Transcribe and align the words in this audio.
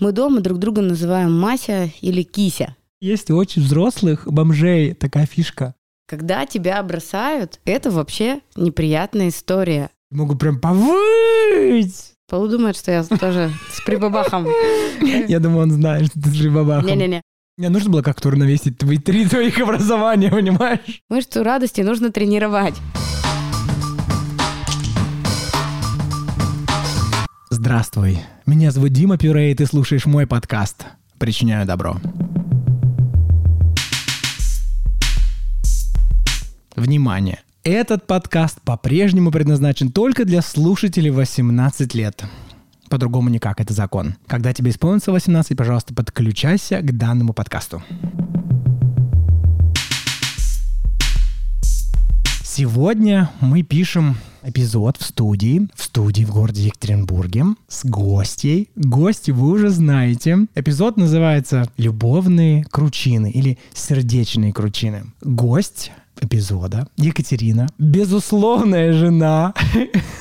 Мы 0.00 0.12
дома 0.12 0.40
друг 0.40 0.58
друга 0.58 0.80
называем 0.80 1.38
Мася 1.38 1.90
или 2.00 2.22
Кися. 2.22 2.74
Есть 3.02 3.30
у 3.30 3.36
очень 3.36 3.60
взрослых 3.60 4.26
бомжей 4.26 4.94
такая 4.94 5.26
фишка. 5.26 5.74
Когда 6.08 6.46
тебя 6.46 6.82
бросают, 6.82 7.60
это 7.66 7.90
вообще 7.90 8.40
неприятная 8.56 9.28
история. 9.28 9.90
Могу 10.10 10.36
прям 10.36 10.58
повыть. 10.58 12.14
Полу 12.30 12.48
думает, 12.48 12.76
что 12.76 12.90
я 12.90 13.04
тоже 13.04 13.52
с 13.70 13.84
прибабахом. 13.84 14.48
Я 15.28 15.38
думаю, 15.38 15.64
он 15.64 15.70
знает, 15.70 16.06
что 16.06 16.18
ты 16.18 16.30
с 16.30 16.38
прибабахом. 16.38 16.86
Не-не-не. 16.86 17.20
Мне 17.58 17.68
нужно 17.68 17.90
было 17.90 18.02
как-то 18.02 18.28
уравновесить 18.28 18.78
твои 18.78 18.96
три 18.96 19.26
твоих 19.26 19.58
образования, 19.60 20.30
понимаешь? 20.30 21.02
Мышцу 21.10 21.42
радости 21.42 21.82
нужно 21.82 22.10
тренировать. 22.10 22.74
Здравствуй. 27.50 28.20
Меня 28.50 28.72
зовут 28.72 28.90
Дима 28.90 29.16
Пюре, 29.16 29.52
и 29.52 29.54
ты 29.54 29.64
слушаешь 29.64 30.06
мой 30.06 30.26
подкаст 30.26 30.84
«Причиняю 31.18 31.68
добро». 31.68 32.00
Внимание! 36.74 37.42
Этот 37.62 38.08
подкаст 38.08 38.60
по-прежнему 38.62 39.30
предназначен 39.30 39.92
только 39.92 40.24
для 40.24 40.42
слушателей 40.42 41.10
18 41.10 41.94
лет. 41.94 42.24
По-другому 42.88 43.28
никак, 43.28 43.60
это 43.60 43.72
закон. 43.72 44.16
Когда 44.26 44.52
тебе 44.52 44.72
исполнится 44.72 45.12
18, 45.12 45.56
пожалуйста, 45.56 45.94
подключайся 45.94 46.80
к 46.80 46.98
данному 46.98 47.32
подкасту. 47.32 47.84
Сегодня 52.42 53.30
мы 53.40 53.62
пишем 53.62 54.16
эпизод 54.42 54.96
в 54.96 55.04
студии, 55.04 55.68
в 55.74 55.82
студии 55.82 56.24
в 56.24 56.32
городе 56.32 56.64
Екатеринбурге 56.66 57.44
с 57.68 57.84
гостей. 57.84 58.70
Гости 58.76 59.30
вы 59.30 59.50
уже 59.50 59.70
знаете. 59.70 60.46
Эпизод 60.54 60.96
называется 60.96 61.70
«Любовные 61.76 62.64
кручины» 62.64 63.30
или 63.30 63.58
«Сердечные 63.74 64.52
кручины». 64.52 65.04
Гость 65.22 65.92
эпизода. 66.20 66.86
Екатерина, 66.96 67.68
безусловная 67.78 68.92
жена. 68.92 69.54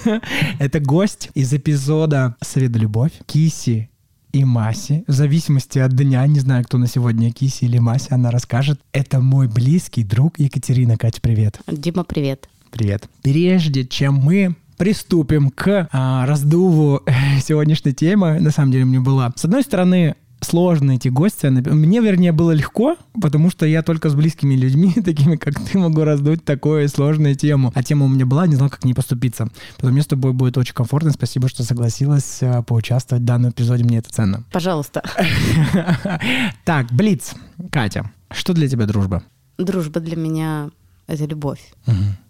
Это 0.59 0.79
гость 0.79 1.29
из 1.33 1.53
эпизода 1.53 2.35
«Среда 2.41 2.79
любовь». 2.79 3.11
Киси 3.25 3.89
и 4.31 4.45
Маси. 4.45 5.03
В 5.07 5.11
зависимости 5.11 5.79
от 5.79 5.95
дня, 5.95 6.25
не 6.27 6.39
знаю, 6.39 6.63
кто 6.63 6.77
на 6.77 6.87
сегодня, 6.87 7.31
Киси 7.31 7.65
или 7.65 7.79
Мася, 7.79 8.15
она 8.15 8.31
расскажет. 8.31 8.79
Это 8.91 9.19
мой 9.19 9.47
близкий 9.47 10.03
друг 10.03 10.39
Екатерина. 10.39 10.97
Катя, 10.97 11.19
привет. 11.21 11.59
Дима, 11.67 12.03
привет. 12.03 12.47
Привет. 12.71 13.09
Прежде 13.23 13.85
чем 13.85 14.15
мы 14.15 14.55
приступим 14.77 15.49
к 15.49 15.89
а, 15.91 16.25
раздуву 16.25 17.01
сегодняшней 17.43 17.93
темы, 17.93 18.39
на 18.39 18.51
самом 18.51 18.71
деле 18.71 18.85
мне 18.85 18.99
было, 18.99 19.33
с 19.35 19.45
одной 19.45 19.63
стороны, 19.63 20.15
сложно 20.41 20.91
эти 20.91 21.07
гости. 21.09 21.47
Мне, 21.47 21.99
вернее, 21.99 22.31
было 22.31 22.51
легко, 22.51 22.95
потому 23.19 23.49
что 23.49 23.65
я 23.65 23.81
только 23.83 24.09
с 24.09 24.15
близкими 24.15 24.55
людьми, 24.55 24.93
такими 25.05 25.35
как 25.35 25.59
ты, 25.59 25.77
могу 25.77 26.03
раздуть 26.03 26.43
такую 26.43 26.87
сложную 26.89 27.35
тему. 27.35 27.71
А 27.75 27.83
тема 27.83 28.05
у 28.05 28.09
меня 28.09 28.25
была, 28.25 28.47
не 28.47 28.55
знал, 28.55 28.69
как 28.69 28.85
не 28.85 28.93
поступиться. 28.93 29.49
Поэтому 29.75 29.93
мне 29.93 30.01
с 30.01 30.07
тобой 30.07 30.33
будет 30.33 30.57
очень 30.57 30.73
комфортно. 30.73 31.11
Спасибо, 31.11 31.49
что 31.49 31.63
согласилась 31.63 32.39
э, 32.41 32.63
поучаствовать 32.63 33.23
в 33.23 33.25
данном 33.25 33.51
эпизоде. 33.51 33.83
Мне 33.83 33.97
это 33.99 34.09
ценно. 34.11 34.43
Пожалуйста. 34.51 35.03
Так, 36.65 36.91
Блиц. 36.91 37.33
Катя, 37.71 38.11
что 38.31 38.53
для 38.53 38.67
тебя 38.67 38.85
дружба? 38.85 39.23
Дружба 39.57 39.99
для 39.99 40.15
меня— 40.15 40.69
это 41.07 41.25
любовь. 41.25 41.73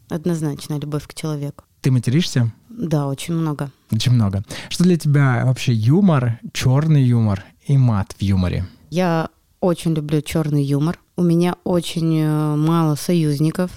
Однозначно 0.09 0.79
любовь 0.79 1.07
к 1.07 1.13
человеку. 1.13 1.63
Ты 1.81 1.91
материшься? 1.91 2.52
Да, 2.69 3.07
очень 3.07 3.33
много. 3.33 3.71
Очень 3.91 4.13
много. 4.13 4.43
Что 4.69 4.83
для 4.83 4.97
тебя 4.97 5.43
вообще 5.45 5.73
юмор, 5.73 6.39
черный 6.53 7.03
юмор 7.03 7.43
и 7.65 7.77
мат 7.77 8.15
в 8.17 8.21
юморе? 8.21 8.65
Я 8.89 9.30
очень 9.59 9.93
люблю 9.93 10.21
черный 10.21 10.63
юмор. 10.63 10.99
У 11.15 11.23
меня 11.23 11.55
очень 11.63 12.19
э, 12.19 12.55
мало 12.55 12.95
союзников. 12.95 13.71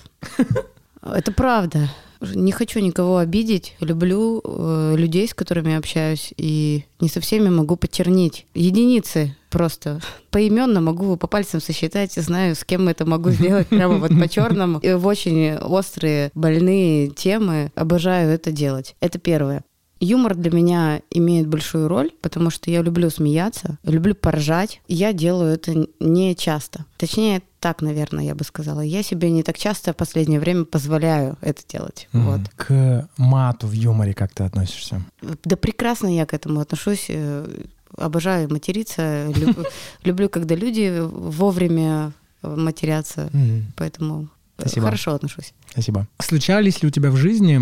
Это 1.03 1.33
правда. 1.33 1.89
Не 2.35 2.53
хочу 2.53 2.81
никого 2.81 3.19
обидеть. 3.19 3.77
Люблю 3.81 4.41
э, 4.45 4.95
людей, 4.97 5.29
с 5.29 5.35
которыми 5.35 5.75
общаюсь, 5.75 6.33
и 6.37 6.85
не 7.01 7.09
со 7.09 7.21
всеми 7.21 7.49
могу 7.49 7.77
потернить. 7.77 8.47
Единицы 8.55 9.37
просто 9.51 10.01
поименно 10.31 10.81
могу 10.81 11.17
по 11.17 11.27
пальцам 11.27 11.61
сосчитать, 11.61 12.15
знаю, 12.15 12.55
с 12.57 12.65
кем 12.65 12.89
это 12.89 13.05
могу 13.05 13.31
сделать 13.31 13.69
прямо 13.69 13.99
вот 13.99 14.11
по 14.19 14.29
черному. 14.29 14.79
И 14.79 14.93
в 14.93 15.07
очень 15.07 15.55
острые, 15.57 16.31
больные 16.35 17.09
темы 17.09 17.71
обожаю 17.75 18.31
это 18.31 18.51
делать. 18.51 18.97
Это 19.01 19.19
первое. 19.19 19.65
Юмор 20.03 20.35
для 20.35 20.51
меня 20.51 21.01
имеет 21.11 21.47
большую 21.47 21.87
роль, 21.87 22.11
потому 22.23 22.51
что 22.51 22.73
я 22.73 22.83
люблю 22.83 23.09
смеяться, 23.09 23.79
люблю 23.85 24.17
поржать. 24.17 24.81
Я 24.89 25.13
делаю 25.13 25.55
это 25.55 25.87
не 26.01 26.35
часто. 26.35 26.87
Точнее, 26.97 27.41
так, 27.61 27.83
наверное, 27.83 28.25
я 28.25 28.35
бы 28.35 28.43
сказала. 28.43 28.81
Я 28.81 29.05
себе 29.05 29.31
не 29.31 29.45
так 29.45 29.57
часто 29.57 29.93
в 29.93 29.97
последнее 29.97 30.41
время 30.41 30.65
позволяю 30.65 31.39
это 31.41 31.63
делать. 31.69 32.09
Mm. 32.13 32.21
Вот. 32.23 32.41
К 32.57 33.09
мату 33.17 33.69
в 33.69 33.73
юморе 33.73 34.13
как 34.13 34.35
ты 34.35 34.43
относишься? 34.43 35.03
Да 35.45 35.57
прекрасно 35.57 36.13
я 36.13 36.27
к 36.27 36.35
этому 36.35 36.59
отношусь. 36.59 37.07
Э, 37.09 37.47
обожаю 37.97 38.51
материться. 38.51 39.33
Люблю, 40.03 40.29
когда 40.29 40.57
люди 40.57 40.99
вовремя 41.01 42.13
матерятся. 42.43 43.31
Поэтому 43.77 44.31
хорошо 44.59 45.15
отношусь. 45.15 45.55
Спасибо. 45.71 46.09
Случались 46.19 46.83
ли 46.83 46.89
у 46.89 46.91
тебя 46.91 47.13
в 47.13 47.17
жизни 47.17 47.61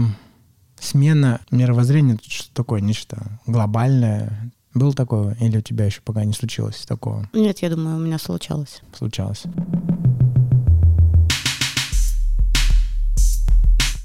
смена 0.81 1.41
мировоззрения, 1.51 2.19
что 2.27 2.53
такое 2.55 2.81
нечто 2.81 3.39
глобальное? 3.47 4.51
Было 4.75 4.93
такое? 4.93 5.37
Или 5.41 5.59
у 5.59 5.63
тебя 5.63 5.87
еще 5.87 6.01
пока 6.03 6.25
не 6.25 6.33
случилось 6.33 6.85
такого? 6.87 7.29
Нет, 7.33 7.61
я 7.61 7.71
думаю, 7.71 7.97
у 7.97 8.01
меня 8.01 8.19
случалось. 8.19 8.83
Случалось. 8.97 9.45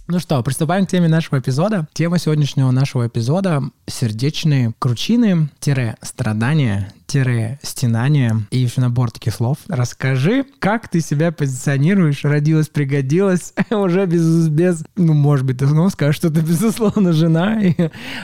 Ну 0.08 0.20
что, 0.20 0.44
приступаем 0.44 0.86
к 0.86 0.90
теме 0.90 1.08
нашего 1.08 1.40
эпизода. 1.40 1.88
Тема 1.94 2.20
сегодняшнего 2.20 2.70
нашего 2.70 3.08
эпизода— 3.08 3.64
сердечные 3.88 4.72
кручины-страдания 4.78 6.94
стенания 7.08 8.42
и 8.52 8.60
еще 8.60 8.82
набор 8.82 9.12
таких 9.12 9.34
слов. 9.34 9.58
Расскажи, 9.68 10.46
как 10.60 10.90
ты 10.90 11.02
себя 11.02 11.32
позиционируешь, 11.32 12.24
родилась, 12.24 12.70
пригодилась, 12.70 13.54
уже 13.70 14.06
без, 14.06 14.48
без, 14.50 14.84
ну, 14.96 15.14
может 15.14 15.46
быть, 15.46 15.60
ты 15.60 15.68
снова 15.68 15.90
скажешь, 15.90 16.18
что 16.18 16.30
ты, 16.30 16.42
безусловно, 16.42 17.14
жена. 17.14 17.62
И, 17.62 17.74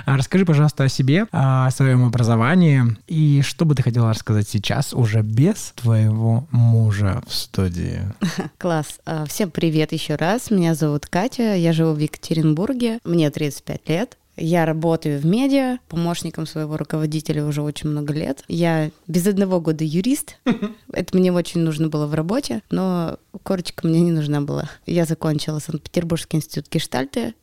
а 0.06 0.18
расскажи, 0.18 0.46
пожалуйста, 0.46 0.84
о 0.84 0.90
себе, 0.90 1.28
о 1.32 1.70
своем 1.72 2.06
образовании 2.06 2.84
и 3.08 3.42
что 3.42 3.66
бы 3.66 3.76
ты 3.76 3.84
хотела 3.84 4.10
рассказать 4.10 4.48
сейчас 4.48 4.94
уже 4.94 5.22
без 5.22 5.74
твоего 5.76 6.48
мужа 6.52 7.22
в 7.28 7.34
студии. 7.34 8.02
Класс. 8.58 9.00
А, 9.06 9.26
всем 9.26 9.52
привет 9.52 9.92
еще 9.92 10.16
раз. 10.16 10.52
Меня 10.52 10.76
зовут 10.76 11.06
Катя, 11.06 11.56
я 11.56 11.74
живу 11.74 11.94
в 11.94 12.00
Екатеринбурге, 12.00 13.00
мне 13.04 13.30
35 13.30 13.90
лет. 13.90 14.18
Я 14.38 14.66
работаю 14.66 15.20
в 15.20 15.26
медиа, 15.26 15.80
помощником 15.88 16.46
своего 16.46 16.78
руководителя 16.78 17.46
уже 17.46 17.62
очень 17.62 17.90
много 17.90 18.14
лет. 18.14 18.44
Я 18.48 18.92
без 19.08 19.28
одного 19.28 19.60
года 19.60 19.84
юрист. 19.84 20.38
Это 20.94 21.18
мне 21.18 21.32
очень 21.32 21.62
нужно 21.62 21.90
было 21.90 22.08
в 22.08 22.14
работе, 22.14 22.62
но 22.70 23.18
корочка 23.44 23.86
мне 23.88 24.02
не 24.02 24.12
нужна 24.12 24.42
была. 24.42 24.70
Я 24.86 25.06
закончила 25.06 25.60
Санкт-Петербургский 25.60 26.38
институт 26.38 26.72
гештальта. 26.72 27.34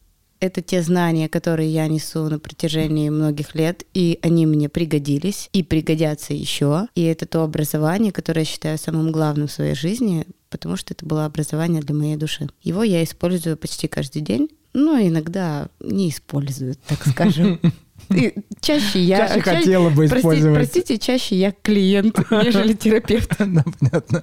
Это 0.41 0.63
те 0.63 0.83
знания, 0.83 1.29
которые 1.29 1.69
я 1.69 1.89
несу 1.89 2.29
на 2.29 2.39
протяжении 2.39 3.09
многих 3.11 3.57
лет, 3.57 3.85
и 3.93 4.21
они 4.23 4.47
мне 4.47 4.69
пригодились 4.69 5.51
и 5.53 5.65
пригодятся 5.65 6.33
еще. 6.33 6.87
И 6.95 7.03
это 7.03 7.27
то 7.27 7.43
образование, 7.43 8.13
которое 8.13 8.43
я 8.43 8.47
считаю 8.47 8.79
самым 8.79 9.11
главным 9.11 9.49
в 9.49 9.53
своей 9.53 9.75
жизни, 9.75 10.27
потому 10.49 10.77
что 10.77 10.95
это 10.95 11.05
было 11.05 11.25
образование 11.25 11.83
для 11.83 11.95
моей 11.95 12.17
души. 12.17 12.49
Его 12.63 12.85
я 12.85 13.03
использую 13.03 13.57
почти 13.57 13.89
каждый 13.89 14.23
день, 14.23 14.49
но 14.73 14.99
иногда 14.99 15.69
не 15.81 16.11
используют, 16.11 16.81
так 16.83 17.07
скажем. 17.07 17.61
И 18.11 18.35
чаще 18.61 19.03
я... 19.03 19.29
Чаще 19.29 19.41
хотела 19.43 19.91
бы 19.91 20.07
использовать. 20.07 20.57
Простите, 20.57 20.99
чаще 20.99 21.37
я 21.37 21.53
клиент, 21.53 22.19
нежели 22.31 22.73
терапевт. 22.73 23.37
Да, 23.39 23.65
понятно. 23.81 24.23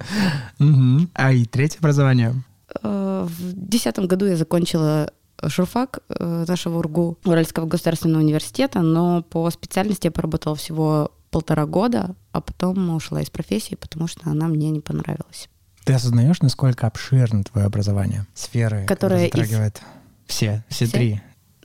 А 1.14 1.32
и 1.32 1.44
третье 1.44 1.78
образование? 1.78 2.34
Э, 2.82 3.26
в 3.28 3.52
десятом 3.52 4.06
году 4.06 4.26
я 4.26 4.36
закончила 4.36 5.12
журфак 5.42 6.00
э, 6.08 6.44
нашего 6.48 6.78
УРГУ, 6.78 7.18
Уральского 7.24 7.66
государственного 7.66 8.22
университета, 8.22 8.80
но 8.80 9.22
по 9.22 9.48
специальности 9.50 10.06
я 10.06 10.10
поработала 10.10 10.56
всего 10.56 11.12
полтора 11.30 11.66
года, 11.66 12.14
а 12.32 12.40
потом 12.40 12.94
ушла 12.94 13.20
из 13.20 13.30
профессии, 13.30 13.74
потому 13.74 14.06
что 14.08 14.30
она 14.30 14.48
мне 14.48 14.70
не 14.70 14.80
понравилась. 14.80 15.48
Ты 15.84 15.92
осознаешь, 15.92 16.40
насколько 16.40 16.86
обширно 16.86 17.44
твое 17.44 17.66
образование, 17.66 18.26
сферы, 18.34 18.86
которые 18.86 19.26
затрагивает? 19.26 19.76
Из 19.76 19.82
все, 20.26 20.64
все, 20.68 20.86
все? 20.86 20.96
три. 20.96 21.20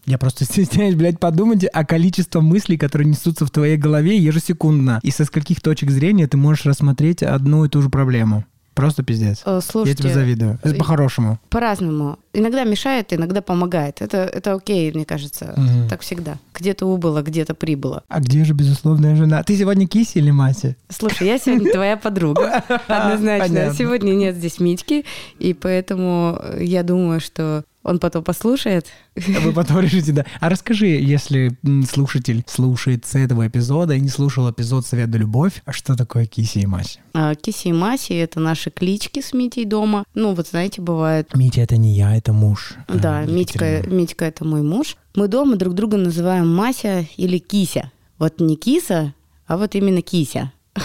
Я 0.06 0.18
просто 0.18 0.46
стесняюсь, 0.46 0.96
блядь, 0.96 1.20
подумать 1.20 1.66
о 1.72 1.86
количестве 1.86 2.42
мыслей, 2.42 2.78
которые 2.78 3.08
несутся 3.08 3.46
в 3.46 3.52
твоей 3.52 3.78
голове 3.78 4.18
ежесекундно. 4.18 5.00
И 5.04 5.12
со 5.12 5.26
скольких 5.26 5.62
точек 5.62 5.92
зрения 5.92 6.28
ты 6.28 6.38
можешь 6.38 6.66
рассмотреть 6.66 7.24
одну 7.24 7.66
и 7.66 7.70
ту 7.70 7.82
же 7.82 7.90
проблему. 7.90 8.46
Просто 8.74 9.04
пиздец. 9.04 9.42
Э, 9.46 9.60
Слушайте, 9.62 10.02
Я 10.04 10.10
тебе 10.10 10.14
завидую. 10.14 10.60
Это 10.64 10.74
э, 10.74 10.78
по-хорошему. 10.78 11.40
по-разному. 11.50 12.18
Иногда 12.34 12.64
мешает, 12.64 13.12
иногда 13.12 13.42
помогает. 13.42 14.02
Это, 14.02 14.20
это 14.20 14.54
окей, 14.54 14.92
мне 14.94 15.04
кажется. 15.04 15.54
Мгм. 15.58 15.90
Так 15.90 16.02
всегда. 16.02 16.38
Где-то 16.54 16.86
убыло, 16.86 17.22
где-то 17.22 17.54
прибыло. 17.54 18.04
А 18.08 18.22
где 18.22 18.46
же 18.46 18.54
безусловная 18.54 19.16
жена? 19.18 19.44
Ты 19.44 19.58
сегодня 19.58 19.88
киси 19.88 20.20
или 20.20 20.32
Мася? 20.32 20.78
Слушай, 20.88 21.28
я 21.28 21.38
сегодня 21.38 21.72
твоя 21.74 21.98
подруга. 21.98 22.64
Однозначно. 22.88 23.74
Сегодня 23.74 24.14
нет 24.14 24.36
здесь 24.36 24.60
Митьки, 24.62 25.04
и 25.38 25.54
поэтому 25.54 26.40
э, 26.42 26.64
я 26.64 26.84
думаю, 26.84 27.20
что 27.20 27.66
он 27.84 28.00
потом 28.00 28.24
послушает. 28.24 28.88
А 29.16 29.40
Вы 29.42 29.52
потом 29.54 29.80
решите, 29.80 30.12
да. 30.12 30.26
А 30.40 30.50
расскажи, 30.50 30.86
если 30.88 31.58
слушатель 31.90 32.44
слушает 32.48 33.06
с 33.06 33.16
этого 33.16 33.48
эпизода 33.48 33.94
и 33.96 34.00
не 34.00 34.10
слушал 34.10 34.50
эпизод 34.52 34.86
«Совет 34.86 35.10
да 35.10 35.18
любовь», 35.18 35.62
а 35.66 35.72
что 35.74 35.96
такое 35.96 36.26
киси 36.26 36.60
и 36.60 36.66
Мася? 36.66 37.00
А, 37.14 37.36
Киси 37.36 37.70
и 37.70 37.74
Маси— 37.74 38.14
это 38.14 38.40
наши 38.40 38.70
клички 38.70 39.22
с 39.22 39.34
Митей 39.34 39.66
дома. 39.66 40.04
Ну, 40.14 40.34
вот 40.34 40.48
знаете, 40.48 40.82
бывает 40.82 41.34
Митя— 41.36 41.62
это 41.64 41.78
не 41.78 41.94
я, 41.94 42.16
это 42.16 42.34
муж. 42.34 42.74
э, 42.88 42.98
Да, 42.98 43.24
Митька, 43.26 43.66
Екатерины. 43.66 43.96
Митька 44.02 44.26
это 44.26 44.46
мой 44.46 44.62
муж. 44.62 44.96
Мы 45.16 45.28
дома 45.28 45.56
друг 45.56 45.74
друга 45.74 45.98
называем 45.98 46.54
Мася 46.54 47.06
или 47.18 47.38
Кися. 47.40 47.92
Вот 48.20 48.40
не 48.40 48.56
Киса, 48.56 49.14
а 49.48 49.58
вот 49.58 49.76
именно 49.76 50.02
Кися. 50.02 50.52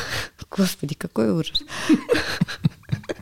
Господи, 0.50 0.94
какой 0.94 1.30
ужас. 1.30 1.62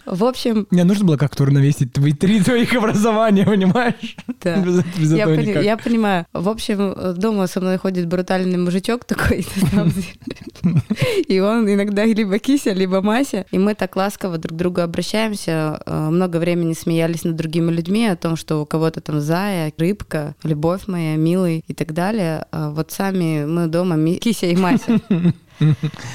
В 0.06 0.24
общем, 0.24 0.66
Мне 0.70 0.84
нужно 0.84 1.04
было 1.04 1.16
как-то 1.16 1.42
уравновесить 1.44 1.92
твои 1.92 2.12
три 2.12 2.40
твоих 2.42 2.74
образования, 2.74 3.44
понимаешь? 3.44 4.16
да. 4.42 4.56
Без, 4.64 4.84
без 4.98 5.12
Я, 5.12 5.26
пони- 5.26 5.46
никак. 5.46 5.64
я 5.64 5.76
понимаю. 5.76 6.26
В 6.32 6.48
общем, 6.48 6.94
дома 7.18 7.46
со 7.46 7.60
мной 7.60 7.78
ходит 7.78 8.06
брутальный 8.06 8.58
мужичок 8.58 9.04
такой. 9.04 9.46
И 11.28 11.40
он 11.40 11.68
иногда 11.72 12.04
либо 12.04 12.38
кися, 12.38 12.72
либо 12.72 13.00
Мася. 13.02 13.44
И 13.50 13.58
мы 13.58 13.74
так 13.74 13.96
ласково 13.96 14.38
друг 14.38 14.54
к 14.54 14.58
другу 14.58 14.80
обращаемся. 14.80 15.80
Э, 15.86 16.08
Много 16.10 16.38
времени 16.38 16.74
смеялись 16.74 17.24
над 17.24 17.36
другими 17.36 17.70
людьми 17.70 18.06
о 18.06 18.16
том, 18.16 18.36
что 18.36 18.62
у 18.62 18.66
кого-то 18.66 19.00
там 19.00 19.20
зая, 19.20 19.72
рыбка, 19.78 20.34
любовь 20.42 20.82
моя, 20.86 21.16
милый 21.16 21.64
и 21.68 21.74
так 21.74 21.92
далее. 21.92 22.46
А 22.52 22.70
вот 22.70 22.90
сами 22.92 23.44
мы 23.44 23.66
дома 23.66 23.96
кися 24.18 24.46
и 24.46 24.56
Мася. 24.56 25.00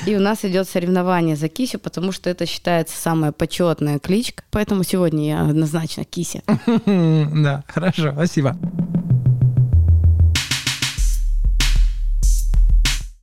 И 0.06 0.16
у 0.16 0.20
нас 0.20 0.46
идет 0.46 0.68
соревнование 0.68 1.36
за 1.36 1.48
кисю, 1.48 1.80
потому 1.80 2.12
что 2.12 2.30
это 2.30 2.46
считается 2.46 2.96
самая 2.98 3.32
почетная 3.32 4.00
кличка. 4.00 4.44
Поэтому 4.52 4.84
сегодня 4.84 5.28
я 5.28 5.42
однозначно 5.42 6.04
кися. 6.06 6.42
Да, 6.86 7.64
хорошо, 7.68 8.12
спасибо. 8.14 8.56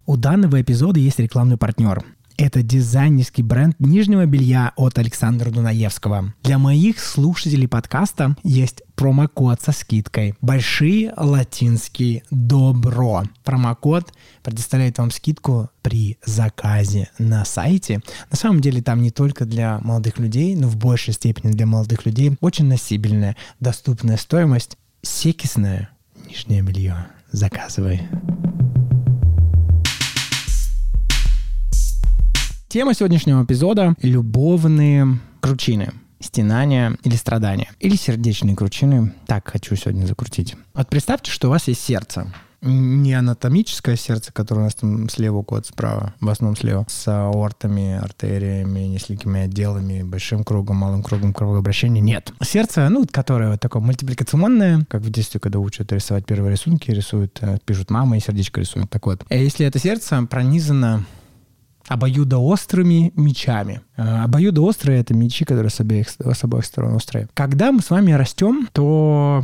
У 0.07 0.17
данного 0.17 0.61
эпизода 0.61 1.01
есть 1.01 1.19
рекламный 1.19 1.57
партнер. 1.57 2.05
Это 2.39 2.63
дизайнерский 2.63 3.43
бренд 3.43 3.77
нижнего 3.79 4.27
белья 4.27 4.73
от 4.77 4.99
Александра 4.99 5.51
Дунаевского. 5.51 6.35
Для 6.43 6.59
моих 6.59 7.01
слушателей 7.01 7.67
подкаста 7.67 8.37
есть 8.43 8.83
промокод 8.95 9.63
со 9.63 9.73
скидкой. 9.73 10.35
Большие 10.43 11.15
латинские 11.17 12.25
добро. 12.31 13.25
Промокод 13.43 14.13
предоставляет 14.43 14.99
вам 14.99 15.11
скидку 15.11 15.71
при 15.81 16.19
заказе 16.27 17.09
на 17.19 17.47
сайте. 17.47 18.03
На 18.31 18.37
самом 18.37 18.61
деле 18.61 18.83
там 18.83 19.01
не 19.01 19.11
только 19.11 19.47
для 19.47 19.79
молодых 19.83 20.19
людей, 20.19 20.55
но 20.57 20.69
в 20.69 20.77
большей 20.77 21.15
степени 21.15 21.53
для 21.53 21.65
молодых 21.65 22.05
людей 22.05 22.37
очень 22.41 22.67
носибельная, 22.67 23.35
доступная 23.61 24.19
стоимость. 24.19 24.77
Секисное 25.01 25.89
нижнее 26.29 26.61
белье. 26.61 27.07
Заказывай. 27.33 28.03
Тема 32.77 32.93
сегодняшнего 32.93 33.43
эпизода— 33.43 33.95
любовные 34.03 35.19
кручины. 35.41 35.95
Стенания 36.21 36.95
или 37.05 37.15
страдания. 37.15 37.71
Или 37.81 37.97
сердечные 37.97 38.55
кручины. 38.55 39.15
Так 39.25 39.49
хочу 39.49 39.75
сегодня 39.77 40.05
закрутить. 40.05 40.57
Вот 40.75 40.87
представьте, 40.87 41.31
что 41.31 41.49
у 41.49 41.51
вас 41.53 41.69
есть 41.69 41.81
сердце. 41.81 42.31
Не 42.61 43.15
анатомическое 43.15 43.97
сердце, 43.97 44.31
которое 44.31 44.61
у 44.61 44.65
нас 44.65 44.75
там 44.75 45.09
слева 45.09 45.39
уходит 45.39 45.65
справа, 45.65 46.13
в 46.21 46.29
основном 46.29 46.55
слева, 46.55 46.85
с 46.87 47.09
аортами, 47.09 47.95
артериями, 47.95 48.81
несколькими 48.81 49.41
отделами, 49.41 50.03
большим 50.03 50.45
кругом, 50.45 50.77
малым 50.77 51.03
кругом 51.03 51.33
кровообращения. 51.33 52.03
Нет. 52.03 52.35
Сердце, 52.43 52.91
ну, 52.91 53.07
которое 53.11 53.53
вот 53.53 53.61
такое 53.61 53.81
мультипликационное, 53.81 54.85
как 54.91 55.01
в 55.01 55.09
детстве, 55.09 55.41
когда 55.41 55.61
учат 55.61 55.93
рисовать 55.93 56.27
первые 56.27 56.53
рисунки, 56.53 56.91
рисуют, 56.91 57.39
э, 57.41 57.57
пишут 57.65 57.89
мама 57.89 58.19
и 58.19 58.21
сердечко 58.21 58.61
рисуют. 58.61 58.91
Так 58.91 59.07
вот, 59.07 59.25
э, 59.31 59.43
если 59.43 59.65
это 59.65 59.79
сердце 59.79 60.23
пронизано 60.27 61.07
обоюдоострыми 61.89 63.13
мечами. 63.17 63.81
Э, 63.97 64.25
Обоюдоострые— 64.25 65.01
это 65.01 65.15
мечи, 65.15 65.45
которые 65.45 65.71
с 65.71 65.81
обеих, 65.81 66.09
с 66.09 66.45
обоих 66.45 66.65
сторон 66.65 66.95
острые. 66.95 67.29
Когда 67.35 67.73
мы 67.73 67.81
с 67.81 67.91
вами 67.91 68.13
растем, 68.13 68.69
то 68.73 69.43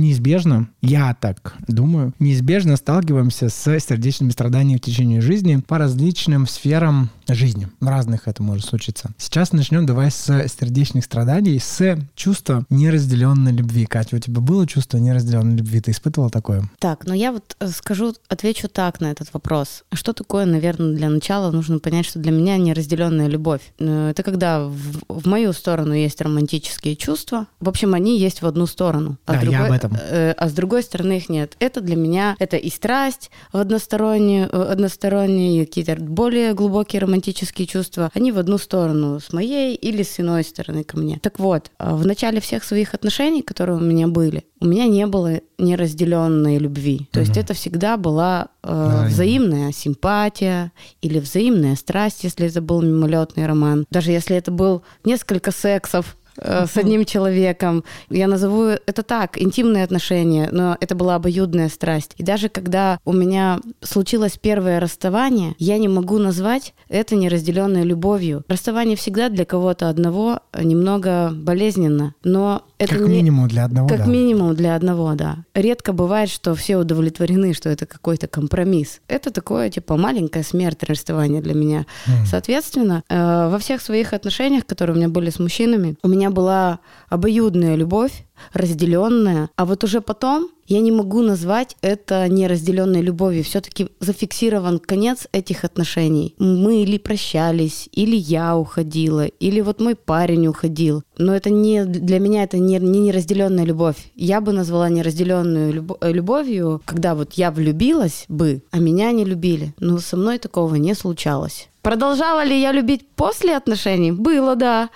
неизбежно, 0.00 0.68
я 0.82 1.14
так 1.20 1.54
думаю, 1.68 2.12
неизбежно 2.18 2.76
сталкиваемся 2.76 3.48
с 3.48 3.78
сердечными 3.80 4.30
страданиями 4.30 4.78
в 4.78 4.82
течение 4.82 5.20
жизни 5.20 5.56
по 5.56 5.78
различным 5.78 6.46
сферам 6.46 7.10
жизни. 7.28 7.68
В 7.80 7.86
разных 7.88 8.26
это 8.26 8.42
может 8.42 8.64
случиться. 8.66 9.10
Сейчас 9.18 9.52
начнем 9.52 9.86
давай 9.86 10.10
с 10.10 10.24
сердечных 10.48 11.04
страданий, 11.04 11.58
с 11.58 11.98
чувства 12.14 12.64
неразделенной 12.70 13.52
любви. 13.52 13.86
Катя, 13.86 14.16
у 14.16 14.18
тебя 14.18 14.40
было 14.40 14.66
чувство 14.66 14.98
неразделенной 14.98 15.56
любви? 15.56 15.80
Ты 15.80 15.92
испытывала 15.92 16.30
такое? 16.30 16.64
Так, 16.78 17.06
ну 17.06 17.14
я 17.14 17.32
вот 17.32 17.56
э, 17.60 17.68
скажу, 17.68 18.14
отвечу 18.28 18.68
так 18.68 19.00
на 19.00 19.10
этот 19.10 19.32
вопрос. 19.32 19.84
Что 19.92 20.12
такое, 20.12 20.44
наверное, 20.44 20.94
для 20.94 21.08
начала 21.08 21.50
нужно 21.50 21.78
понять, 21.78 22.06
что 22.06 22.18
для 22.18 22.32
меня 22.32 22.56
неразделенная 22.56 23.28
любовь. 23.28 23.60
Э, 23.78 24.10
Это 24.10 24.22
когда 24.22 24.64
в, 24.64 25.00
в 25.08 25.26
мою 25.26 25.52
сторону 25.52 25.92
есть 25.92 26.20
романтические 26.20 26.96
чувства. 26.96 27.46
В 27.60 27.68
общем, 27.68 27.94
они 27.94 28.18
есть 28.18 28.42
в 28.42 28.46
одну 28.46 28.66
сторону. 28.66 29.18
А, 29.26 29.34
Да, 29.34 29.40
с 29.40 29.42
я 29.44 29.50
другой, 29.50 29.66
об 29.68 29.72
этом. 29.72 29.89
Э, 29.98 30.32
а 30.36 30.48
с 30.48 30.52
другой 30.52 30.82
стороны 30.82 31.16
их 31.18 31.28
нет. 31.28 31.56
Это 31.60 31.80
для 31.80 31.96
меня, 31.96 32.36
это 32.38 32.56
и 32.56 32.70
страсть 32.70 33.30
в 33.52 33.58
односторонние, 33.58 34.48
э, 34.50 34.62
односторонние, 34.72 35.62
и 35.62 35.66
какие-то 35.66 35.96
более 35.96 36.54
глубокие 36.54 37.00
романтические 37.00 37.66
чувства. 37.66 38.10
Они 38.14 38.32
в 38.32 38.38
одну 38.38 38.58
сторону, 38.58 39.20
с 39.20 39.32
моей 39.32 39.74
или 39.74 40.02
с 40.02 40.20
иной 40.20 40.44
стороны 40.44 40.84
ко 40.84 40.96
мне. 40.98 41.18
Так 41.22 41.38
вот, 41.38 41.70
э, 41.78 41.94
в 41.94 42.06
начале 42.06 42.40
всех 42.40 42.64
своих 42.64 42.94
отношений, 42.94 43.42
которые 43.42 43.76
у 43.76 43.80
меня 43.80 44.08
были, 44.08 44.44
у 44.60 44.66
меня 44.66 44.86
не 44.86 45.06
было 45.06 45.40
неразделенной 45.58 46.58
любви. 46.58 47.08
То 47.12 47.20
есть 47.20 47.32
Мгм. 47.32 47.40
это 47.40 47.54
всегда 47.54 47.96
была 47.96 48.48
э, 48.62 49.06
взаимная 49.08 49.72
симпатия 49.72 50.72
или 51.00 51.18
взаимная 51.18 51.76
страсть, 51.76 52.24
если 52.24 52.46
это 52.46 52.60
был 52.60 52.82
мимолетный 52.82 53.46
роман. 53.46 53.86
Даже 53.90 54.10
если 54.10 54.36
это 54.36 54.50
был 54.50 54.82
несколько 55.04 55.50
сексов 55.50 56.16
э, 56.36 56.66
с 56.66 56.76
одним 56.76 57.04
человеком. 57.04 57.84
Я 58.08 58.26
назову 58.26 58.64
это 58.64 59.02
так, 59.02 59.40
интимные 59.40 59.84
отношения, 59.84 60.48
но 60.50 60.76
это 60.80 60.94
была 60.94 61.16
обоюдная 61.16 61.68
страсть. 61.68 62.14
И 62.16 62.22
даже 62.22 62.48
когда 62.48 62.98
у 63.04 63.12
меня 63.12 63.60
случилось 63.82 64.38
первое 64.40 64.80
расставание, 64.80 65.54
я 65.58 65.78
не 65.78 65.88
могу 65.88 66.18
назвать 66.18 66.74
это 66.88 67.16
неразделенной 67.16 67.84
любовью. 67.84 68.44
Расставание 68.48 68.96
всегда 68.96 69.28
для 69.28 69.44
кого-то 69.44 69.88
одного 69.88 70.40
немного 70.54 71.30
болезненно, 71.32 72.14
но 72.24 72.62
это 72.80 72.94
как 72.94 73.08
не... 73.08 73.16
минимум 73.18 73.46
для 73.46 73.66
одного, 73.66 73.88
Как 73.88 73.98
да. 73.98 74.04
минимум 74.06 74.54
для 74.54 74.74
одного, 74.74 75.14
да. 75.14 75.44
Редко 75.54 75.92
бывает, 75.92 76.30
что 76.30 76.54
все 76.54 76.78
удовлетворены, 76.78 77.52
что 77.52 77.68
это 77.68 77.84
какой-то 77.84 78.26
компромисс. 78.26 79.02
Это 79.06 79.30
такое, 79.30 79.68
типа, 79.68 79.98
маленькая 79.98 80.42
смерть 80.42 80.82
расставания 80.84 81.42
для 81.42 81.52
меня. 81.52 81.84
М. 82.06 82.24
Соответственно, 82.24 83.02
э, 83.10 83.48
во 83.50 83.58
всех 83.58 83.82
своих 83.82 84.14
отношениях, 84.14 84.64
которые 84.64 84.94
у 84.94 84.98
меня 84.98 85.10
были 85.10 85.28
с 85.28 85.38
мужчинами, 85.38 85.96
у 86.02 86.08
меня 86.08 86.30
была 86.30 86.78
обоюдная 87.10 87.74
любовь, 87.74 88.24
разделенная, 88.54 89.50
а 89.56 89.66
вот 89.66 89.84
уже 89.84 90.00
потом 90.00 90.48
я 90.70 90.80
не 90.80 90.92
могу 90.92 91.20
назвать 91.22 91.76
это 91.82 92.28
неразделенной 92.28 93.02
любовью. 93.02 93.42
Все-таки 93.42 93.88
зафиксирован 93.98 94.78
конец 94.78 95.26
этих 95.32 95.64
отношений. 95.64 96.34
Мы 96.38 96.82
или 96.82 96.96
прощались, 96.96 97.88
или 97.90 98.14
я 98.14 98.56
уходила, 98.56 99.26
или 99.26 99.60
вот 99.60 99.80
мой 99.80 99.96
парень 99.96 100.46
уходил. 100.46 101.02
Но 101.18 101.34
это 101.34 101.50
не 101.50 101.84
для 101.84 102.20
меня 102.20 102.44
это 102.44 102.58
не, 102.58 102.78
не 102.78 103.00
неразделенная 103.00 103.64
любовь. 103.64 103.96
Я 104.14 104.40
бы 104.40 104.52
назвала 104.52 104.88
неразделенную 104.88 105.72
любо- 105.72 105.98
э, 106.00 106.12
любовью, 106.12 106.80
когда 106.84 107.16
вот 107.16 107.32
я 107.32 107.50
влюбилась 107.50 108.24
бы, 108.28 108.62
а 108.70 108.78
меня 108.78 109.10
не 109.10 109.24
любили. 109.24 109.74
Но 109.80 109.98
со 109.98 110.16
мной 110.16 110.38
такого 110.38 110.76
не 110.76 110.94
случалось. 110.94 111.68
Продолжала 111.82 112.44
ли 112.44 112.60
я 112.60 112.70
любить 112.70 113.08
после 113.16 113.56
отношений? 113.56 114.12
Было, 114.12 114.54
да. 114.54 114.90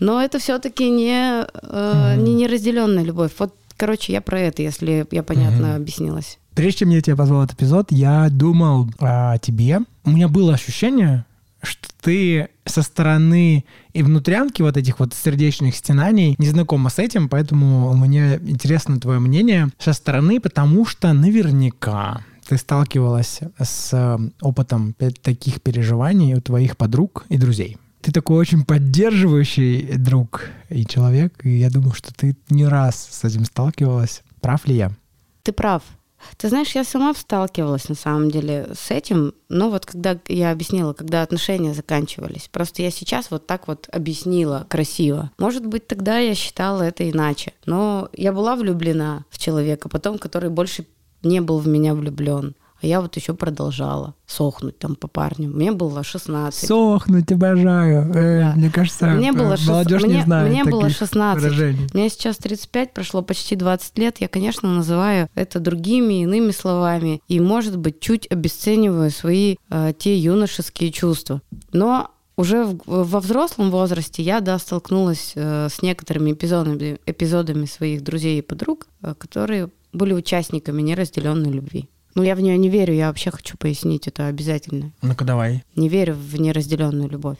Но 0.00 0.20
это 0.20 0.38
все-таки 0.38 0.90
не, 0.90 1.46
э, 1.62 2.16
не 2.16 2.34
неразделенная 2.34 3.04
любовь. 3.04 3.30
Вот, 3.38 3.54
короче, 3.76 4.12
я 4.12 4.20
про 4.20 4.40
это, 4.40 4.62
если 4.62 5.06
я 5.10 5.22
понятно 5.22 5.76
объяснилась. 5.76 6.38
Прежде 6.54 6.80
чем 6.80 6.90
я 6.90 7.00
тебя 7.00 7.16
позвал 7.16 7.44
этот 7.44 7.58
эпизод, 7.58 7.90
я 7.90 8.28
думал 8.30 8.88
о 9.00 9.38
тебе. 9.38 9.80
У 10.04 10.10
меня 10.10 10.28
было 10.28 10.54
ощущение, 10.54 11.24
что 11.62 11.88
ты 12.00 12.48
со 12.64 12.82
стороны 12.82 13.64
и 13.92 14.02
внутрянки 14.02 14.62
вот 14.62 14.76
этих 14.76 15.00
вот 15.00 15.14
сердечных 15.14 15.74
стенаний 15.74 16.34
не 16.38 16.46
знакома 16.46 16.90
с 16.90 16.98
этим, 16.98 17.28
поэтому 17.28 17.94
мне 17.94 18.38
интересно 18.44 19.00
твое 19.00 19.18
мнение 19.18 19.68
со 19.78 19.92
стороны, 19.92 20.40
потому 20.40 20.86
что 20.86 21.12
наверняка 21.12 22.20
ты 22.46 22.58
сталкивалась 22.58 23.40
с 23.58 23.90
э, 23.92 24.18
опытом 24.42 24.94
таких 25.22 25.62
переживаний 25.62 26.34
у 26.34 26.40
твоих 26.40 26.76
подруг 26.76 27.24
и 27.30 27.38
друзей. 27.38 27.78
Ты 28.04 28.12
такой 28.12 28.36
очень 28.36 28.66
поддерживающий 28.66 29.96
друг 29.96 30.50
и 30.68 30.84
человек, 30.84 31.46
и 31.46 31.56
я 31.56 31.70
думаю, 31.70 31.94
что 31.94 32.12
ты 32.12 32.36
не 32.50 32.66
раз 32.66 33.08
с 33.10 33.24
этим 33.24 33.46
сталкивалась. 33.46 34.22
Прав 34.42 34.66
ли 34.66 34.76
я? 34.76 34.92
Ты 35.42 35.52
прав. 35.52 35.82
Ты 36.36 36.50
знаешь, 36.50 36.74
я 36.74 36.84
сама 36.84 37.14
сталкивалась 37.14 37.88
на 37.88 37.94
самом 37.94 38.30
деле 38.30 38.68
с 38.74 38.90
этим, 38.90 39.32
но 39.48 39.70
вот 39.70 39.86
когда 39.86 40.18
я 40.28 40.50
объяснила, 40.50 40.92
когда 40.92 41.22
отношения 41.22 41.72
заканчивались. 41.72 42.48
Просто 42.52 42.82
я 42.82 42.90
сейчас 42.90 43.30
вот 43.30 43.46
так 43.46 43.68
вот 43.68 43.88
объяснила 43.90 44.66
красиво. 44.68 45.30
Может 45.38 45.64
быть, 45.64 45.86
тогда 45.86 46.18
я 46.18 46.34
считала 46.34 46.82
это 46.82 47.10
иначе. 47.10 47.54
Но 47.64 48.10
я 48.12 48.34
была 48.34 48.56
влюблена 48.56 49.24
в 49.30 49.38
человека, 49.38 49.88
потом, 49.88 50.18
который 50.18 50.50
больше 50.50 50.84
не 51.22 51.40
был 51.40 51.58
в 51.58 51.66
меня 51.66 51.94
влюблен. 51.94 52.54
А 52.84 52.86
я 52.86 53.00
вот 53.00 53.16
еще 53.16 53.32
продолжала 53.32 54.14
сохнуть 54.26 54.78
там 54.78 54.94
по 54.94 55.08
парню. 55.08 55.48
Мне 55.48 55.72
было 55.72 56.04
16. 56.04 56.68
Сохнуть 56.68 57.32
обожаю. 57.32 58.12
Э, 58.12 58.40
да. 58.40 58.52
Мне 58.56 58.68
кажется, 58.70 59.06
мне 59.06 59.32
было 59.32 59.56
шест... 59.56 59.70
молодежь 59.70 60.02
мне, 60.02 60.16
не 60.16 60.22
знает 60.22 60.50
Мне 60.50 60.64
было 60.64 60.90
16. 60.90 61.42
Выражений. 61.42 61.88
Мне 61.94 62.10
сейчас 62.10 62.36
35, 62.36 62.92
прошло 62.92 63.22
почти 63.22 63.56
20 63.56 63.98
лет. 63.98 64.20
Я, 64.20 64.28
конечно, 64.28 64.68
называю 64.68 65.30
это 65.34 65.60
другими, 65.60 66.24
иными 66.24 66.50
словами. 66.50 67.22
И, 67.26 67.40
может 67.40 67.78
быть, 67.78 68.00
чуть 68.00 68.30
обесцениваю 68.30 69.10
свои 69.10 69.56
э, 69.70 69.94
те 69.98 70.18
юношеские 70.18 70.92
чувства. 70.92 71.40
Но 71.72 72.10
уже 72.36 72.66
в, 72.66 72.82
во 72.84 73.20
взрослом 73.20 73.70
возрасте 73.70 74.22
я, 74.22 74.40
да, 74.40 74.58
столкнулась 74.58 75.32
э, 75.36 75.68
с 75.70 75.80
некоторыми 75.80 76.32
эпизодами, 76.32 76.98
эпизодами 77.06 77.64
своих 77.64 78.04
друзей 78.04 78.40
и 78.40 78.42
подруг, 78.42 78.88
э, 79.00 79.14
которые 79.16 79.70
были 79.94 80.12
участниками 80.12 80.82
неразделенной 80.82 81.50
любви. 81.50 81.88
Ну, 82.14 82.22
я 82.22 82.34
в 82.34 82.40
нее 82.40 82.56
не 82.56 82.68
верю, 82.68 82.94
я 82.94 83.08
вообще 83.08 83.30
хочу 83.30 83.56
пояснить 83.56 84.06
это 84.06 84.26
обязательно. 84.28 84.92
Ну-ка, 85.02 85.24
давай. 85.24 85.64
Не 85.74 85.88
верю 85.88 86.14
в 86.14 86.40
неразделенную 86.40 87.08
любовь. 87.08 87.38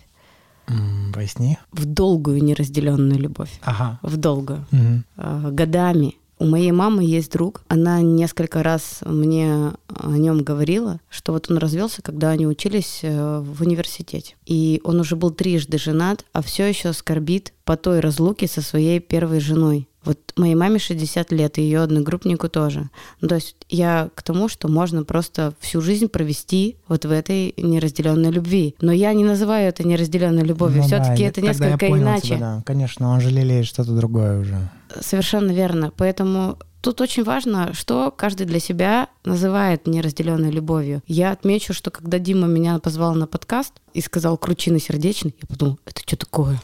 Поясни. 1.13 1.59
В 1.73 1.85
долгую 1.85 2.43
неразделенную 2.43 3.21
любовь. 3.21 3.61
Ага. 3.63 3.99
В 4.03 4.17
долгую. 4.17 4.67
Mm-hmm. 4.73 5.53
Годами. 5.53 6.17
У 6.39 6.47
моей 6.47 6.73
мамы 6.73 7.05
есть 7.05 7.31
друг. 7.33 7.63
Она 7.69 8.01
несколько 8.01 8.63
раз 8.63 9.01
мне 9.07 9.73
о 9.89 10.11
нем 10.11 10.43
говорила, 10.43 11.01
что 11.09 11.33
вот 11.33 11.51
он 11.51 11.59
развелся, 11.59 12.03
когда 12.03 12.31
они 12.31 12.47
учились 12.47 13.01
э, 13.03 13.39
в 13.39 13.63
университете. 13.63 14.35
И 14.45 14.81
он 14.83 14.99
уже 14.99 15.15
был 15.15 15.31
трижды 15.31 15.79
женат, 15.79 16.25
а 16.33 16.43
все 16.43 16.67
еще 16.67 16.93
скорбит 16.93 17.53
по 17.65 17.77
той 17.77 18.01
разлуке 18.01 18.49
со 18.49 18.63
своей 18.63 18.99
первой 18.99 19.39
женой. 19.39 19.89
Вот 20.05 20.19
моей 20.37 20.55
маме 20.55 20.79
60 20.79 21.33
лет, 21.33 21.59
и 21.59 21.63
ее 21.63 21.81
одногруппнику 21.81 22.49
тоже. 22.49 22.91
Ну, 23.21 23.29
то 23.29 23.37
есть 23.37 23.57
я 23.69 24.11
к 24.15 24.23
тому, 24.23 24.49
что 24.49 24.69
можно 24.69 25.05
просто 25.05 25.55
всю 25.61 25.81
жизнь 25.81 26.09
провести 26.09 26.77
вот 26.89 27.05
в 27.05 27.11
этой 27.11 27.55
неразделенной 27.57 28.31
любви. 28.31 28.75
Но 28.81 28.93
я 28.93 29.13
не 29.13 29.25
называю 29.25 29.69
это 29.69 29.87
неразделенной 29.87 30.43
любовью. 30.43 30.83
Ну, 30.83 30.87
Все-таки 30.87 31.23
да, 31.23 31.29
это 31.29 31.41
несколько 31.41 31.89
иначе. 31.89 32.27
Тебя, 32.27 32.39
да. 32.39 32.63
Конечно, 32.65 33.11
он 33.11 33.21
же 33.21 33.31
лелеет 33.31 33.67
что-то 33.67 33.93
другое 33.93 34.41
уже. 34.41 34.71
Совершенно 35.01 35.51
верно. 35.51 35.93
Поэтому 35.97 36.59
Тут 36.85 37.01
очень 37.01 37.25
важно, 37.25 37.73
что 37.73 38.11
каждый 38.11 38.45
для 38.45 38.61
себя 38.61 39.09
называет 39.25 39.87
неразделенной 39.87 40.51
любовью. 40.51 41.03
Я 41.07 41.31
отмечу, 41.31 41.73
что 41.73 41.91
когда 41.91 42.19
Дима 42.19 42.47
меня 42.47 42.79
позвал 42.79 43.15
на 43.15 43.27
подкаст 43.27 43.73
и 43.95 44.03
сказал 44.03 44.37
«кручина 44.37 44.79
сердечный», 44.79 45.35
я 45.41 45.49
подумал, 45.49 45.79
это 45.87 46.03
что 46.03 46.19
такое? 46.19 46.61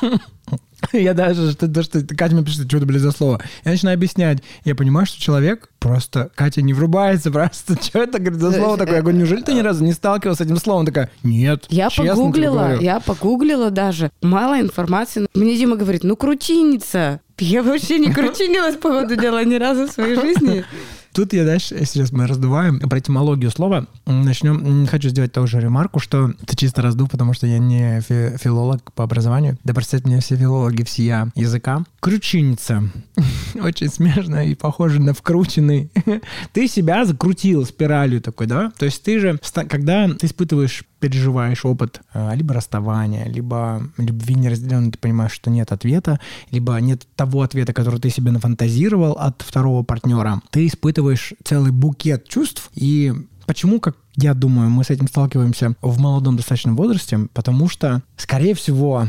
Я 0.92 1.14
даже, 1.14 1.52
что, 1.52 1.68
то, 1.68 1.82
что 1.82 2.00
Катя 2.02 2.34
мне 2.34 2.44
пишет, 2.44 2.66
что 2.66 2.76
это, 2.78 2.86
блин, 2.86 3.00
за 3.00 3.12
слово. 3.12 3.40
Я 3.64 3.72
начинаю 3.72 3.94
объяснять. 3.94 4.42
Я 4.64 4.74
понимаю, 4.74 5.06
что 5.06 5.20
человек 5.20 5.68
просто... 5.78 6.30
Катя 6.34 6.62
не 6.62 6.74
врубается 6.74 7.30
просто. 7.32 7.82
Что 7.82 8.02
это, 8.02 8.18
говорит, 8.18 8.40
за 8.40 8.52
слово 8.52 8.76
такое? 8.76 8.96
Я 8.96 9.02
говорю, 9.02 9.18
неужели 9.18 9.42
ты 9.42 9.52
ни 9.52 9.60
разу 9.60 9.84
не 9.84 9.92
сталкивался 9.92 10.44
с 10.44 10.46
этим 10.46 10.56
словом? 10.56 10.86
Такая, 10.86 11.10
нет, 11.22 11.66
Я 11.68 11.90
погуглила, 11.90 12.78
я 12.80 13.00
погуглила 13.00 13.70
даже. 13.70 14.10
Мало 14.22 14.60
информации. 14.60 15.26
Мне 15.34 15.56
Дима 15.56 15.76
говорит, 15.76 16.04
ну, 16.04 16.16
крутиница. 16.16 17.20
Я 17.38 17.62
вообще 17.62 17.98
не 17.98 18.12
крутинилась 18.12 18.76
по 18.76 18.90
ходу 18.90 19.16
дела 19.16 19.44
ни 19.44 19.54
разу 19.54 19.86
в 19.86 19.90
своей 19.90 20.16
жизни. 20.16 20.64
Тут 21.12 21.32
я 21.32 21.44
дальше, 21.44 21.76
сейчас 21.84 22.12
мы 22.12 22.26
раздуваем 22.26 22.78
про 22.80 22.98
этимологию 22.98 23.50
слова. 23.50 23.86
Начнем. 24.06 24.86
Хочу 24.86 25.08
сделать 25.08 25.32
ту 25.32 25.46
же 25.46 25.60
ремарку, 25.60 25.98
что 25.98 26.32
это 26.42 26.56
чисто 26.56 26.82
раздув, 26.82 27.10
потому 27.10 27.32
что 27.32 27.46
я 27.46 27.58
не 27.58 28.00
фи 28.00 28.36
филолог 28.38 28.92
по 28.92 29.04
образованию. 29.04 29.58
Да 29.64 29.74
простят 29.74 30.06
меня 30.06 30.20
все 30.20 30.36
филологи 30.36 30.84
всея 30.84 31.30
языка. 31.34 31.84
Крученица. 31.98 32.84
Очень 33.60 33.88
смешно 33.88 34.40
и 34.40 34.54
похоже 34.54 35.00
на 35.00 35.12
вкрученный. 35.12 35.90
ты 36.52 36.68
себя 36.68 37.04
закрутил 37.04 37.66
спиралью 37.66 38.20
такой, 38.20 38.46
да? 38.46 38.72
То 38.78 38.84
есть 38.84 39.02
ты 39.02 39.18
же, 39.18 39.40
когда 39.68 40.08
ты 40.08 40.26
испытываешь 40.26 40.84
переживаешь 41.00 41.64
опыт 41.64 42.00
а, 42.12 42.34
либо 42.34 42.54
расставания, 42.54 43.26
либо 43.26 43.82
любви 43.96 44.34
неразделенной, 44.34 44.92
ты 44.92 44.98
понимаешь, 44.98 45.32
что 45.32 45.50
нет 45.50 45.72
ответа, 45.72 46.20
либо 46.50 46.76
нет 46.76 47.06
того 47.16 47.42
ответа, 47.42 47.72
который 47.72 48.00
ты 48.00 48.10
себе 48.10 48.30
нафантазировал 48.30 49.12
от 49.12 49.42
второго 49.42 49.82
партнера, 49.82 50.40
ты 50.50 50.66
испытываешь 50.66 51.34
целый 51.42 51.72
букет 51.72 52.28
чувств, 52.28 52.70
и 52.74 53.12
Почему, 53.46 53.80
как 53.80 53.96
я 54.14 54.32
думаю, 54.34 54.70
мы 54.70 54.84
с 54.84 54.90
этим 54.90 55.08
сталкиваемся 55.08 55.74
в 55.82 55.98
молодом 55.98 56.36
достаточном 56.36 56.76
возрасте? 56.76 57.26
Потому 57.34 57.68
что, 57.68 58.00
скорее 58.16 58.54
всего, 58.54 59.08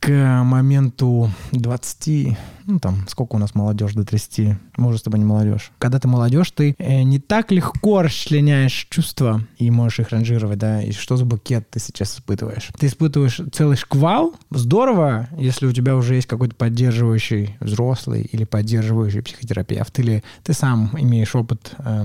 к 0.00 0.42
моменту 0.44 1.30
20, 1.52 2.36
ну 2.66 2.80
там, 2.80 3.06
сколько 3.06 3.36
у 3.36 3.38
нас 3.38 3.54
молодежь 3.54 3.92
до 3.92 4.04
30, 4.04 4.56
мы 4.78 4.88
уже 4.88 4.98
с 4.98 5.02
тобой 5.02 5.18
не 5.18 5.26
молодежь. 5.26 5.70
Когда 5.78 6.00
ты 6.00 6.08
молодежь, 6.08 6.50
ты 6.52 6.74
э, 6.78 7.02
не 7.02 7.18
так 7.18 7.52
легко 7.52 8.00
расчленяешь 8.00 8.86
чувства 8.88 9.42
и 9.58 9.70
можешь 9.70 10.00
их 10.00 10.08
ранжировать, 10.08 10.58
да, 10.58 10.82
и 10.82 10.92
что 10.92 11.18
за 11.18 11.26
букет 11.26 11.68
ты 11.68 11.80
сейчас 11.80 12.14
испытываешь. 12.14 12.70
Ты 12.78 12.86
испытываешь 12.86 13.40
целый 13.52 13.76
шквал, 13.76 14.34
здорово, 14.50 15.28
если 15.36 15.66
у 15.66 15.72
тебя 15.72 15.94
уже 15.94 16.14
есть 16.14 16.26
какой-то 16.26 16.54
поддерживающий 16.54 17.56
взрослый 17.60 18.22
или 18.22 18.44
поддерживающий 18.44 19.22
психотерапевт, 19.22 19.98
или 19.98 20.24
ты 20.42 20.54
сам 20.54 20.90
имеешь 20.98 21.36
опыт 21.36 21.72
э, 21.78 22.04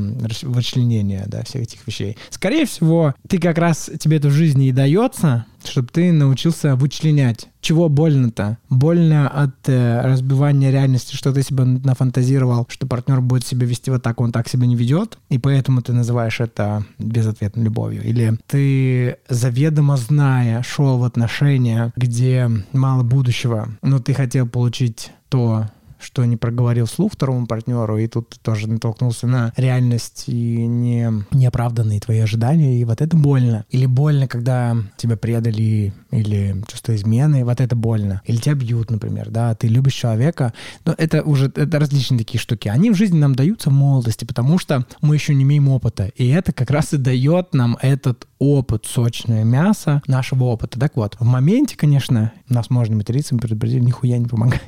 расчленения, 0.54 1.24
да, 1.28 1.44
всех 1.44 1.64
этих 1.64 1.88
вещей. 1.88 2.18
Скорее 2.30 2.66
всего, 2.66 3.16
ты 3.30 3.38
как 3.38 3.58
раз, 3.58 3.90
тебе 4.00 4.18
это 4.18 4.28
в 4.28 4.34
жизни 4.34 4.68
и 4.68 4.74
дается, 4.74 5.46
чтобы 5.68 5.90
ты 5.92 6.12
научился 6.12 6.76
вычленять. 6.76 7.48
Чего 7.62 7.90
больно-то? 7.90 8.58
Больно 8.70 9.28
от 9.28 9.68
э, 9.68 10.02
разбивания 10.02 10.72
реальности, 10.72 11.16
что 11.16 11.34
ты 11.34 11.42
себе 11.42 11.64
нафантазировал, 11.64 12.68
что 12.70 12.86
партнер 12.86 13.22
будет 13.22 13.46
себя 13.46 13.66
вести 13.66 13.90
вот 13.90 14.04
так, 14.04 14.22
он 14.22 14.32
так 14.32 14.48
себя 14.48 14.68
не 14.68 14.76
ведет, 14.76 15.18
и 15.30 15.40
поэтому 15.40 15.82
ты 15.82 15.94
называешь 15.94 16.40
это 16.40 16.86
безответной 17.00 17.64
любовью. 17.64 18.04
Или 18.04 18.38
ты 18.48 19.18
заведомо 19.30 19.98
зная 19.98 20.62
шел 20.64 21.00
в 21.00 21.04
отношения, 21.04 21.92
где 21.96 22.50
мало 22.72 23.04
будущего, 23.04 23.70
но 23.82 24.00
ты 24.00 24.14
хотел 24.14 24.48
получить 24.48 25.12
то, 25.30 25.66
что 26.00 26.26
не 26.26 26.38
проговорил 26.38 26.86
вслух 26.86 27.14
второму 27.14 27.48
партнеру, 27.48 27.98
и 27.98 28.08
тут 28.08 28.30
ты 28.30 28.38
тоже 28.42 28.70
натолкнулся 28.70 29.28
на 29.28 29.54
реальность 29.58 30.26
и 30.28 30.66
не, 30.66 31.12
неоправданные 31.32 32.00
твои 32.00 32.20
ожидания, 32.20 32.80
и 32.80 32.86
вот 32.86 33.02
это 33.02 33.16
больно. 33.16 33.66
Или 33.70 33.86
больно, 33.86 34.28
когда 34.28 34.76
тебя 34.98 35.18
предали, 35.18 35.94
или 36.12 36.64
чувство 36.68 36.96
измены, 36.96 37.46
вот 37.46 37.62
это 37.62 37.76
больно. 37.76 38.22
Или 38.26 38.38
тебя 38.38 38.56
бьют, 38.56 38.92
например, 38.92 39.30
да, 39.30 39.56
ты 39.56 39.68
любишь 39.68 39.94
человека, 39.94 40.54
но 40.86 40.94
это 40.98 41.22
уже 41.24 41.46
это 41.56 41.80
различные 41.80 42.20
такие 42.20 42.40
штуки. 42.40 42.68
Они 42.68 42.92
в 42.92 42.96
жизни 42.96 43.18
нам 43.18 43.36
даются 43.36 43.70
в 43.70 43.74
молодости, 43.74 44.26
потому 44.26 44.58
что 44.58 44.86
мы 45.02 45.16
еще 45.16 45.34
не 45.34 45.44
имеем 45.44 45.70
опыта, 45.70 46.12
и 46.16 46.28
это 46.28 46.52
как 46.54 46.70
раз 46.70 46.94
и 46.94 46.98
дает 46.98 47.54
нам 47.54 47.78
этот 47.82 48.28
опыт, 48.40 48.86
сочное 48.86 49.44
мясо 49.44 50.02
нашего 50.08 50.46
опыта. 50.46 50.80
Так 50.80 50.96
вот, 50.96 51.16
в 51.20 51.26
моменте, 51.26 51.78
конечно, 51.78 52.32
нас 52.50 52.70
можно 52.70 52.96
материться, 52.96 53.36
предупредить, 53.36 53.82
нихуя 53.82 54.18
не 54.18 54.28
помогает 54.28 54.64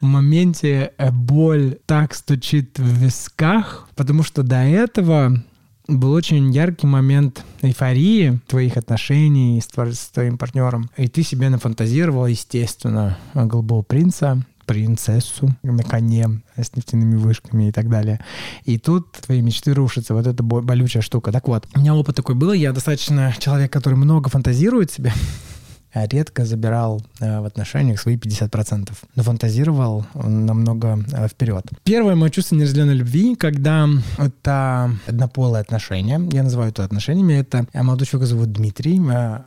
моменте 0.00 0.92
э, 0.96 1.10
боль 1.10 1.78
так 1.86 2.14
стучит 2.14 2.78
в 2.78 2.86
висках, 3.02 3.88
потому 3.94 4.22
что 4.22 4.42
до 4.42 4.56
этого 4.56 5.42
был 5.88 6.12
очень 6.12 6.52
яркий 6.52 6.86
момент 6.86 7.44
эйфории 7.60 8.40
твоих 8.46 8.76
отношений 8.76 9.60
с, 9.60 9.68
с 9.68 10.08
твоим 10.08 10.38
партнером. 10.38 10.90
И 10.96 11.08
ты 11.08 11.22
себе 11.22 11.48
нафантазировал, 11.48 12.26
естественно, 12.26 13.18
голубого 13.34 13.82
принца, 13.82 14.42
принцессу 14.66 15.54
на 15.62 15.82
коне 15.82 16.40
с 16.56 16.74
нефтяными 16.74 17.16
вышками 17.16 17.68
и 17.68 17.72
так 17.72 17.88
далее. 17.88 18.20
И 18.64 18.78
тут 18.78 19.12
твои 19.12 19.42
мечты 19.42 19.74
рушатся. 19.74 20.14
Вот 20.14 20.26
это 20.26 20.42
болючая 20.42 21.02
штука. 21.02 21.32
Так 21.32 21.48
вот, 21.48 21.66
у 21.74 21.80
меня 21.80 21.94
опыт 21.94 22.16
такой 22.16 22.34
был. 22.34 22.52
Я 22.52 22.72
достаточно 22.72 23.34
человек, 23.38 23.72
который 23.72 23.94
много 23.94 24.30
фантазирует 24.30 24.90
себе. 24.90 25.12
редко 25.94 26.44
забирал 26.44 27.02
э, 27.20 27.40
в 27.40 27.44
отношениях 27.44 28.00
свои 28.00 28.16
50%, 28.16 28.90
но 29.14 29.22
фантазировал 29.22 30.06
намного 30.14 30.98
э, 31.12 31.28
вперед. 31.28 31.66
Первое 31.84 32.14
мое 32.14 32.30
чувство 32.30 32.56
неразделенной 32.56 32.94
любви, 32.94 33.34
когда 33.36 33.88
это 34.18 34.96
однополые 35.06 35.60
отношения, 35.60 36.20
я 36.32 36.42
называю 36.42 36.70
это 36.70 36.84
отношениями, 36.84 37.34
это 37.34 37.66
э, 37.72 37.82
молодой 37.82 38.06
человек 38.06 38.28
зовут 38.28 38.52
Дмитрий, 38.52 39.00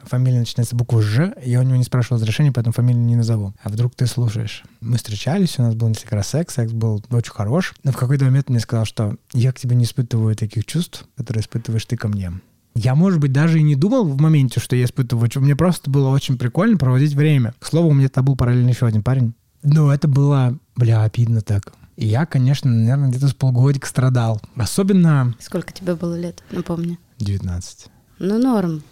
фамилия 0.04 0.40
начинается 0.40 0.75
буквой 0.75 1.04
Ж, 1.04 1.34
я 1.44 1.60
у 1.60 1.64
него 1.64 1.75
не 1.75 1.84
спрашивал 1.84 2.18
разрешения, 2.18 2.52
поэтому 2.52 2.74
фамилию 2.74 3.04
не 3.04 3.16
назову. 3.16 3.54
А 3.64 3.70
вдруг 3.70 3.96
ты 3.96 4.06
слушаешь? 4.08 4.64
Мы 4.82 4.98
встречались, 4.98 5.60
у 5.60 5.64
нас 5.64 5.75
был 5.75 5.88
несколько 5.88 6.16
раз 6.16 6.28
секс, 6.28 6.56
секс 6.56 6.72
был 6.72 7.04
очень 7.10 7.32
хорош, 7.32 7.74
но 7.84 7.92
в 7.92 7.98
какой-то 7.98 8.25
момент 8.25 8.50
мне 8.50 8.60
сказал, 8.60 8.86
что 8.86 9.16
я 9.34 9.52
к 9.52 9.60
тебе 9.60 9.75
не 9.75 9.86
испытываю 9.86 10.36
таких 10.36 10.66
чувств, 10.66 11.06
которые 11.16 11.42
испытываешь 11.42 11.86
ты 11.86 11.98
ко 11.98 12.08
мне. 12.08 12.32
Я, 12.75 12.94
может 12.94 13.20
быть, 13.20 13.32
даже 13.32 13.60
и 13.60 13.63
не 13.63 13.75
думал 13.75 14.05
в 14.05 14.20
моменте, 14.20 14.60
что 14.60 14.75
я 14.75 14.84
испытываю. 14.84 15.29
Мне 15.36 15.55
просто 15.55 15.89
было 15.89 16.10
очень 16.10 16.38
прикольно 16.38 16.77
проводить 16.77 17.13
время. 17.13 17.53
К 17.60 17.65
слову, 17.65 17.89
у 17.89 17.94
меня 17.94 18.10
там 18.10 18.25
был 18.25 18.36
параллельно 18.36 18.70
еще 18.70 18.86
один 18.86 19.01
парень. 19.01 19.34
Но 19.63 19.94
это 19.94 20.08
было, 20.10 20.58
бля, 20.75 21.03
обидно 21.03 21.41
так. 21.41 21.74
И 21.96 22.05
я, 22.05 22.25
конечно, 22.25 22.70
наверное, 22.70 23.10
где-то 23.10 23.29
с 23.29 23.34
полгодика 23.34 23.88
страдал. 23.88 24.41
Особенно... 24.58 25.34
Сколько 25.39 25.72
тебе 25.72 25.96
было 25.96 26.20
лет, 26.20 26.44
напомни? 26.51 27.00
19. 27.20 27.88
Ну, 28.20 28.38
норм. 28.38 28.84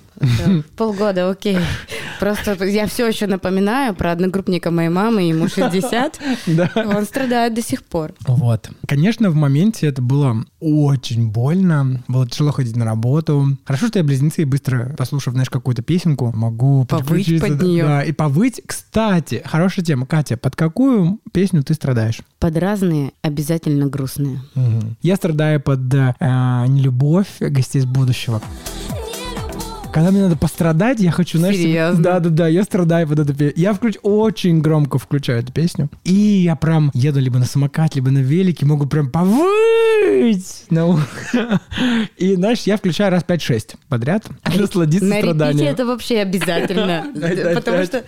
Полгода, 0.76 1.30
окей. 1.30 1.58
Просто 2.20 2.64
я 2.66 2.88
все 2.88 3.08
еще 3.08 3.28
напоминаю 3.28 3.94
про 3.96 4.12
одногруппника 4.12 4.72
моей 4.72 4.90
мамы, 4.90 5.24
ему 5.24 5.48
60. 5.48 6.20
Да. 6.48 6.72
Он 6.76 7.06
страдает 7.06 7.54
до 7.54 7.62
сих 7.62 7.84
пор. 7.84 8.14
Вот. 8.28 8.70
Конечно, 8.88 9.30
в 9.30 9.36
моменте 9.36 9.88
это 9.88 10.02
было 10.02 10.46
очень 10.60 11.30
больно. 11.30 12.04
Было 12.08 12.28
тяжело 12.28 12.52
ходить 12.52 12.76
на 12.76 12.86
работу. 12.86 13.58
Хорошо, 13.66 13.88
что 13.88 14.00
я 14.00 14.06
близнецы 14.06 14.44
и 14.44 14.46
быстро, 14.46 14.96
послушав, 14.98 15.34
знаешь, 15.34 15.50
какую-то 15.50 15.82
песенку, 15.82 16.32
могу 16.34 16.86
повыть 16.86 17.42
под 17.42 17.62
нее. 17.62 17.84
Да, 17.84 18.04
и 18.04 18.12
повыть. 18.12 18.62
Кстати, 18.66 19.42
хорошая 19.46 19.84
тема. 19.84 20.06
Катя, 20.06 20.38
под 20.38 20.56
какую 20.56 21.20
песню 21.32 21.64
ты 21.64 21.74
страдаешь? 21.74 22.20
Под 22.40 22.58
разные, 22.58 23.12
обязательно 23.22 23.88
грустные. 23.88 24.42
Угу. 24.56 24.96
Я 25.02 25.16
страдаю 25.16 25.60
под 25.60 25.94
э, 25.94 26.14
нелюбовь 26.20 27.40
гостей 27.40 27.80
из 27.80 27.86
будущего. 27.86 28.42
Когда 29.94 30.10
мне 30.10 30.22
надо 30.22 30.36
пострадать, 30.36 31.00
я 31.00 31.12
хочу, 31.12 31.38
знаешь... 31.38 31.56
Серьезно? 31.56 32.02
Да-да-да, 32.02 32.48
я 32.48 32.64
страдаю 32.64 33.08
под 33.08 33.20
эту 33.20 33.36
песню. 33.36 33.54
Я 33.56 33.74
включ... 33.74 33.96
очень 34.02 34.60
громко 34.60 34.98
включаю 34.98 35.42
эту 35.42 35.54
песню. 35.54 35.88
И 36.04 36.14
я 36.14 36.56
прям 36.56 36.90
еду 36.96 37.20
либо 37.20 37.38
на 37.38 37.46
самокат, 37.46 37.94
либо 37.94 38.10
на 38.10 38.18
велике, 38.18 38.66
могу 38.66 38.88
прям 38.88 39.12
повыть. 39.12 40.66
No. 40.72 41.00
И, 42.18 42.34
знаешь, 42.34 42.62
я 42.62 42.78
включаю 42.78 43.12
раз 43.12 43.24
5-6 43.24 43.76
подряд. 43.88 44.26
Насладиться 44.58 45.08
страданием. 45.08 45.66
На 45.66 45.70
это 45.70 45.86
вообще 45.86 46.22
обязательно. 46.22 47.06
Потому 47.54 47.84
что 47.84 48.04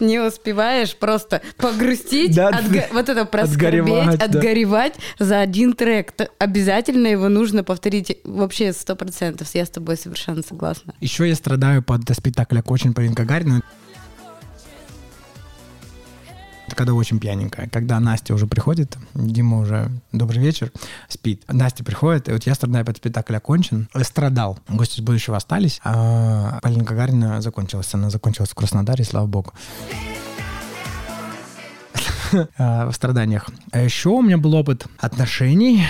не 0.00 0.18
успеваешь 0.18 0.96
просто 0.96 1.42
погрустить, 1.56 2.34
да, 2.34 2.50
отго- 2.50 2.86
вот 2.92 3.08
это 3.08 3.24
проскорбеть, 3.24 4.20
отгоревать 4.20 4.94
да. 5.18 5.24
за 5.24 5.40
один 5.40 5.72
трек. 5.72 6.12
Обязательно 6.38 7.06
его 7.06 7.28
нужно 7.28 7.64
повторить 7.64 8.18
вообще 8.24 8.72
сто 8.72 8.96
процентов. 8.96 9.48
Я 9.54 9.64
с 9.64 9.70
тобой 9.70 9.96
совершенно 9.96 10.42
согласна. 10.42 10.94
Еще 11.00 11.28
я 11.28 11.34
страдаю 11.34 11.82
под 11.82 12.02
спектакля 12.14 12.62
«Кочин» 12.62 12.94
Полин 12.94 13.12
Гагарина 13.12 13.62
когда 16.74 16.94
очень 16.94 17.18
пьяненькая. 17.18 17.68
Когда 17.68 18.00
Настя 18.00 18.34
уже 18.34 18.46
приходит, 18.46 18.96
Дима 19.14 19.58
уже 19.58 19.90
добрый 20.12 20.42
вечер, 20.42 20.72
спит. 21.08 21.42
Настя 21.48 21.84
приходит, 21.84 22.28
и 22.28 22.32
вот 22.32 22.44
я 22.44 22.54
страдаю, 22.54 22.82
этот 22.82 22.98
спектакль 22.98 23.36
окончен. 23.36 23.88
Страдал. 24.02 24.58
Гости 24.68 25.00
из 25.00 25.04
будущего 25.04 25.36
остались, 25.36 25.80
а 25.84 26.58
Полина 26.62 26.84
Гагарина 26.84 27.40
закончилась. 27.40 27.92
Она 27.94 28.10
закончилась 28.10 28.50
в 28.50 28.54
Краснодаре, 28.54 29.04
слава 29.04 29.26
богу 29.26 29.52
в 32.58 32.92
страданиях. 32.92 33.48
А 33.72 33.80
еще 33.80 34.10
у 34.10 34.22
меня 34.22 34.38
был 34.38 34.54
опыт 34.54 34.86
отношений. 34.98 35.84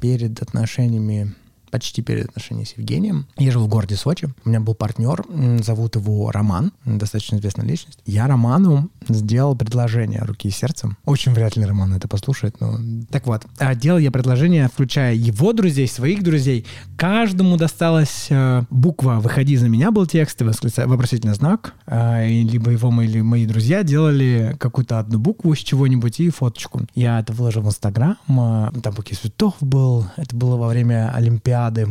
Перед 0.00 0.40
отношениями 0.42 1.34
почти 1.70 2.02
перед 2.02 2.28
отношениями 2.28 2.66
с 2.66 2.76
Евгением. 2.76 3.26
Я 3.36 3.50
жил 3.50 3.64
в 3.64 3.68
городе 3.68 3.96
Сочи. 3.96 4.28
У 4.44 4.48
меня 4.48 4.60
был 4.60 4.74
партнер, 4.74 5.24
зовут 5.62 5.96
его 5.96 6.30
Роман, 6.30 6.72
достаточно 6.84 7.36
известная 7.36 7.66
личность. 7.66 7.98
Я 8.06 8.26
Роману 8.26 8.90
сделал 9.08 9.54
предложение 9.56 10.20
руки 10.22 10.48
и 10.48 10.50
сердцем. 10.50 10.96
Очень 11.04 11.32
вряд 11.32 11.56
ли 11.56 11.64
Роман 11.64 11.94
это 11.94 12.08
послушает, 12.08 12.60
но... 12.60 12.78
Так 13.10 13.26
вот, 13.26 13.46
а 13.58 13.74
делал 13.74 13.98
я 13.98 14.10
предложение, 14.10 14.68
включая 14.68 15.14
его 15.14 15.52
друзей, 15.52 15.88
своих 15.88 16.22
друзей. 16.22 16.66
Каждому 16.96 17.56
досталась 17.56 18.26
э, 18.30 18.62
буква 18.70 19.20
«Выходи 19.20 19.56
за 19.56 19.68
меня» 19.68 19.90
был 19.90 20.06
текст, 20.06 20.40
вопросительный 20.40 21.34
знак. 21.34 21.74
Э, 21.86 22.26
либо 22.26 22.70
его 22.70 22.88
или 23.02 23.20
мои 23.20 23.46
друзья 23.46 23.82
делали 23.82 24.56
какую-то 24.58 24.98
одну 24.98 25.18
букву 25.18 25.54
с 25.54 25.58
чего-нибудь 25.58 26.20
и 26.20 26.30
фоточку. 26.30 26.82
Я 26.94 27.20
это 27.20 27.32
выложил 27.32 27.62
в 27.62 27.68
Инстаграм. 27.68 28.16
Э, 28.28 28.70
там 28.80 28.94
букет 28.94 29.18
цветов 29.18 29.54
был. 29.60 30.06
Это 30.16 30.34
было 30.34 30.56
во 30.56 30.68
время 30.68 31.12
Олимпиады 31.14 31.57
Олимпиады. 31.66 31.88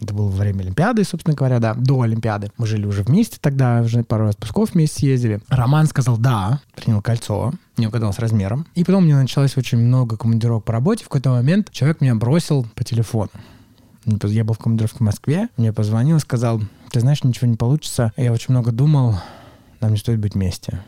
Это 0.00 0.14
было 0.14 0.26
во 0.26 0.36
время 0.36 0.62
Олимпиады, 0.62 1.04
собственно 1.04 1.36
говоря, 1.36 1.60
да, 1.60 1.74
до 1.74 2.02
Олимпиады. 2.02 2.50
Мы 2.58 2.66
жили 2.66 2.86
уже 2.86 3.02
вместе 3.02 3.38
тогда, 3.40 3.80
уже 3.82 4.02
пару 4.02 4.28
отпусков 4.28 4.72
вместе 4.72 5.06
ездили. 5.06 5.40
Роман 5.48 5.86
сказал 5.86 6.18
«да», 6.18 6.60
принял 6.74 7.00
кольцо, 7.00 7.52
не 7.76 7.86
угадал 7.86 8.12
с 8.12 8.18
размером. 8.18 8.66
И 8.74 8.82
потом 8.82 9.04
меня 9.04 9.20
началось 9.20 9.56
очень 9.56 9.78
много 9.78 10.16
командировок 10.16 10.64
по 10.64 10.72
работе. 10.72 11.04
В 11.04 11.08
какой-то 11.08 11.30
момент 11.30 11.70
человек 11.70 12.00
меня 12.00 12.16
бросил 12.16 12.66
по 12.74 12.82
телефону. 12.82 13.30
Я 14.04 14.42
был 14.42 14.54
в 14.54 14.58
командировке 14.58 14.98
в 14.98 15.02
Москве, 15.02 15.48
мне 15.56 15.72
позвонил 15.72 16.18
сказал, 16.18 16.60
ты 16.90 16.98
знаешь, 16.98 17.22
ничего 17.22 17.46
не 17.46 17.56
получится, 17.56 18.12
я 18.16 18.32
очень 18.32 18.48
много 18.48 18.72
думал, 18.72 19.20
нам 19.80 19.92
не 19.92 19.98
стоит 19.98 20.18
быть 20.18 20.34
вместе. 20.34 20.80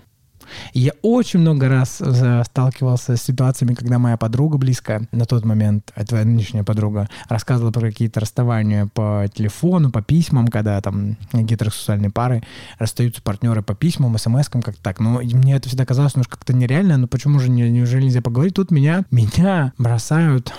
И 0.72 0.80
я 0.80 0.92
очень 1.02 1.40
много 1.40 1.68
раз 1.68 2.00
э, 2.00 2.42
сталкивался 2.44 3.16
с 3.16 3.22
ситуациями, 3.22 3.74
когда 3.74 3.98
моя 3.98 4.16
подруга 4.16 4.58
близкая, 4.58 5.06
на 5.12 5.24
тот 5.24 5.44
момент, 5.44 5.92
это 5.94 6.08
твоя 6.08 6.24
нынешняя 6.24 6.64
подруга, 6.64 7.08
рассказывала 7.28 7.70
про 7.72 7.88
какие-то 7.88 8.20
расставания 8.20 8.86
по 8.86 9.26
телефону, 9.32 9.90
по 9.90 10.02
письмам, 10.02 10.48
когда 10.48 10.80
там 10.80 11.16
гетеросексуальные 11.32 12.10
пары 12.10 12.42
расстаются 12.78 13.22
партнеры 13.22 13.62
по 13.62 13.74
письмам, 13.74 14.16
смс-кам, 14.16 14.62
как 14.62 14.76
так. 14.76 15.00
Но 15.00 15.20
мне 15.20 15.56
это 15.56 15.68
всегда 15.68 15.86
казалось 15.86 16.14
немножко 16.14 16.36
как-то 16.36 16.52
нереально, 16.52 16.96
но 16.96 17.06
почему 17.06 17.38
же 17.38 17.50
не, 17.50 17.70
неужели 17.70 18.04
нельзя 18.04 18.22
поговорить? 18.22 18.54
Тут 18.54 18.70
меня, 18.70 19.04
меня 19.10 19.72
бросают 19.78 20.52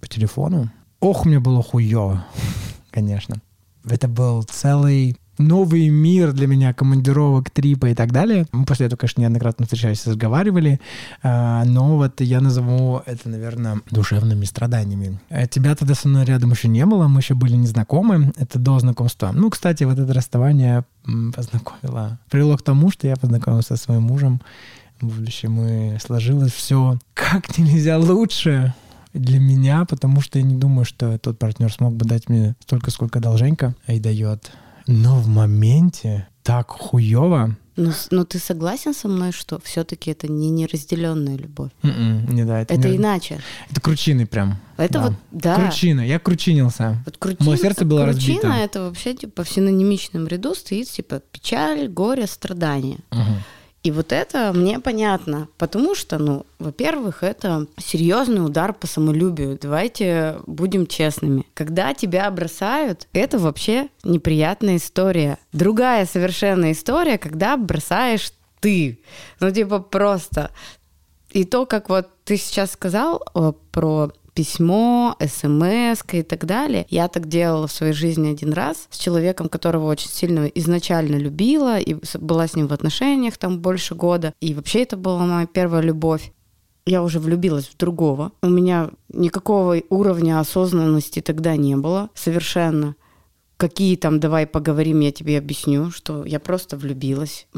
по 0.00 0.08
телефону. 0.08 0.70
Ох, 1.00 1.26
мне 1.26 1.38
было 1.38 1.62
хуево, 1.62 2.26
конечно. 2.90 3.36
Это 3.88 4.08
был 4.08 4.42
целый 4.42 5.16
новый 5.38 5.88
мир 5.88 6.32
для 6.32 6.46
меня 6.46 6.72
командировок, 6.72 7.50
трипа 7.50 7.86
и 7.86 7.94
так 7.94 8.12
далее. 8.12 8.46
Мы 8.52 8.64
после 8.64 8.86
этого, 8.86 8.98
конечно, 8.98 9.20
неоднократно 9.20 9.64
встречались 9.64 10.06
разговаривали, 10.06 10.80
а, 11.22 11.64
но 11.64 11.96
вот 11.96 12.20
я 12.20 12.40
назову 12.40 13.02
это, 13.06 13.28
наверное, 13.28 13.80
душевными 13.90 14.44
страданиями. 14.44 15.20
А 15.30 15.46
тебя 15.46 15.74
тогда 15.74 15.94
со 15.94 16.08
мной 16.08 16.24
рядом 16.24 16.50
еще 16.50 16.68
не 16.68 16.84
было, 16.86 17.08
мы 17.08 17.20
еще 17.20 17.34
были 17.34 17.56
незнакомы, 17.56 18.32
это 18.36 18.58
до 18.58 18.78
знакомства. 18.78 19.32
Ну, 19.32 19.50
кстати, 19.50 19.84
вот 19.84 19.98
это 19.98 20.12
расставание 20.12 20.84
познакомило, 21.34 22.18
привело 22.30 22.56
к 22.56 22.62
тому, 22.62 22.90
что 22.90 23.06
я 23.06 23.16
познакомился 23.16 23.76
со 23.76 23.82
своим 23.84 24.02
мужем, 24.02 24.40
в 25.00 25.06
будущем 25.06 25.62
и 25.64 25.98
сложилось 25.98 26.52
все 26.52 26.98
как 27.14 27.56
нельзя 27.58 27.98
лучше 27.98 28.74
для 29.14 29.38
меня, 29.38 29.84
потому 29.84 30.20
что 30.20 30.38
я 30.38 30.44
не 30.44 30.56
думаю, 30.56 30.84
что 30.84 31.18
тот 31.18 31.38
партнер 31.38 31.72
смог 31.72 31.94
бы 31.94 32.04
дать 32.04 32.28
мне 32.28 32.54
столько, 32.60 32.90
сколько 32.90 33.20
долженька 33.20 33.74
и 33.86 33.98
дает 34.00 34.52
но 34.88 35.16
в 35.20 35.28
моменте 35.28 36.26
так 36.42 36.70
хуево. 36.70 37.56
Ну, 37.76 37.92
но 38.10 38.24
ты 38.24 38.40
согласен 38.40 38.92
со 38.92 39.06
мной, 39.06 39.30
что 39.30 39.60
все-таки 39.62 40.10
это 40.10 40.26
не 40.26 40.50
неразделенная 40.50 41.36
любовь? 41.36 41.70
Mm-mm, 41.82 42.24
м-м, 42.24 42.34
не 42.34 42.44
да, 42.44 42.60
это, 42.60 42.74
это 42.74 42.88
не... 42.88 42.96
иначе. 42.96 43.38
Это 43.70 43.80
кручины 43.80 44.26
прям. 44.26 44.58
Это 44.76 44.94
да. 44.94 45.02
вот, 45.02 45.12
да. 45.30 45.54
Кручина, 45.54 46.00
я 46.00 46.18
кручинился. 46.18 47.00
Вот 47.04 47.18
крутин, 47.18 47.46
Мое 47.46 47.56
сердце 47.56 47.84
было 47.84 48.02
кручина 48.02 48.16
разбито. 48.16 48.40
Кручина 48.40 48.64
это 48.64 48.82
вообще 48.82 49.14
типа 49.14 49.44
в 49.44 49.48
синонимичном 49.48 50.26
ряду 50.26 50.56
стоит 50.56 50.88
типа 50.88 51.20
печаль, 51.30 51.86
горе, 51.86 52.26
страдание. 52.26 52.98
Угу. 53.12 53.20
И 53.84 53.92
вот 53.92 54.12
это 54.12 54.52
мне 54.52 54.80
понятно, 54.80 55.48
потому 55.56 55.94
что, 55.94 56.18
ну, 56.18 56.44
во-первых, 56.58 57.22
это 57.22 57.66
серьезный 57.78 58.44
удар 58.44 58.72
по 58.72 58.86
самолюбию. 58.86 59.56
Давайте 59.60 60.40
будем 60.46 60.86
честными. 60.86 61.46
Когда 61.54 61.94
тебя 61.94 62.28
бросают, 62.30 63.06
это 63.12 63.38
вообще 63.38 63.88
неприятная 64.02 64.76
история. 64.76 65.38
Другая 65.52 66.06
совершенно 66.06 66.72
история, 66.72 67.18
когда 67.18 67.56
бросаешь 67.56 68.32
ты. 68.60 69.00
Ну, 69.38 69.50
типа 69.50 69.78
просто. 69.78 70.50
И 71.30 71.44
то, 71.44 71.64
как 71.64 71.88
вот 71.88 72.08
ты 72.24 72.36
сейчас 72.36 72.72
сказал 72.72 73.22
про 73.70 74.10
письмо, 74.38 75.16
смс 75.20 76.04
и 76.12 76.22
так 76.22 76.46
далее. 76.46 76.86
Я 76.90 77.08
так 77.08 77.26
делала 77.26 77.66
в 77.66 77.72
своей 77.72 77.92
жизни 77.92 78.30
один 78.30 78.52
раз 78.52 78.86
с 78.88 78.96
человеком, 78.96 79.48
которого 79.48 79.86
очень 79.86 80.10
сильно 80.10 80.46
изначально 80.46 81.16
любила 81.16 81.80
и 81.80 81.96
была 82.20 82.46
с 82.46 82.54
ним 82.54 82.68
в 82.68 82.72
отношениях 82.72 83.36
там 83.36 83.58
больше 83.58 83.96
года. 83.96 84.32
И 84.40 84.54
вообще 84.54 84.84
это 84.84 84.96
была 84.96 85.26
моя 85.26 85.46
первая 85.46 85.82
любовь 85.82 86.32
я 86.86 87.02
уже 87.02 87.18
влюбилась 87.18 87.66
в 87.66 87.76
другого. 87.76 88.32
У 88.42 88.48
меня 88.48 88.90
никакого 89.12 89.76
уровня 89.90 90.40
осознанности 90.40 91.20
тогда 91.20 91.54
не 91.54 91.76
было 91.76 92.08
совершенно. 92.14 92.94
Какие 93.58 93.96
там, 93.96 94.20
давай 94.20 94.46
поговорим, 94.46 95.00
я 95.00 95.10
тебе 95.10 95.36
объясню, 95.36 95.90
что 95.90 96.24
я 96.24 96.38
просто 96.38 96.76
влюбилась. 96.76 97.48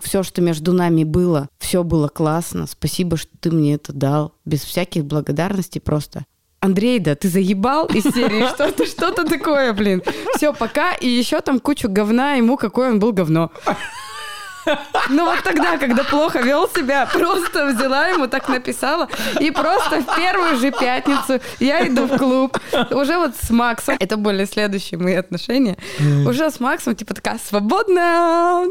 Все, 0.00 0.22
что 0.22 0.40
между 0.40 0.72
нами 0.72 1.04
было, 1.04 1.50
все 1.58 1.84
было 1.84 2.08
классно. 2.08 2.66
Спасибо, 2.66 3.18
что 3.18 3.30
ты 3.38 3.50
мне 3.50 3.74
это 3.74 3.92
дал. 3.92 4.32
Без 4.46 4.62
всяких 4.64 5.04
благодарностей 5.04 5.82
просто. 5.82 6.24
Андрей, 6.60 6.98
да, 6.98 7.14
ты 7.14 7.28
заебал 7.28 7.86
из 7.86 8.04
серии 8.04 8.46
что-то, 8.54 8.86
что-то 8.86 9.24
такое, 9.24 9.74
блин. 9.74 10.02
Все, 10.34 10.54
пока. 10.54 10.94
И 10.94 11.06
еще 11.06 11.42
там 11.42 11.60
кучу 11.60 11.90
говна 11.90 12.34
ему, 12.34 12.56
какой 12.56 12.90
он 12.90 12.98
был 12.98 13.12
говно. 13.12 13.50
Ну 15.08 15.24
вот 15.24 15.42
тогда, 15.42 15.78
когда 15.78 16.04
плохо 16.04 16.40
вел 16.40 16.68
себя, 16.68 17.06
просто 17.06 17.66
взяла 17.66 18.08
ему, 18.08 18.26
так 18.26 18.48
написала, 18.48 19.08
и 19.40 19.50
просто 19.50 20.02
в 20.02 20.16
первую 20.16 20.56
же 20.56 20.70
пятницу 20.70 21.40
я 21.58 21.86
иду 21.86 22.06
в 22.06 22.16
клуб. 22.18 22.58
Уже 22.90 23.16
вот 23.18 23.34
с 23.36 23.50
Максом, 23.50 23.96
это 23.98 24.16
были 24.16 24.44
следующие 24.44 24.98
мои 24.98 25.14
отношения, 25.14 25.76
уже 26.26 26.50
с 26.50 26.60
Максом, 26.60 26.94
типа 26.94 27.14
такая 27.14 27.38
свободная. 27.48 28.68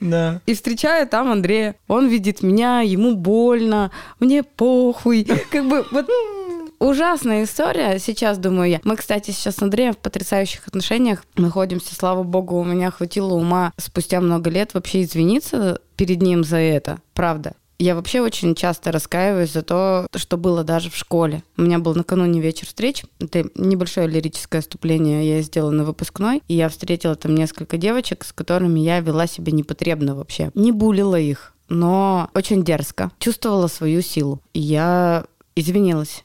Да. 0.00 0.40
И 0.46 0.54
встречаю 0.54 1.08
там 1.08 1.30
Андрея. 1.30 1.74
Он 1.88 2.06
видит 2.06 2.42
меня, 2.42 2.82
ему 2.82 3.16
больно, 3.16 3.90
мне 4.20 4.44
похуй. 4.44 5.26
Как 5.50 5.64
бы 5.64 5.84
вот 5.90 6.08
ужасная 6.78 7.44
история, 7.44 7.98
сейчас 7.98 8.38
думаю 8.38 8.70
я. 8.70 8.80
Мы, 8.84 8.96
кстати, 8.96 9.30
сейчас 9.30 9.56
с 9.56 9.62
Андреем 9.62 9.92
в 9.92 9.98
потрясающих 9.98 10.66
отношениях 10.66 11.24
находимся, 11.36 11.94
слава 11.94 12.22
богу, 12.22 12.58
у 12.58 12.64
меня 12.64 12.90
хватило 12.90 13.34
ума 13.34 13.72
спустя 13.76 14.20
много 14.20 14.50
лет 14.50 14.74
вообще 14.74 15.02
извиниться 15.02 15.80
перед 15.96 16.22
ним 16.22 16.44
за 16.44 16.58
это, 16.58 16.98
правда. 17.14 17.54
Я 17.80 17.94
вообще 17.94 18.20
очень 18.20 18.56
часто 18.56 18.90
раскаиваюсь 18.90 19.52
за 19.52 19.62
то, 19.62 20.08
что 20.16 20.36
было 20.36 20.64
даже 20.64 20.90
в 20.90 20.96
школе. 20.96 21.44
У 21.56 21.62
меня 21.62 21.78
был 21.78 21.94
накануне 21.94 22.40
вечер 22.40 22.66
встреч. 22.66 23.04
Это 23.20 23.48
небольшое 23.54 24.08
лирическое 24.08 24.62
вступление 24.62 25.36
я 25.36 25.42
сделала 25.42 25.70
на 25.70 25.84
выпускной. 25.84 26.42
И 26.48 26.54
я 26.54 26.68
встретила 26.70 27.14
там 27.14 27.36
несколько 27.36 27.76
девочек, 27.76 28.24
с 28.24 28.32
которыми 28.32 28.80
я 28.80 28.98
вела 28.98 29.28
себя 29.28 29.52
непотребно 29.52 30.16
вообще. 30.16 30.50
Не 30.54 30.72
булила 30.72 31.20
их, 31.20 31.54
но 31.68 32.30
очень 32.34 32.64
дерзко. 32.64 33.12
Чувствовала 33.20 33.68
свою 33.68 34.02
силу. 34.02 34.40
И 34.54 34.60
я 34.60 35.26
извинилась. 35.54 36.24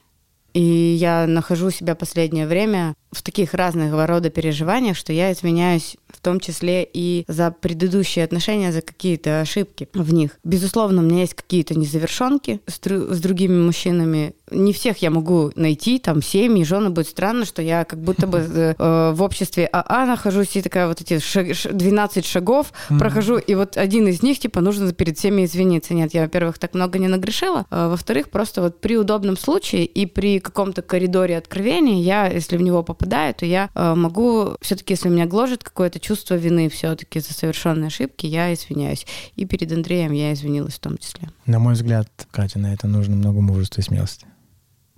И 0.54 0.62
я 0.62 1.26
нахожу 1.26 1.70
себя 1.70 1.96
последнее 1.96 2.46
время 2.46 2.94
в 3.14 3.22
таких 3.22 3.54
разных 3.54 3.92
рода 4.06 4.30
переживаниях, 4.30 4.96
что 4.96 5.12
я 5.12 5.32
извиняюсь 5.32 5.96
в 6.08 6.20
том 6.20 6.40
числе 6.40 6.88
и 6.90 7.24
за 7.28 7.50
предыдущие 7.50 8.24
отношения, 8.24 8.72
за 8.72 8.82
какие-то 8.82 9.40
ошибки 9.40 9.88
в 9.94 10.12
них. 10.12 10.38
Безусловно, 10.44 11.02
у 11.02 11.04
меня 11.04 11.20
есть 11.20 11.34
какие-то 11.34 11.78
незавершенки 11.78 12.60
с, 12.66 12.80
с 12.84 13.20
другими 13.20 13.60
мужчинами. 13.60 14.34
Не 14.50 14.72
всех 14.72 14.98
я 14.98 15.10
могу 15.10 15.50
найти, 15.56 15.98
там, 15.98 16.22
семьи, 16.22 16.64
жены. 16.64 16.90
Будет 16.90 17.08
странно, 17.08 17.44
что 17.44 17.62
я 17.62 17.84
как 17.84 18.00
будто 18.00 18.26
бы 18.26 18.38
э, 18.38 18.74
э 18.78 19.12
в 19.14 19.22
обществе 19.22 19.66
АА 19.66 20.06
нахожусь, 20.06 20.56
и 20.56 20.62
такая 20.62 20.86
вот 20.86 21.00
эти 21.00 21.18
шаг, 21.18 21.46
12 21.70 22.24
шагов 22.24 22.72
mm-hmm. 22.88 22.98
прохожу, 22.98 23.38
и 23.38 23.54
вот 23.54 23.76
один 23.76 24.08
из 24.08 24.22
них, 24.22 24.38
типа, 24.38 24.60
нужно 24.60 24.92
перед 24.92 25.18
всеми 25.18 25.44
извиниться. 25.44 25.94
Нет, 25.94 26.14
я, 26.14 26.22
во-первых, 26.22 26.58
так 26.58 26.74
много 26.74 26.98
не 26.98 27.08
нагрешила, 27.08 27.66
а, 27.70 27.88
во-вторых, 27.88 28.30
просто 28.30 28.62
вот 28.62 28.80
при 28.80 28.96
удобном 28.96 29.36
случае 29.36 29.84
и 29.84 30.06
при 30.06 30.40
каком-то 30.40 30.82
коридоре 30.82 31.36
откровения 31.36 32.02
я, 32.02 32.26
если 32.26 32.56
в 32.56 32.62
него 32.62 32.82
попадаю, 32.82 33.03
то 33.06 33.46
я 33.46 33.70
э, 33.74 33.94
могу, 33.94 34.56
все-таки, 34.60 34.94
если 34.94 35.08
меня 35.08 35.26
гложет 35.26 35.64
какое-то 35.64 36.00
чувство 36.00 36.34
вины 36.34 36.68
все-таки 36.68 37.20
за 37.20 37.32
совершенные 37.32 37.88
ошибки, 37.88 38.26
я 38.26 38.52
извиняюсь. 38.52 39.06
И 39.36 39.44
перед 39.44 39.72
Андреем 39.72 40.12
я 40.12 40.32
извинилась 40.32 40.74
в 40.74 40.80
том 40.80 40.98
числе. 40.98 41.28
На 41.46 41.58
мой 41.58 41.74
взгляд, 41.74 42.08
Катя, 42.30 42.58
на 42.58 42.72
это 42.72 42.86
нужно 42.86 43.16
много 43.16 43.40
мужества 43.40 43.80
и 43.80 43.84
смелости. 43.84 44.26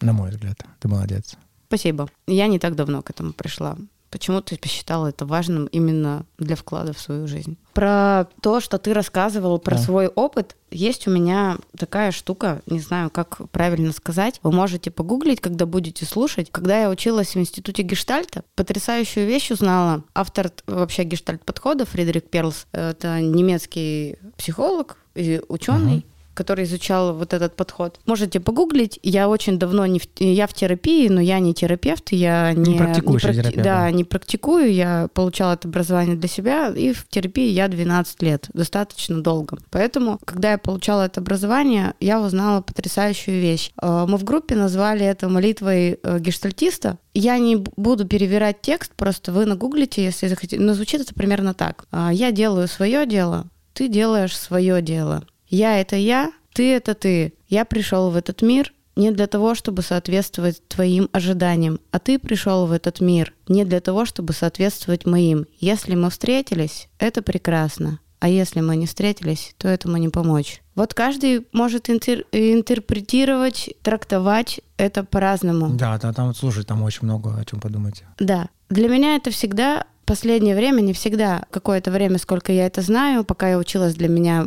На 0.00 0.12
мой 0.12 0.30
взгляд. 0.30 0.58
Ты 0.80 0.88
молодец. 0.88 1.36
Спасибо. 1.68 2.08
Я 2.26 2.46
не 2.46 2.58
так 2.58 2.76
давно 2.76 3.02
к 3.02 3.10
этому 3.10 3.32
пришла. 3.32 3.76
Почему 4.10 4.40
ты 4.40 4.56
посчитала 4.56 5.08
это 5.08 5.26
важным 5.26 5.66
именно 5.66 6.24
для 6.38 6.56
вклада 6.56 6.92
в 6.92 7.00
свою 7.00 7.26
жизнь? 7.26 7.56
Про 7.74 8.28
то, 8.40 8.60
что 8.60 8.78
ты 8.78 8.94
рассказывал 8.94 9.58
про 9.58 9.76
да. 9.76 9.82
свой 9.82 10.06
опыт, 10.06 10.56
есть 10.70 11.06
у 11.08 11.10
меня 11.10 11.58
такая 11.76 12.12
штука, 12.12 12.62
не 12.66 12.80
знаю, 12.80 13.10
как 13.10 13.40
правильно 13.50 13.92
сказать. 13.92 14.40
Вы 14.42 14.52
можете 14.52 14.90
погуглить, 14.90 15.40
когда 15.40 15.66
будете 15.66 16.04
слушать. 16.04 16.48
Когда 16.50 16.80
я 16.80 16.90
училась 16.90 17.34
в 17.34 17.36
институте 17.36 17.82
гештальта, 17.82 18.44
потрясающую 18.54 19.26
вещь 19.26 19.50
узнала. 19.50 20.04
Автор 20.14 20.50
вообще 20.66 21.04
гештальт-подхода 21.04 21.84
Фредерик 21.84 22.30
Перлс, 22.30 22.66
это 22.72 23.20
немецкий 23.20 24.16
психолог 24.36 24.98
и 25.14 25.40
ученый. 25.48 25.98
Угу 25.98 26.04
который 26.36 26.64
изучал 26.64 27.14
вот 27.14 27.32
этот 27.32 27.56
подход. 27.56 27.98
Можете 28.06 28.38
погуглить. 28.38 29.00
Я 29.02 29.28
очень 29.28 29.58
давно 29.58 29.86
не 29.86 29.98
в, 29.98 30.06
я 30.20 30.46
в 30.46 30.54
терапии, 30.54 31.08
но 31.08 31.20
я 31.20 31.40
не 31.40 31.54
терапевт, 31.54 32.12
я 32.12 32.52
не, 32.52 32.72
не, 32.72 32.78
практикуешь 32.78 33.24
не, 33.24 33.32
практи, 33.32 33.60
да, 33.60 33.90
не 33.90 34.04
практикую. 34.04 34.72
Я 34.72 35.08
получала 35.12 35.54
это 35.54 35.66
образование 35.66 36.16
для 36.16 36.28
себя, 36.28 36.68
и 36.68 36.92
в 36.92 37.08
терапии 37.08 37.48
я 37.50 37.68
12 37.68 38.22
лет, 38.22 38.48
достаточно 38.52 39.20
долго. 39.22 39.58
Поэтому, 39.70 40.18
когда 40.24 40.52
я 40.52 40.58
получала 40.58 41.06
это 41.06 41.20
образование, 41.20 41.94
я 42.00 42.20
узнала 42.20 42.60
потрясающую 42.60 43.40
вещь. 43.40 43.72
Э, 43.80 44.06
мы 44.06 44.18
в 44.18 44.24
группе 44.24 44.54
назвали 44.54 45.04
это 45.04 45.28
молитвой 45.28 45.98
э, 46.02 46.18
гештальтиста. 46.20 46.98
Я 47.14 47.38
не 47.38 47.56
буду 47.56 48.06
перевирать 48.06 48.60
текст, 48.60 48.92
просто 48.94 49.32
вы 49.32 49.46
нагуглите, 49.46 50.04
если 50.04 50.28
захотите. 50.28 50.60
Но 50.60 50.74
звучит 50.74 51.00
это 51.00 51.14
примерно 51.14 51.54
так. 51.54 51.86
«Э, 51.90 52.10
я 52.12 52.30
делаю 52.30 52.68
свое 52.68 53.06
дело, 53.06 53.46
ты 53.72 53.88
делаешь 53.88 54.36
свое 54.36 54.82
дело. 54.82 55.24
Я— 55.48 55.78
это 55.80 55.96
я, 55.96 56.32
ты— 56.52 56.72
это 56.74 56.94
ты. 56.94 57.34
Я 57.48 57.64
пришел 57.64 58.10
в 58.10 58.16
этот 58.16 58.42
мир 58.42 58.72
не 58.96 59.10
для 59.10 59.26
того, 59.26 59.54
чтобы 59.54 59.82
соответствовать 59.82 60.66
твоим 60.68 61.08
ожиданиям, 61.12 61.80
а 61.90 61.98
ты 61.98 62.18
пришел 62.18 62.66
в 62.66 62.72
этот 62.72 63.00
мир 63.00 63.34
не 63.46 63.64
для 63.64 63.80
того, 63.80 64.06
чтобы 64.06 64.32
соответствовать 64.32 65.04
моим. 65.06 65.46
Если 65.58 65.94
мы 65.94 66.10
встретились, 66.10 66.88
это 66.98 67.22
прекрасно. 67.22 68.00
А 68.18 68.28
если 68.28 68.60
мы 68.62 68.76
не 68.76 68.86
встретились, 68.86 69.54
то 69.58 69.68
этому 69.68 69.98
не 69.98 70.08
помочь. 70.08 70.62
Вот 70.74 70.94
каждый 70.94 71.46
может 71.52 71.90
интер- 71.90 72.24
интерпретировать, 72.32 73.70
трактовать 73.82 74.60
это 74.78 75.04
по-разному. 75.04 75.68
Да, 75.76 75.98
да, 75.98 76.12
там, 76.12 76.34
слушай, 76.34 76.64
там 76.64 76.82
очень 76.82 77.00
много 77.02 77.36
о 77.38 77.44
чем 77.44 77.60
подумать. 77.60 78.02
Да. 78.18 78.48
Для 78.70 78.88
меня 78.88 79.16
это 79.16 79.30
всегда 79.30 79.84
последнее 80.06 80.56
время, 80.56 80.80
не 80.80 80.92
всегда, 80.92 81.44
какое-то 81.50 81.90
время, 81.90 82.18
сколько 82.18 82.52
я 82.52 82.66
это 82.66 82.80
знаю, 82.80 83.24
пока 83.24 83.50
я 83.50 83.58
училась, 83.58 83.94
для 83.94 84.08
меня 84.08 84.46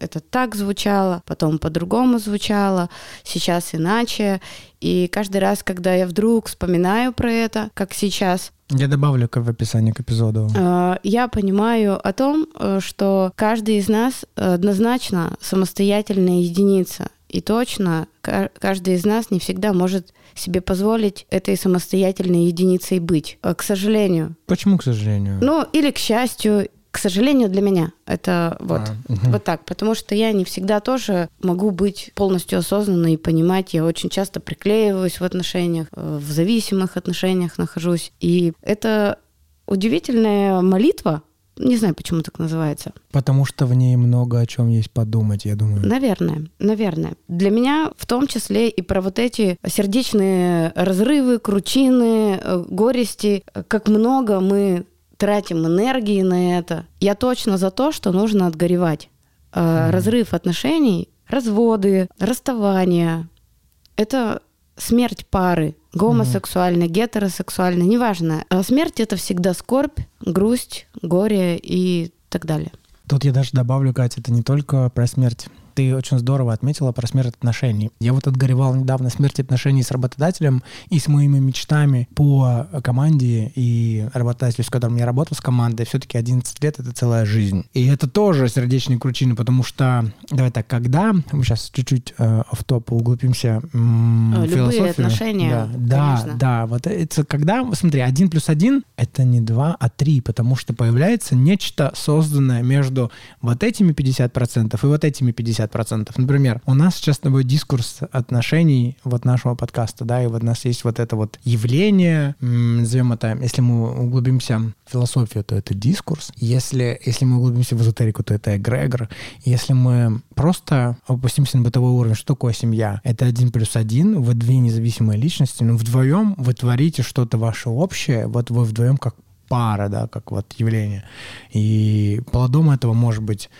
это 0.00 0.20
так 0.20 0.54
звучало, 0.54 1.22
потом 1.26 1.58
по-другому 1.58 2.18
звучало, 2.18 2.90
сейчас 3.24 3.74
иначе. 3.74 4.40
И 4.80 5.08
каждый 5.08 5.38
раз, 5.38 5.62
когда 5.62 5.94
я 5.94 6.06
вдруг 6.06 6.46
вспоминаю 6.46 7.12
про 7.12 7.30
это, 7.30 7.70
как 7.74 7.94
сейчас, 7.94 8.52
я 8.74 8.88
добавлю 8.88 9.28
в 9.30 9.48
описании 9.48 9.92
к 9.92 10.00
эпизоду. 10.00 10.48
А, 10.56 10.98
я 11.02 11.28
понимаю 11.28 12.00
о 12.02 12.12
том, 12.14 12.46
э, 12.58 12.80
что 12.80 13.30
каждый 13.36 13.76
из 13.76 13.88
нас 13.88 14.24
однозначно 14.34 15.36
самостоятельная 15.40 16.40
единица. 16.40 17.10
И 17.28 17.40
точно 17.40 18.08
каждый 18.20 18.94
из 18.94 19.06
нас 19.06 19.30
не 19.30 19.40
всегда 19.40 19.72
может 19.72 20.12
себе 20.34 20.60
позволить 20.60 21.26
этой 21.30 21.56
самостоятельной 21.56 22.44
единицей 22.46 22.98
быть. 22.98 23.38
Э, 23.42 23.54
к 23.54 23.62
сожалению. 23.62 24.36
Почему 24.46 24.78
к 24.78 24.82
сожалению? 24.82 25.38
Ну, 25.42 25.66
или 25.72 25.90
к 25.90 25.98
счастью, 25.98 26.68
к 26.92 26.98
сожалению, 26.98 27.48
для 27.48 27.62
меня 27.62 27.92
это 28.06 28.56
вот, 28.60 28.80
а, 28.80 29.12
угу. 29.12 29.20
вот 29.30 29.44
так, 29.44 29.64
потому 29.64 29.94
что 29.94 30.14
я 30.14 30.30
не 30.32 30.44
всегда 30.44 30.78
тоже 30.80 31.30
могу 31.42 31.70
быть 31.70 32.12
полностью 32.14 32.58
осознанной 32.58 33.14
и 33.14 33.16
понимать. 33.16 33.72
Я 33.72 33.84
очень 33.84 34.10
часто 34.10 34.40
приклеиваюсь 34.40 35.18
в 35.18 35.24
отношениях, 35.24 35.88
э, 35.96 36.18
в 36.22 36.30
зависимых 36.30 36.98
отношениях 36.98 37.56
нахожусь. 37.56 38.12
И 38.20 38.52
это 38.60 39.18
удивительная 39.66 40.60
молитва, 40.60 41.22
не 41.56 41.78
знаю, 41.78 41.94
почему 41.94 42.20
так 42.20 42.38
называется. 42.38 42.92
Потому 43.10 43.46
что 43.46 43.64
в 43.66 43.74
ней 43.74 43.96
много 43.96 44.38
о 44.38 44.46
чем 44.46 44.68
есть 44.68 44.90
подумать, 44.90 45.46
я 45.46 45.56
думаю. 45.56 45.86
Наверное, 45.86 46.46
наверное. 46.58 47.14
Для 47.28 47.50
меня 47.50 47.90
в 47.96 48.06
том 48.06 48.26
числе 48.26 48.68
и 48.68 48.82
про 48.82 49.00
вот 49.00 49.18
эти 49.18 49.58
сердечные 49.66 50.72
разрывы, 50.74 51.38
кручины, 51.38 52.38
э, 52.42 52.64
горести, 52.68 53.44
как 53.68 53.88
много 53.88 54.40
мы 54.40 54.84
тратим 55.22 55.64
энергии 55.64 56.20
на 56.22 56.58
это. 56.58 56.84
Я 56.98 57.14
точно 57.14 57.56
за 57.56 57.70
то, 57.70 57.92
что 57.92 58.10
нужно 58.10 58.48
отгоревать. 58.48 59.08
Mm. 59.52 59.92
Разрыв 59.92 60.34
отношений, 60.34 61.08
разводы, 61.28 62.08
расставания— 62.18 63.28
это 63.96 64.42
смерть 64.76 65.24
пары, 65.26 65.76
гомосексуальной, 65.94 66.88
mm. 66.88 66.90
гетеросексуальной, 66.90 67.86
неважно. 67.86 68.44
А 68.48 68.64
смерть— 68.64 68.94
это 68.98 69.14
всегда 69.14 69.54
скорбь, 69.54 70.00
грусть, 70.22 70.88
горе 71.02 71.56
и 71.56 72.12
так 72.28 72.44
далее. 72.44 72.72
Тут 73.08 73.24
я 73.24 73.30
даже 73.30 73.50
добавлю, 73.52 73.94
Катя, 73.94 74.20
это 74.20 74.32
не 74.32 74.42
только 74.42 74.90
про 74.90 75.06
смерть 75.06 75.46
ты 75.74 75.94
очень 75.94 76.18
здорово 76.18 76.52
отметила 76.52 76.92
про 76.92 77.06
смерть 77.06 77.34
отношений. 77.34 77.90
Я 78.00 78.12
вот 78.12 78.26
отгоревал 78.26 78.74
недавно 78.74 79.10
смерть 79.10 79.40
отношений 79.40 79.82
с 79.82 79.90
работодателем 79.90 80.62
и 80.90 80.98
с 80.98 81.08
моими 81.08 81.38
мечтами 81.38 82.08
по 82.14 82.66
команде 82.82 83.52
и 83.54 84.06
работодателю, 84.12 84.64
с 84.64 84.70
которым 84.70 84.96
я 84.96 85.06
работал 85.06 85.36
с 85.36 85.40
командой. 85.40 85.86
Все-таки 85.86 86.18
11 86.18 86.62
лет— 86.62 86.78
это 86.78 86.92
целая 86.92 87.24
жизнь. 87.24 87.64
И 87.74 87.86
это 87.86 88.08
тоже 88.08 88.48
сердечные 88.48 88.98
кручины, 88.98 89.34
потому 89.34 89.62
что, 89.62 90.10
давай 90.30 90.50
так, 90.50 90.66
когда... 90.66 91.12
Мы 91.32 91.44
сейчас 91.44 91.70
чуть-чуть 91.72 92.14
э, 92.18 92.42
в 92.52 92.64
топ 92.64 92.92
углубимся 92.92 93.62
м- 93.72 94.32
Любые 94.34 94.48
философию. 94.56 94.90
отношения, 94.90 95.68
Да, 95.76 96.22
да, 96.26 96.32
да. 96.34 96.66
Вот 96.66 96.86
это 96.86 97.24
когда, 97.24 97.64
смотри, 97.74 98.00
один 98.00 98.28
плюс 98.30 98.48
один— 98.48 98.84
это 98.96 99.24
не 99.24 99.40
два, 99.40 99.76
а 99.78 99.88
три, 99.88 100.20
потому 100.20 100.56
что 100.56 100.74
появляется 100.74 101.34
нечто 101.34 101.92
созданное 101.94 102.62
между 102.62 103.10
вот 103.40 103.62
этими 103.62 103.92
50% 103.92 104.78
и 104.82 104.86
вот 104.86 105.04
этими 105.04 105.32
50%. 105.32 105.61
50%. 105.66 106.10
Например, 106.16 106.60
у 106.66 106.74
нас 106.74 106.96
сейчас 106.96 107.16
с 107.16 107.20
тобой 107.20 107.44
дискурс 107.44 107.98
отношений 108.10 108.96
вот 109.04 109.24
нашего 109.24 109.54
подкаста, 109.54 110.04
да, 110.04 110.22
и 110.22 110.26
вот 110.26 110.42
у 110.42 110.46
нас 110.46 110.64
есть 110.64 110.84
вот 110.84 110.98
это 110.98 111.16
вот 111.16 111.38
явление, 111.44 112.34
назовем 112.40 113.12
это, 113.12 113.36
если 113.40 113.60
мы 113.60 114.04
углубимся 114.04 114.58
в 114.86 114.90
философию, 114.90 115.44
то 115.44 115.54
это 115.54 115.74
дискурс, 115.74 116.32
если, 116.36 117.00
если 117.04 117.24
мы 117.24 117.38
углубимся 117.38 117.76
в 117.76 117.82
эзотерику, 117.82 118.22
то 118.22 118.34
это 118.34 118.56
эгрегор, 118.56 119.08
если 119.44 119.72
мы 119.72 120.22
просто 120.34 120.96
опустимся 121.06 121.58
на 121.58 121.64
бытовой 121.64 121.92
уровень, 121.92 122.14
что 122.14 122.34
такое 122.34 122.52
семья? 122.52 123.00
Это 123.04 123.26
один 123.26 123.50
плюс 123.50 123.76
один, 123.76 124.20
вы 124.22 124.34
две 124.34 124.58
независимые 124.58 125.18
личности, 125.18 125.62
но 125.62 125.76
вдвоем 125.76 126.34
вы 126.36 126.54
творите 126.54 127.02
что-то 127.02 127.38
ваше 127.38 127.68
общее, 127.68 128.26
вот 128.26 128.50
вы 128.50 128.64
вдвоем 128.64 128.96
как 128.96 129.14
пара, 129.52 129.90
да, 129.90 130.08
как 130.08 130.30
вот 130.30 130.50
явление. 130.56 131.04
И 131.52 132.22
плодом 132.32 132.70
этого 132.70 132.94
может 132.94 133.22
быть 133.22 133.50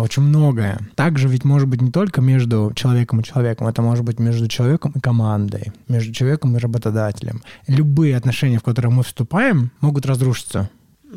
очень 0.00 0.22
многое. 0.22 0.80
Также 0.94 1.28
ведь 1.28 1.44
может 1.44 1.68
быть 1.68 1.80
не 1.80 1.90
только 1.90 2.20
между 2.20 2.72
человеком 2.74 3.20
и 3.20 3.24
человеком, 3.24 3.66
это 3.66 3.82
может 3.82 4.04
быть 4.04 4.18
между 4.18 4.48
человеком 4.48 4.92
и 4.94 5.00
командой, 5.00 5.72
между 5.88 6.12
человеком 6.12 6.56
и 6.56 6.60
работодателем. 6.60 7.42
Любые 7.66 8.16
отношения, 8.16 8.58
в 8.58 8.62
которые 8.62 8.92
мы 8.92 9.02
вступаем, 9.02 9.70
могут 9.80 10.06
разрушиться. 10.06 10.70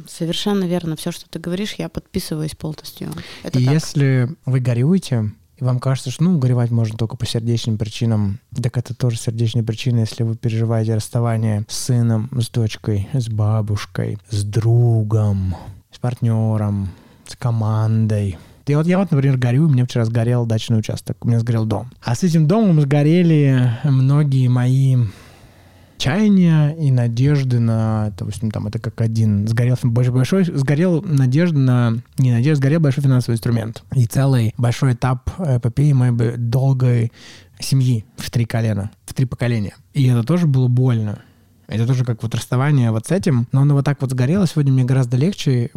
Совершенно 0.07 0.65
верно. 0.65 0.95
Все, 0.95 1.11
что 1.11 1.27
ты 1.29 1.39
говоришь, 1.39 1.73
я 1.77 1.89
подписываюсь 1.89 2.55
полностью. 2.55 3.09
Это 3.43 3.59
и 3.59 3.65
так. 3.65 3.73
если 3.73 4.29
вы 4.45 4.59
горюете, 4.59 5.31
и 5.57 5.63
вам 5.63 5.79
кажется, 5.79 6.11
что 6.11 6.23
ну, 6.23 6.37
горевать 6.37 6.69
можно 6.69 6.97
только 6.97 7.17
по 7.17 7.25
сердечным 7.25 7.77
причинам, 7.77 8.39
так 8.55 8.77
это 8.77 8.93
тоже 8.93 9.17
сердечные 9.17 9.63
причины, 9.63 9.99
если 9.99 10.23
вы 10.23 10.35
переживаете 10.35 10.95
расставание 10.95 11.65
с 11.67 11.77
сыном, 11.77 12.29
с 12.31 12.49
дочкой, 12.49 13.09
с 13.13 13.27
бабушкой, 13.27 14.19
с 14.29 14.43
другом, 14.43 15.55
с 15.91 15.97
партнером, 15.97 16.89
с 17.25 17.35
командой. 17.35 18.37
И 18.69 18.75
вот 18.75 18.86
я 18.86 18.97
вот, 18.97 19.12
например, 19.12 19.38
горю, 19.38 19.65
у 19.65 19.69
меня 19.69 19.86
вчера 19.86 20.06
сгорел 20.06 20.45
дачный 20.45 20.80
участок, 20.80 21.23
у 21.23 21.27
меня 21.27 21.39
сгорел 21.39 21.65
дом. 21.65 21.89
А 22.03 22.15
с 22.15 22.23
этим 22.23 22.47
домом 22.47 22.82
сгорели 22.82 23.71
многие 23.84 24.47
мои 24.47 24.97
чаяния 25.97 26.71
и 26.71 26.91
надежды 26.91 27.60
на, 27.60 28.13
допустим, 28.17 28.51
там 28.51 28.67
это 28.67 28.80
как 28.80 29.01
один 29.01 29.47
сгорел 29.47 29.77
большой, 29.84 30.13
большой 30.13 30.43
сгорел 30.45 31.01
надежда 31.01 31.58
на, 31.58 31.93
не 32.17 32.32
надежда, 32.32 32.58
сгорел 32.58 32.80
большой 32.80 33.03
финансовый 33.03 33.36
инструмент. 33.36 33.84
И 33.95 34.06
целый 34.06 34.53
большой 34.58 34.93
этап 34.93 35.30
эпопеи 35.39 35.93
моей 35.93 36.38
долгой 36.38 37.12
семьи 37.60 38.06
в 38.17 38.30
три 38.30 38.45
колена, 38.45 38.91
в 39.06 39.13
три 39.13 39.25
поколения. 39.25 39.75
И 39.93 40.08
это 40.08 40.23
тоже 40.23 40.45
было 40.47 40.67
больно. 40.67 41.19
Это 41.67 41.86
тоже 41.86 42.06
как 42.06 42.23
вот 42.23 42.34
расставание 42.34 42.91
вот 42.91 43.08
с 43.08 43.12
этим. 43.12 43.47
Но 43.51 43.62
оно 43.62 43.75
вот 43.75 43.86
так 43.86 44.01
вот 44.01 44.12
сгорело. 44.12 44.47
Сегодня 44.47 44.71
мне 44.71 44.86
гораздо 44.86 45.17
легче. 45.17 45.69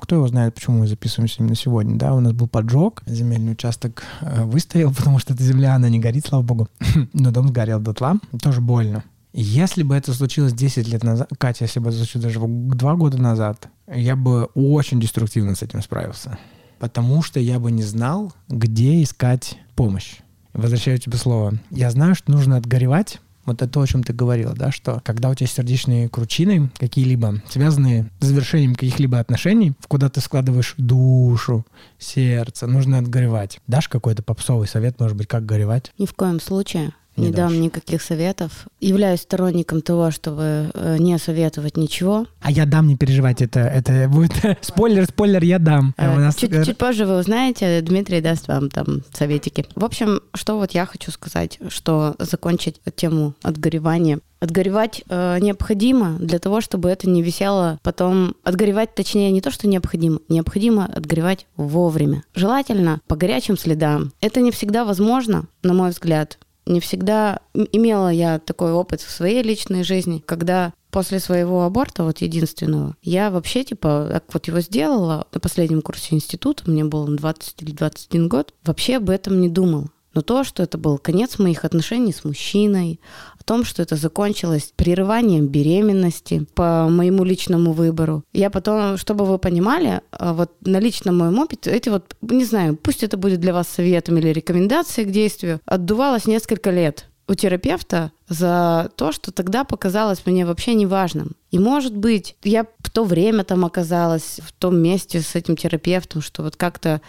Кто 0.00 0.16
его 0.16 0.28
знает, 0.28 0.54
почему 0.54 0.80
мы 0.80 0.88
записываемся 0.88 1.36
именно 1.38 1.54
сегодня, 1.54 1.96
да? 1.96 2.14
У 2.14 2.20
нас 2.20 2.32
был 2.32 2.48
поджог. 2.48 3.02
Земельный 3.06 3.52
участок 3.52 4.02
э, 4.20 4.44
выстоял, 4.44 4.92
потому 4.96 5.18
что 5.18 5.34
эта 5.34 5.42
земля, 5.42 5.74
она 5.74 5.88
не 5.88 6.00
горит, 6.00 6.26
слава 6.26 6.42
богу. 6.42 6.68
Но 7.12 7.30
дом 7.30 7.48
сгорел 7.48 7.80
дотла. 7.80 8.16
Тоже 8.42 8.60
больно. 8.60 9.04
Если 9.32 9.82
бы 9.82 9.94
это 9.94 10.14
случилось 10.14 10.54
10 10.54 10.88
лет 10.88 11.04
назад, 11.04 11.30
Катя, 11.38 11.64
если 11.64 11.78
бы 11.78 11.90
это 11.90 11.98
случилось 11.98 12.24
даже 12.24 12.40
2 12.40 12.94
года 12.94 13.18
назад, 13.18 13.68
я 13.86 14.16
бы 14.16 14.44
очень 14.54 14.98
деструктивно 14.98 15.54
с 15.54 15.62
этим 15.62 15.82
справился. 15.82 16.38
Потому 16.78 17.22
что 17.22 17.38
я 17.38 17.58
бы 17.58 17.70
не 17.70 17.82
знал, 17.82 18.32
где 18.48 19.02
искать 19.02 19.58
помощь. 19.74 20.16
Возвращаю 20.54 20.98
тебе 20.98 21.18
слово. 21.18 21.54
Я 21.70 21.90
знаю, 21.90 22.14
что 22.14 22.32
нужно 22.32 22.56
отгоревать, 22.56 23.20
вот 23.46 23.62
это 23.62 23.68
то, 23.68 23.80
о 23.80 23.86
чем 23.86 24.02
ты 24.02 24.12
говорила, 24.12 24.54
да, 24.54 24.70
что 24.70 25.00
когда 25.04 25.30
у 25.30 25.34
тебя 25.34 25.46
сердечные 25.46 26.08
кручины 26.08 26.70
какие-либо, 26.78 27.42
связанные 27.48 28.10
с 28.20 28.26
завершением 28.26 28.74
каких-либо 28.74 29.18
отношений, 29.18 29.72
в 29.80 29.86
куда 29.86 30.08
ты 30.08 30.20
складываешь 30.20 30.74
душу, 30.76 31.64
сердце, 31.98 32.66
нужно 32.66 32.98
отгоревать. 32.98 33.60
Дашь 33.66 33.88
какой-то 33.88 34.22
попсовый 34.22 34.68
совет, 34.68 35.00
может 35.00 35.16
быть, 35.16 35.28
как 35.28 35.46
горевать? 35.46 35.92
Ни 35.98 36.06
в 36.06 36.14
коем 36.14 36.40
случае 36.40 36.92
не, 37.16 37.26
не 37.26 37.32
дам 37.32 37.60
никаких 37.60 38.02
советов. 38.02 38.66
Являюсь 38.80 39.20
сторонником 39.20 39.82
того, 39.82 40.10
чтобы 40.10 40.70
э, 40.72 40.96
не 40.98 41.18
советовать 41.18 41.76
ничего. 41.76 42.26
А 42.40 42.50
я 42.50 42.66
дам, 42.66 42.86
не 42.86 42.96
переживайте, 42.96 43.44
это, 43.44 43.60
это 43.60 44.08
будет 44.08 44.32
спойлер, 44.60 45.06
спойлер, 45.06 45.42
я 45.42 45.58
дам. 45.58 45.94
Э, 45.96 46.30
чуть, 46.36 46.64
чуть 46.64 46.78
позже 46.78 47.06
вы 47.06 47.18
узнаете, 47.18 47.80
Дмитрий 47.80 48.20
даст 48.20 48.48
вам 48.48 48.70
там 48.70 49.02
советики. 49.12 49.66
В 49.74 49.84
общем, 49.84 50.20
что 50.34 50.56
вот 50.56 50.72
я 50.72 50.86
хочу 50.86 51.10
сказать, 51.10 51.58
что 51.68 52.14
закончить 52.18 52.80
тему 52.94 53.34
отгоревания. 53.42 54.20
Отгоревать 54.38 55.02
э, 55.08 55.38
необходимо 55.40 56.18
для 56.18 56.38
того, 56.38 56.60
чтобы 56.60 56.90
это 56.90 57.08
не 57.08 57.22
висело 57.22 57.78
потом. 57.82 58.34
Отгоревать, 58.44 58.94
точнее, 58.94 59.30
не 59.30 59.40
то, 59.40 59.50
что 59.50 59.66
необходимо. 59.66 60.20
Необходимо 60.28 60.84
отгоревать 60.84 61.46
вовремя. 61.56 62.22
Желательно 62.34 63.00
по 63.06 63.16
горячим 63.16 63.56
следам. 63.56 64.12
Это 64.20 64.40
не 64.40 64.50
всегда 64.50 64.84
возможно, 64.84 65.46
на 65.62 65.72
мой 65.72 65.90
взгляд 65.90 66.38
не 66.66 66.80
всегда 66.80 67.40
имела 67.54 68.08
я 68.08 68.38
такой 68.38 68.72
опыт 68.72 69.00
в 69.00 69.10
своей 69.10 69.42
личной 69.42 69.84
жизни, 69.84 70.22
когда 70.24 70.72
после 70.90 71.20
своего 71.20 71.64
аборта, 71.64 72.04
вот 72.04 72.18
единственного, 72.18 72.96
я 73.02 73.30
вообще, 73.30 73.64
типа, 73.64 74.08
так 74.10 74.24
вот 74.32 74.46
его 74.48 74.60
сделала 74.60 75.26
на 75.32 75.40
последнем 75.40 75.82
курсе 75.82 76.14
института, 76.14 76.68
мне 76.70 76.84
было 76.84 77.06
20 77.06 77.62
или 77.62 77.72
21 77.72 78.28
год, 78.28 78.54
вообще 78.64 78.96
об 78.96 79.10
этом 79.10 79.40
не 79.40 79.48
думала. 79.48 79.90
Но 80.16 80.22
то, 80.22 80.42
что 80.42 80.64
это 80.64 80.78
был 80.78 80.98
конец 80.98 81.38
моих 81.38 81.64
отношений 81.64 82.12
с 82.12 82.24
мужчиной, 82.24 82.98
том, 83.46 83.64
что 83.64 83.82
это 83.82 83.96
закончилось 83.96 84.72
прерыванием 84.76 85.46
беременности 85.46 86.44
по 86.54 86.88
моему 86.90 87.24
личному 87.24 87.72
выбору. 87.72 88.24
Я 88.32 88.50
потом, 88.50 88.98
чтобы 88.98 89.24
вы 89.24 89.38
понимали, 89.38 90.02
а, 90.10 90.34
вот 90.34 90.50
на 90.60 90.80
личном 90.80 91.18
моем 91.18 91.38
опыте, 91.38 91.70
эти 91.70 91.88
вот, 91.88 92.16
не 92.20 92.44
знаю, 92.44 92.76
пусть 92.76 93.04
это 93.04 93.16
будет 93.16 93.40
для 93.40 93.54
вас 93.54 93.68
советом 93.68 94.18
или 94.18 94.28
рекомендацией 94.28 95.08
к 95.08 95.12
действию, 95.12 95.60
отдувалось 95.64 96.26
несколько 96.26 96.70
лет 96.70 97.06
у 97.28 97.34
терапевта 97.34 98.12
за 98.28 98.90
то, 98.96 99.12
что 99.12 99.32
тогда 99.32 99.64
показалось 99.64 100.22
мне 100.26 100.44
вообще 100.44 100.74
неважным. 100.74 101.32
И, 101.50 101.58
может 101.58 101.96
быть, 101.96 102.36
я 102.42 102.66
в 102.80 102.90
то 102.90 103.04
время 103.04 103.44
там 103.44 103.64
оказалась, 103.64 104.40
в 104.44 104.52
том 104.52 104.78
месте 104.78 105.20
с 105.20 105.34
этим 105.34 105.56
терапевтом, 105.56 106.20
что 106.20 106.42
вот 106.42 106.56
как-то 106.56 107.00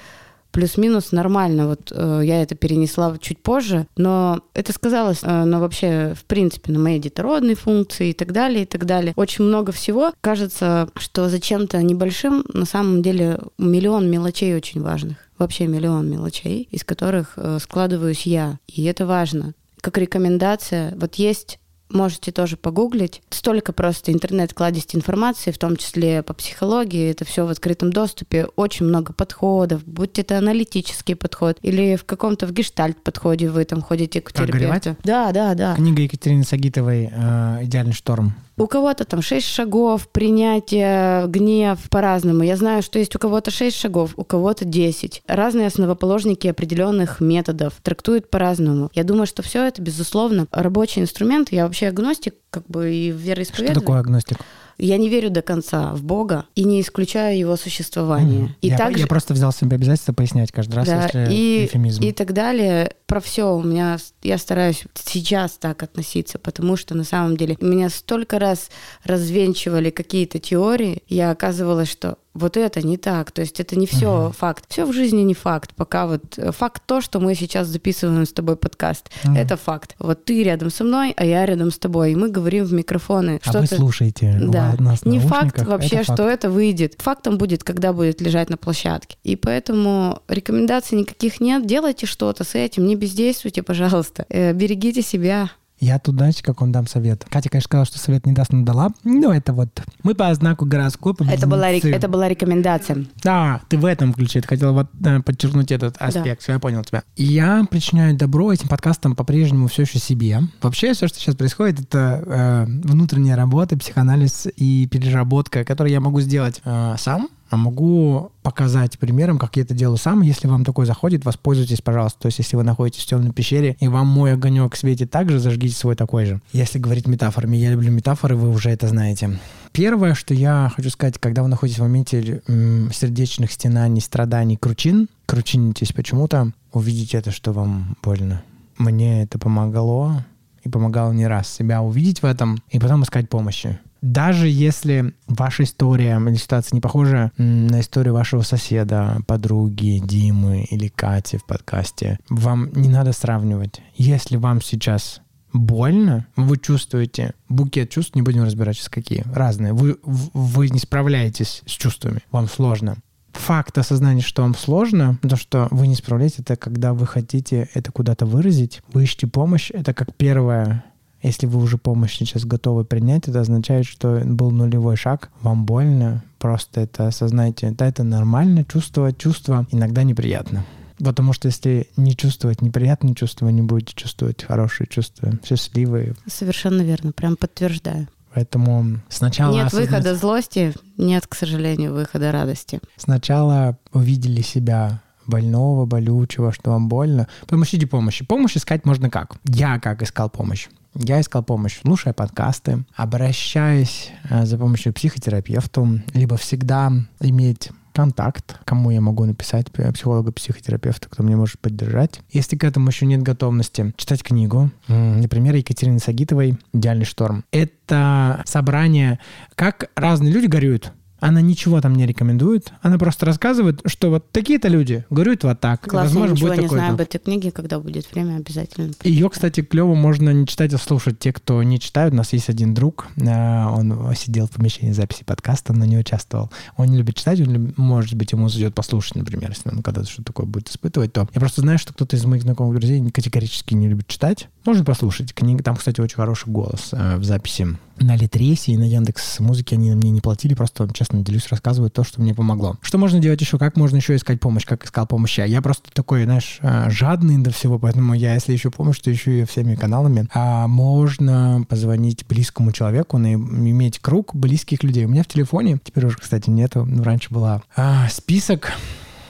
плюс-минус 0.58 1.12
нормально. 1.12 1.68
Вот 1.68 1.92
э, 1.92 2.22
я 2.24 2.42
это 2.42 2.56
перенесла 2.56 3.16
чуть 3.20 3.38
позже, 3.38 3.86
но 3.96 4.42
это 4.56 4.74
сказалось 4.74 5.20
э, 5.22 5.44
на 5.44 5.60
вообще, 5.60 6.16
в 6.20 6.26
принципе, 6.26 6.72
на 6.72 6.80
моей 6.80 6.98
детородной 6.98 7.54
функции 7.54 8.10
и 8.10 8.14
так 8.14 8.32
далее, 8.32 8.64
и 8.64 8.66
так 8.66 8.88
далее. 8.88 9.14
Очень 9.16 9.46
много 9.46 9.72
всего. 9.72 10.12
Кажется, 10.20 10.90
что 10.96 11.30
за 11.30 11.40
чем-то 11.40 11.80
небольшим 11.84 12.44
на 12.52 12.66
самом 12.66 13.04
деле 13.04 13.38
миллион 13.60 14.10
мелочей 14.10 14.56
очень 14.56 14.82
важных. 14.82 15.18
Вообще 15.38 15.68
миллион 15.68 16.10
мелочей, 16.10 16.68
из 16.72 16.84
которых 16.84 17.34
э, 17.36 17.60
складываюсь 17.62 18.26
я. 18.26 18.58
И 18.66 18.84
это 18.86 19.06
важно. 19.06 19.54
Как 19.82 20.00
рекомендация, 20.00 20.96
вот 20.98 21.16
есть 21.16 21.60
можете 21.90 22.32
тоже 22.32 22.58
погуглить. 22.58 23.22
Столько 23.30 23.74
просто 23.74 24.12
интернет-кладезь 24.12 24.88
информации, 24.94 25.52
в 25.52 25.58
том 25.58 25.78
числе 25.78 26.24
по 26.24 26.34
психологии, 26.34 27.12
это 27.12 27.26
все 27.26 27.46
в 27.46 27.50
открытом 27.50 27.92
доступе. 27.92 28.48
Очень 28.56 28.86
много 28.86 29.14
подходов, 29.14 29.86
будь 29.86 30.20
это 30.20 30.38
аналитический 30.38 31.16
подход 31.16 31.58
или 31.62 31.96
в 31.96 32.06
каком-то 32.06 32.48
в 32.48 32.52
гештальт 32.52 33.02
подходе 33.02 33.50
вы 33.50 33.66
там 33.66 33.82
ходите 33.82 34.22
к 34.22 34.32
терапевту. 34.32 34.96
Да, 35.04 35.32
да, 35.32 35.54
да. 35.54 35.76
Книга 35.76 36.02
Екатерины 36.02 36.44
Сагитовой 36.44 37.10
э, 37.12 37.60
«Идеальный 37.64 37.94
шторм». 37.94 38.34
У 38.58 38.66
кого-то 38.66 39.06
там 39.06 39.22
шесть 39.22 39.48
шагов, 39.48 40.08
принятие, 40.10 41.28
гнев 41.28 41.78
по-разному. 41.92 42.42
Я 42.42 42.58
знаю, 42.58 42.82
что 42.82 42.98
есть 42.98 43.16
у 43.16 43.20
кого-то 43.20 43.52
шесть 43.52 43.78
шагов, 43.78 44.14
у 44.18 44.24
кого-то 44.24 44.66
десять. 44.66 45.22
Разные 45.28 45.68
основоположники 45.68 46.48
определенных 46.48 47.20
методов 47.20 47.76
трактуют 47.84 48.32
по-разному. 48.32 48.90
Я 48.94 49.04
думаю, 49.04 49.28
что 49.28 49.44
все 49.44 49.64
это, 49.64 49.82
безусловно, 49.84 50.48
рабочий 50.52 51.02
инструмент. 51.02 51.52
Я 51.52 51.66
вообще 51.66 51.88
агностик, 51.88 52.34
как 52.50 52.66
бы 52.68 52.92
и 52.92 53.12
вероисповедователь. 53.12 53.74
Что 53.74 53.80
такое 53.80 54.00
агностик? 54.00 54.40
Я 54.78 54.98
не 54.98 55.10
верю 55.10 55.30
до 55.30 55.42
конца 55.42 55.94
в 55.94 56.04
Бога 56.04 56.46
и 56.56 56.64
не 56.64 56.82
исключаю 56.82 57.38
его 57.38 57.56
существование. 57.56 58.46
Mm. 58.46 58.50
И 58.62 58.68
я, 58.68 58.78
также... 58.78 59.00
я 59.00 59.08
просто 59.08 59.34
взял 59.34 59.52
себе 59.52 59.76
обязательство 59.76 60.14
пояснять 60.14 60.52
каждый 60.52 60.76
раз, 60.76 60.88
да, 60.88 61.04
если 61.04 61.34
и, 61.34 61.66
эфемизм. 61.66 62.04
И 62.04 62.12
так 62.12 62.34
далее. 62.34 62.92
Про 63.08 63.20
все 63.20 63.56
у 63.56 63.64
меня 63.64 63.98
я 64.22 64.38
стараюсь 64.38 64.84
сейчас 64.94 65.54
так 65.54 65.82
относиться, 65.82 66.38
потому 66.38 66.76
что 66.76 66.96
на 66.96 67.04
самом 67.04 67.38
деле 67.38 67.58
меня 67.62 67.90
столько 67.90 68.38
раз 68.38 68.70
развенчивали 69.04 69.90
какие-то 69.90 70.40
теории, 70.40 71.02
я 71.08 71.32
оказывалось, 71.32 71.90
что 71.90 72.18
вот 72.38 72.58
это 72.58 72.86
не 72.86 72.98
так. 72.98 73.32
То 73.32 73.42
есть 73.42 73.60
это 73.60 73.78
не 73.78 73.86
все 73.86 74.06
uh-huh. 74.06 74.34
факт. 74.34 74.66
Все 74.70 74.86
в 74.86 74.94
жизни 74.94 75.22
не 75.22 75.34
факт. 75.34 75.74
Пока 75.76 76.08
вот 76.08 76.38
э, 76.38 76.52
факт 76.52 76.84
то, 76.86 77.02
что 77.02 77.20
мы 77.20 77.36
сейчас 77.36 77.68
записываем 77.68 78.26
с 78.26 78.32
тобой 78.32 78.56
подкаст. 78.56 79.10
Uh-huh. 79.24 79.38
Это 79.38 79.58
факт. 79.58 79.96
Вот 80.00 80.26
ты 80.26 80.44
рядом 80.44 80.70
со 80.70 80.84
мной, 80.84 81.14
а 81.18 81.26
я 81.26 81.46
рядом 81.46 81.72
с 81.72 81.78
тобой. 81.78 82.12
И 82.12 82.16
мы 82.16 82.30
говорим 82.30 82.66
в 82.66 82.74
микрофоны. 82.74 83.42
А 83.46 83.60
вы 83.60 83.68
слушаете. 83.68 84.38
Да. 84.42 84.76
не 85.06 85.20
факт 85.20 85.62
вообще, 85.64 85.98
это 85.98 86.06
факт. 86.06 86.20
что 86.20 86.30
это 86.30 86.50
выйдет. 86.50 86.96
Фактом 87.00 87.38
будет, 87.38 87.64
когда 87.64 87.94
будет 87.94 88.22
лежать 88.22 88.50
на 88.50 88.58
площадке. 88.58 89.18
И 89.24 89.36
поэтому 89.36 90.22
рекомендаций 90.28 90.98
никаких 90.98 91.40
нет. 91.40 91.66
Делайте 91.66 92.06
что-то 92.06 92.44
с 92.44 92.56
этим. 92.56 92.86
Не 92.86 92.96
бездействуйте, 92.96 93.64
пожалуйста. 93.64 94.26
Э, 94.30 94.54
берегите 94.54 95.02
себя 95.02 95.50
Я 95.80 96.00
тут, 96.00 96.16
знаете, 96.16 96.44
как 96.44 96.62
он 96.62 96.72
дам 96.72 96.88
совет. 96.88 97.26
Катя, 97.30 97.50
конечно, 97.50 97.68
сказала, 97.68 97.86
что 97.86 98.00
совет 98.00 98.26
не 98.26 98.34
даст, 98.34 98.52
но 98.52 98.66
дала. 98.66 98.90
Но 99.04 99.34
это 99.34 99.54
вот... 99.54 99.70
Мы 100.04 100.16
по 100.16 100.34
знаку 100.34 100.66
гороскопа 100.66 101.24
Это 101.24 101.46
была, 101.46 101.72
рек- 101.72 101.86
это 101.86 102.08
была 102.08 102.28
рекомендация. 102.28 103.06
Да, 103.24 103.62
ты 103.70 103.78
в 103.78 103.86
этом 103.86 104.14
ключе. 104.14 104.42
Ты 104.42 104.48
хотела 104.48 104.72
вот 104.72 104.88
э, 105.06 105.22
подчеркнуть 105.22 105.72
этот 105.72 105.96
аспект. 106.00 106.42
Все, 106.42 106.54
я 106.54 106.60
понял 106.60 106.84
тебя. 106.84 107.04
Я 107.16 107.66
причиняю 107.70 108.16
добро 108.18 108.52
этим 108.52 108.68
подкастом 108.68 109.16
по-прежнему 109.16 109.68
все 109.68 109.84
еще 109.84 110.00
себе. 110.00 110.42
Вообще, 110.62 110.94
все, 110.94 111.08
что 111.08 111.20
сейчас 111.20 111.36
происходит, 111.36 111.80
это 111.82 112.24
э, 112.26 112.66
внутренняя 112.66 113.36
работа, 113.36 113.78
психоанализ 113.78 114.48
и 114.56 114.88
переработка, 114.88 115.64
которую 115.64 115.92
я 115.94 116.00
могу 116.00 116.22
сделать 116.22 116.62
э, 116.66 116.96
сам, 116.98 117.30
а 117.50 117.58
могу 117.58 118.32
показать 118.44 118.98
примером, 119.00 119.38
как 119.38 119.58
я 119.58 119.64
это 119.64 119.74
делаю 119.74 119.98
сам. 119.98 120.22
Если 120.22 120.48
вам 120.48 120.66
такой 120.66 120.86
заходит, 120.86 121.26
воспользуйтесь, 121.26 121.82
пожалуйста. 121.82 122.20
То 122.22 122.26
есть, 122.28 122.40
если 122.40 122.56
вы 122.56 122.64
находитесь 122.64 123.04
в 123.04 123.08
темной 123.08 123.32
пещере, 123.32 123.76
и 123.80 123.88
вам 123.88 124.08
мой 124.08 124.34
огонек 124.34 124.76
светит 124.76 125.12
так 125.12 125.30
же, 125.30 125.40
зажгите 125.40 125.76
свой 125.76 125.96
такой 125.96 126.26
же. 126.26 126.42
Если 126.52 126.80
говорить 126.80 127.08
метафорами, 127.08 127.58
я 127.58 127.72
люблю 127.72 127.92
метафоры, 127.92 128.36
вы 128.36 128.50
уже 128.50 128.70
это 128.70 128.88
знаете. 128.88 129.40
Первое, 129.72 130.14
что 130.14 130.34
я 130.34 130.72
хочу 130.76 130.90
сказать, 130.90 131.18
когда 131.20 131.44
вы 131.44 131.50
находитесь 131.50 131.80
в 131.80 131.84
моменте 131.84 132.42
сердечных 132.48 133.52
стенаний, 133.52 134.02
страданий, 134.02 134.58
кручин, 134.58 135.10
кручинитесь 135.26 135.94
почему-то, 135.94 136.52
увидите 136.72 137.18
это, 137.18 137.32
что 137.32 137.52
вам 137.52 137.98
больно. 138.02 138.42
Мне 138.78 139.24
это 139.24 139.40
помогало, 139.40 140.26
и 140.64 140.70
помогало 140.70 141.12
не 141.12 141.28
раз 141.28 141.50
себя 141.50 141.82
увидеть 141.82 142.22
в 142.22 142.26
этом, 142.26 142.62
и 142.70 142.80
потом 142.80 143.04
искать 143.04 143.30
помощи. 143.30 143.80
Даже 144.08 144.48
если 144.48 145.14
ваша 145.28 145.64
история 145.64 146.18
или 146.18 146.36
ситуация 146.36 146.78
не 146.78 146.80
похожа 146.80 147.34
на 147.38 147.82
историю 147.82 148.14
вашего 148.14 148.42
соседа, 148.42 149.18
подруги, 149.28 150.02
Димы 150.02 150.64
или 150.64 150.88
Кати 150.88 151.36
в 151.36 151.46
подкасте, 151.46 152.18
вам 152.30 152.72
не 152.72 152.88
надо 152.88 153.12
сравнивать. 153.12 153.82
Если 153.96 154.38
вам 154.38 154.62
сейчас 154.62 155.20
больно, 155.52 156.26
вы 156.38 156.58
чувствуете 156.58 157.34
букет 157.50 157.90
чувств, 157.90 158.16
не 158.16 158.22
будем 158.22 158.44
разбирать 158.44 158.78
сейчас 158.78 158.88
какие, 158.88 159.26
разные. 159.34 159.74
Вы, 159.74 159.98
вы 160.04 160.70
не 160.70 160.80
справляетесь 160.80 161.62
с 161.66 161.72
чувствами, 161.72 162.22
вам 162.32 162.48
сложно. 162.48 162.96
Факт 163.34 163.78
осознания, 163.78 164.22
что 164.22 164.42
вам 164.42 164.56
сложно, 164.56 165.20
то, 165.22 165.36
что 165.36 165.68
вы 165.70 165.88
не 165.88 165.96
справляетесь, 165.96 166.40
это 166.40 166.56
когда 166.56 166.94
вы 166.94 167.06
хотите 167.06 167.68
это 167.74 167.92
куда-то 167.92 168.26
выразить, 168.26 168.82
вы 168.94 169.04
ищете 169.04 169.28
помощь, 169.28 169.70
это 169.70 169.94
как 169.94 170.16
первое 170.16 170.86
если 171.28 171.46
вы 171.46 171.62
уже 171.62 171.78
помощь 171.78 172.18
сейчас 172.18 172.46
готовы 172.46 172.84
принять, 172.84 173.28
это 173.28 173.42
означает, 173.42 173.86
что 173.86 174.22
был 174.26 174.52
нулевой 174.52 174.96
шаг, 174.96 175.30
вам 175.42 175.66
больно, 175.66 176.24
просто 176.40 176.82
это 176.82 177.08
осознайте. 177.08 177.72
Да, 177.72 177.88
это 177.88 178.04
нормально, 178.04 178.66
чувствовать 178.66 179.18
чувства 179.18 179.68
иногда 179.72 180.04
неприятно. 180.04 180.66
Потому 180.98 181.34
что 181.34 181.48
если 181.48 181.90
не 181.96 182.16
чувствовать 182.16 182.62
неприятные 182.62 183.14
чувства, 183.14 183.50
не 183.50 183.62
будете 183.62 183.94
чувствовать 183.96 184.44
хорошие 184.44 184.88
чувства, 184.88 185.32
счастливые. 185.46 186.16
Совершенно 186.26 186.82
верно, 186.82 187.12
прям 187.12 187.36
подтверждаю. 187.36 188.08
Поэтому 188.34 189.00
сначала... 189.10 189.54
Нет 189.54 189.68
осознать... 189.68 189.90
выхода 189.90 190.16
злости, 190.16 190.74
нет, 190.98 191.28
к 191.28 191.36
сожалению, 191.36 191.94
выхода 191.94 192.32
радости. 192.32 192.80
Сначала 192.96 193.78
увидели 193.94 194.42
себя 194.42 195.02
больного, 195.28 195.86
болючего, 195.86 196.52
что 196.52 196.72
вам 196.72 196.88
больно. 196.88 197.28
Потом 197.42 197.64
ищите 197.64 197.86
помощи. 197.86 198.26
Помощь 198.26 198.58
искать 198.58 198.86
можно 198.86 199.10
как? 199.10 199.36
Я 199.46 199.80
как 199.80 200.02
искал 200.02 200.30
помощь? 200.30 200.68
Я 200.96 201.22
искал 201.22 201.44
помощь, 201.44 201.80
слушая 201.82 202.14
подкасты, 202.14 202.86
обращаясь 202.96 204.12
э, 204.30 204.46
за 204.46 204.58
помощью 204.58 204.94
к 204.94 204.96
психотерапевту, 204.96 206.02
либо 206.14 206.38
всегда 206.38 206.92
иметь 207.20 207.70
контакт, 207.98 208.60
кому 208.64 208.92
я 208.92 209.02
могу 209.02 209.26
написать, 209.26 209.72
психолога, 209.72 210.32
психотерапевта, 210.32 211.10
кто 211.10 211.24
мне 211.24 211.36
может 211.36 211.60
поддержать. 211.60 212.22
Если 212.30 212.56
к 212.56 212.64
этому 212.64 212.90
еще 212.90 213.08
нет 213.08 213.24
готовности, 213.24 213.92
читать 213.98 214.22
книгу, 214.22 214.70
например, 214.88 215.56
Екатерины 215.56 215.98
Сагитовой 215.98 216.60
«Идеальный 216.74 217.06
шторм». 217.06 217.44
Это 217.52 218.44
собрание, 218.46 219.18
как 219.56 219.90
разные 219.96 220.32
люди 220.32 220.46
горюют 220.46 220.94
она 221.20 221.42
ничего 221.42 221.82
там 221.82 221.96
не 221.96 222.06
рекомендует. 222.06 222.72
Она 222.82 222.98
просто 222.98 223.26
рассказывает, 223.26 223.82
что 223.86 224.10
вот 224.10 224.32
такие-то 224.32 224.68
люди 224.68 225.06
горюют 225.10 225.44
вот 225.44 225.60
так. 225.60 225.82
Классно, 225.82 226.02
Возможно, 226.02 226.34
ничего 226.34 226.50
будет 226.50 226.62
не 226.62 226.68
знаю 226.68 226.94
об 226.94 227.02
этой 227.02 227.20
книге. 227.20 227.52
Когда 227.52 227.80
будет 227.80 228.12
время, 228.12 228.38
обязательно. 228.38 228.92
Ее, 229.04 229.30
кстати, 229.30 229.62
клево 229.62 229.96
можно 229.96 230.30
не 230.32 230.46
читать, 230.46 230.74
а 230.74 230.78
слушать. 230.78 231.20
Те, 231.20 231.34
кто 231.34 231.64
не 231.64 231.80
читают, 231.80 232.14
у 232.14 232.18
нас 232.18 232.34
есть 232.34 232.50
один 232.50 232.74
друг. 232.74 233.08
Э, 233.18 233.66
он 233.66 234.14
сидел 234.16 234.48
в 234.48 234.52
помещении 234.52 234.92
записи 234.92 235.24
подкаста, 235.24 235.74
но 235.74 235.86
не 235.86 235.98
участвовал. 235.98 236.52
Он 236.76 236.88
не 236.88 236.98
любит 236.98 237.16
читать, 237.16 237.42
он, 237.42 237.74
может 237.78 238.16
быть, 238.16 238.32
ему 238.32 238.50
зайдет 238.50 238.76
послушать, 238.76 239.16
например, 239.16 239.50
если 239.50 239.70
он 239.70 239.82
когда-то 239.82 240.08
что-то 240.08 240.26
такое 240.26 240.46
будет 240.46 240.70
испытывать, 240.70 241.14
то 241.14 241.28
я 241.34 241.40
просто 241.40 241.62
знаю, 241.62 241.80
что 241.80 241.94
кто-то 241.94 242.16
из 242.16 242.26
моих 242.26 242.44
знакомых 242.44 242.80
друзей 242.80 243.08
категорически 243.10 243.74
не 243.74 243.88
любит 243.88 244.08
читать. 244.08 244.50
Можно 244.66 244.86
послушать. 244.86 245.34
Книга, 245.34 245.64
там, 245.64 245.76
кстати, 245.76 246.02
очень 246.02 246.16
хороший 246.16 246.50
голос 246.50 246.90
э, 246.92 247.18
в 247.18 247.24
записи 247.24 247.78
на 248.00 248.16
Литресе 248.16 248.74
и 248.74 248.78
на 248.78 248.84
Яндекс 248.84 249.40
Музыке 249.40 249.76
они 249.76 249.92
мне 249.92 250.10
не 250.12 250.22
платили, 250.22 250.54
просто, 250.54 250.88
честно 250.94 251.22
делюсь, 251.22 251.48
рассказываю 251.50 251.90
то, 251.90 252.04
что 252.04 252.22
мне 252.22 252.34
помогло. 252.34 252.78
Что 252.82 252.98
можно 252.98 253.20
делать 253.20 253.42
еще? 253.42 253.58
Как 253.58 253.78
можно 253.78 253.98
еще 253.98 254.16
искать 254.16 254.40
помощь? 254.40 254.66
Как 254.66 254.86
искал 254.86 255.08
помощь 255.08 255.38
я? 255.38 255.46
Я 255.46 255.62
просто 255.62 255.92
такой, 255.92 256.24
знаешь, 256.26 256.60
э, 256.62 256.90
жадный 256.90 257.38
до 257.38 257.52
всего, 257.52 257.80
поэтому 257.80 258.14
я, 258.14 258.34
если 258.34 258.56
ищу 258.56 258.72
помощь, 258.72 259.00
то 259.00 259.12
ищу 259.12 259.32
ее 259.32 259.46
всеми 259.46 259.76
каналами. 259.76 260.28
А 260.34 260.68
можно 260.68 261.66
позвонить 261.68 262.26
близкому 262.28 262.72
человеку, 262.72 263.18
на, 263.18 263.34
иметь 263.34 264.00
круг 264.00 264.36
близких 264.36 264.84
людей. 264.84 265.06
У 265.06 265.10
меня 265.10 265.24
в 265.24 265.28
телефоне, 265.28 265.80
теперь 265.84 266.06
уже, 266.06 266.18
кстати, 266.18 266.50
нету, 266.50 266.86
но 266.86 267.04
раньше 267.04 267.34
была 267.34 267.64
а, 267.76 268.08
список, 268.10 268.74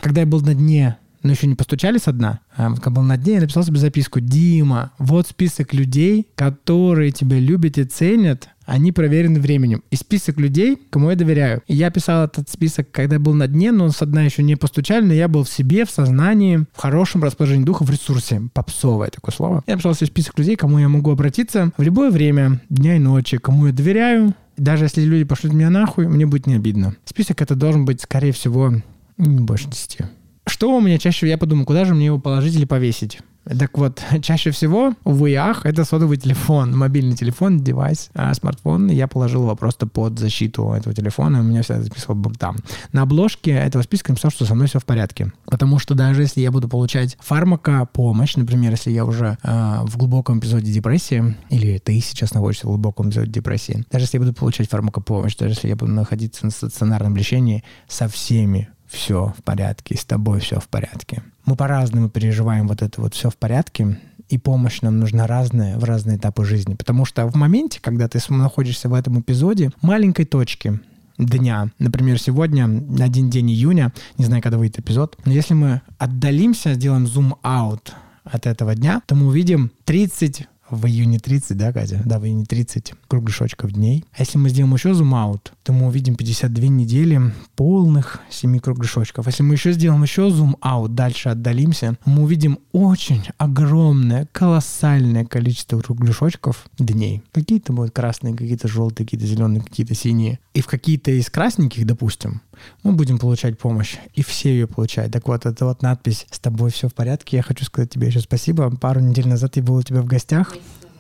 когда 0.02 0.22
я 0.22 0.28
был 0.28 0.42
на 0.42 0.54
дне 0.54 0.98
но 1.24 1.32
еще 1.32 1.48
не 1.48 1.56
постучали 1.56 1.98
со 1.98 2.14
дна. 2.14 2.40
А 2.56 2.74
когда 2.76 2.90
был 2.90 3.02
на 3.04 3.18
дне, 3.18 3.36
я 3.36 3.42
написал 3.42 3.64
себе 3.64 3.80
записку. 3.80 4.20
Дима, 4.20 4.92
вот 4.98 5.28
список 5.28 5.74
людей, 5.74 6.28
которые 6.36 7.12
тебя 7.12 7.38
любят 7.38 7.78
и 7.78 7.84
ценят, 7.84 8.50
они 8.68 8.92
проверены 8.92 9.40
временем. 9.40 9.82
И 9.90 9.96
список 9.96 10.38
людей, 10.40 10.78
кому 10.90 11.10
я 11.10 11.16
доверяю. 11.16 11.64
И 11.68 11.74
я 11.74 11.90
писал 11.90 12.26
этот 12.26 12.50
список, 12.50 12.92
когда 12.92 13.18
был 13.18 13.34
на 13.34 13.48
дне, 13.48 13.72
но 13.72 13.90
с 13.90 14.06
дна 14.06 14.24
еще 14.24 14.44
не 14.44 14.58
постучали, 14.58 15.06
но 15.06 15.14
я 15.14 15.28
был 15.30 15.44
в 15.44 15.50
себе, 15.50 15.86
в 15.86 15.90
сознании, 15.90 16.66
в 16.74 16.80
хорошем 16.80 17.24
расположении 17.24 17.64
духа, 17.64 17.84
в 17.84 17.90
ресурсе. 17.90 18.42
Попсовое 18.54 19.10
такое 19.10 19.34
слово. 19.34 19.64
Я 19.68 19.76
написал 19.76 19.96
себе 19.96 20.08
список 20.08 20.38
людей, 20.38 20.58
кому 20.58 20.80
я 20.80 20.90
могу 20.90 21.12
обратиться 21.12 21.72
в 21.78 21.82
любое 21.82 22.12
время, 22.12 22.62
дня 22.70 22.98
и 22.98 23.00
ночи, 23.00 23.38
кому 23.38 23.68
я 23.68 23.74
доверяю. 23.74 24.36
Даже 24.58 24.86
если 24.86 25.02
люди 25.02 25.24
пошлют 25.24 25.54
меня 25.54 25.70
нахуй, 25.70 26.08
мне 26.08 26.26
будет 26.26 26.46
не 26.46 26.56
обидно. 26.56 26.96
Список 27.06 27.42
это 27.42 27.56
должен 27.56 27.86
быть, 27.86 28.02
скорее 28.02 28.34
всего, 28.34 28.74
не 29.18 29.40
больше 29.40 29.70
10. 29.70 30.00
Что 30.46 30.76
у 30.76 30.82
меня 30.82 30.98
чаще, 30.98 31.28
я 31.28 31.38
подумал, 31.38 31.66
куда 31.66 31.86
же 31.86 31.94
мне 31.94 32.08
его 32.08 32.20
положить 32.20 32.56
или 32.56 32.66
повесить? 32.66 33.20
Так 33.48 33.78
вот, 33.78 34.02
чаще 34.22 34.52
всего, 34.52 34.94
увы 35.04 35.32
и 35.32 35.38
это 35.64 35.86
сотовый 35.86 36.18
телефон, 36.18 36.76
мобильный 36.76 37.16
телефон, 37.16 37.60
девайс, 37.60 38.10
а 38.14 38.34
смартфон. 38.34 38.88
Я 38.88 39.08
положил 39.08 39.44
его 39.44 39.56
просто 39.56 39.88
под 39.88 40.20
защиту 40.20 40.72
этого 40.72 40.94
телефона, 40.94 41.38
и 41.38 41.40
у 41.42 41.44
меня 41.44 41.62
всегда 41.62 41.82
записывал 41.82 42.18
там. 42.38 42.58
На 42.92 43.04
обложке 43.04 43.52
этого 43.52 43.84
списка 43.84 44.12
написал, 44.12 44.32
что 44.32 44.46
со 44.46 44.56
мной 44.56 44.68
все 44.68 44.80
в 44.80 44.86
порядке. 44.86 45.32
Потому 45.46 45.80
что 45.80 45.96
даже 45.96 46.22
если 46.22 46.42
я 46.42 46.52
буду 46.52 46.68
получать 46.68 47.18
фармакопомощь, 47.20 48.36
например, 48.36 48.72
если 48.72 48.92
я 48.92 49.06
уже 49.06 49.38
э, 49.44 49.80
в 49.84 49.98
глубоком 49.98 50.40
эпизоде 50.40 50.72
депрессии, 50.72 51.36
или 51.50 51.78
ты 51.78 52.00
сейчас 52.00 52.34
находишься 52.34 52.66
в 52.66 52.70
глубоком 52.70 53.10
эпизоде 53.10 53.32
депрессии, 53.32 53.86
даже 53.92 54.06
если 54.06 54.18
я 54.18 54.22
буду 54.24 54.34
получать 54.34 54.70
фармакопомощь, 54.70 55.36
даже 55.36 55.54
если 55.54 55.68
я 55.68 55.76
буду 55.76 55.92
находиться 55.92 56.46
на 56.46 56.52
стационарном 56.52 57.16
лечении, 57.16 57.64
со 57.88 58.08
всеми 58.08 58.70
все 58.88 59.34
в 59.38 59.44
порядке, 59.44 59.98
с 59.98 60.06
тобой 60.06 60.40
все 60.40 60.60
в 60.60 60.68
порядке. 60.68 61.24
Мы 61.46 61.56
по-разному 61.56 62.10
переживаем 62.10 62.68
вот 62.68 62.82
это 62.82 63.02
вот 63.02 63.14
все 63.14 63.30
в 63.30 63.38
порядке, 63.38 64.00
и 64.30 64.38
помощь 64.38 64.82
нам 64.82 65.00
нужна 65.00 65.28
разная 65.28 65.78
в 65.78 65.84
разные 65.84 66.18
этапы 66.18 66.44
жизни. 66.46 66.76
Потому 66.76 67.06
что 67.06 67.28
в 67.28 67.36
моменте, 67.36 67.80
когда 67.82 68.08
ты 68.08 68.20
находишься 68.30 68.90
в 68.90 68.94
этом 68.94 69.20
эпизоде, 69.22 69.72
маленькой 69.82 70.26
точки 70.26 70.80
дня, 71.18 71.70
например, 71.80 72.20
сегодня 72.20 72.66
один 73.02 73.30
день 73.30 73.52
июня, 73.52 73.94
не 74.18 74.26
знаю, 74.26 74.42
когда 74.42 74.58
выйдет 74.58 74.80
эпизод, 74.80 75.18
но 75.26 75.32
если 75.32 75.54
мы 75.54 75.82
отдалимся, 75.98 76.74
сделаем 76.74 77.08
зум-аут 77.08 77.94
от 78.24 78.46
этого 78.46 78.76
дня, 78.76 79.02
то 79.06 79.16
мы 79.16 79.28
увидим 79.28 79.72
30 79.86 80.48
в 80.70 80.86
июне 80.86 81.20
30, 81.20 81.58
да, 81.58 81.72
Катя? 81.72 82.02
Да, 82.06 82.20
в 82.20 82.26
июне 82.26 82.46
30 82.46 82.94
кругляшочков 83.08 83.72
дней. 83.72 84.06
А 84.14 84.22
если 84.22 84.38
мы 84.38 84.50
сделаем 84.50 84.74
еще 84.74 84.94
зум-аут, 84.94 85.54
то 85.64 85.74
мы 85.74 85.88
увидим 85.88 86.16
52 86.16 86.68
недели 86.68 87.22
полных 87.56 88.20
7 88.30 88.60
кругляшочков. 88.60 89.28
Если 89.28 89.44
мы 89.44 89.56
еще 89.56 89.72
сделаем 89.72 90.04
еще 90.04 90.30
зум-аут, 90.30 90.96
дальше 90.96 91.30
отдалимся, 91.30 91.98
мы 92.06 92.24
увидим 92.24 92.60
очень 92.72 93.24
огромное, 93.38 94.28
колоссальное 94.32 95.26
количество 95.26 95.80
кругляшочков 95.80 96.66
дней. 96.78 97.24
Какие-то 97.32 97.74
будут 97.74 97.94
красные, 97.94 98.34
какие-то 98.34 98.68
желтые, 98.68 99.06
какие-то 99.06 99.26
зеленые, 99.26 99.62
какие-то 99.62 99.96
синие. 99.96 100.40
И 100.54 100.62
в 100.62 100.68
какие-то 100.68 101.12
из 101.12 101.30
красненьких, 101.30 101.86
допустим, 101.86 102.42
мы 102.84 102.94
будем 102.94 103.18
получать 103.18 103.58
помощь, 103.58 103.98
и 104.14 104.24
все 104.24 104.50
ее 104.50 104.68
получают. 104.68 105.14
Так 105.14 105.28
вот, 105.28 105.46
это 105.46 105.66
вот 105.66 105.82
надпись 105.82 106.26
«С 106.32 106.40
тобой 106.40 106.72
все 106.72 106.88
в 106.88 106.94
порядке». 106.94 107.38
Я 107.38 107.44
хочу 107.44 107.66
сказать 107.66 107.90
тебе 107.90 108.08
еще 108.08 108.20
спасибо. 108.20 108.70
Пару 108.70 109.00
недель 109.00 109.28
назад 109.28 109.56
я 109.56 109.64
был 109.64 109.76
у 109.76 109.84
тебя 109.84 110.02
в 110.02 110.06
гостях. 110.06 110.56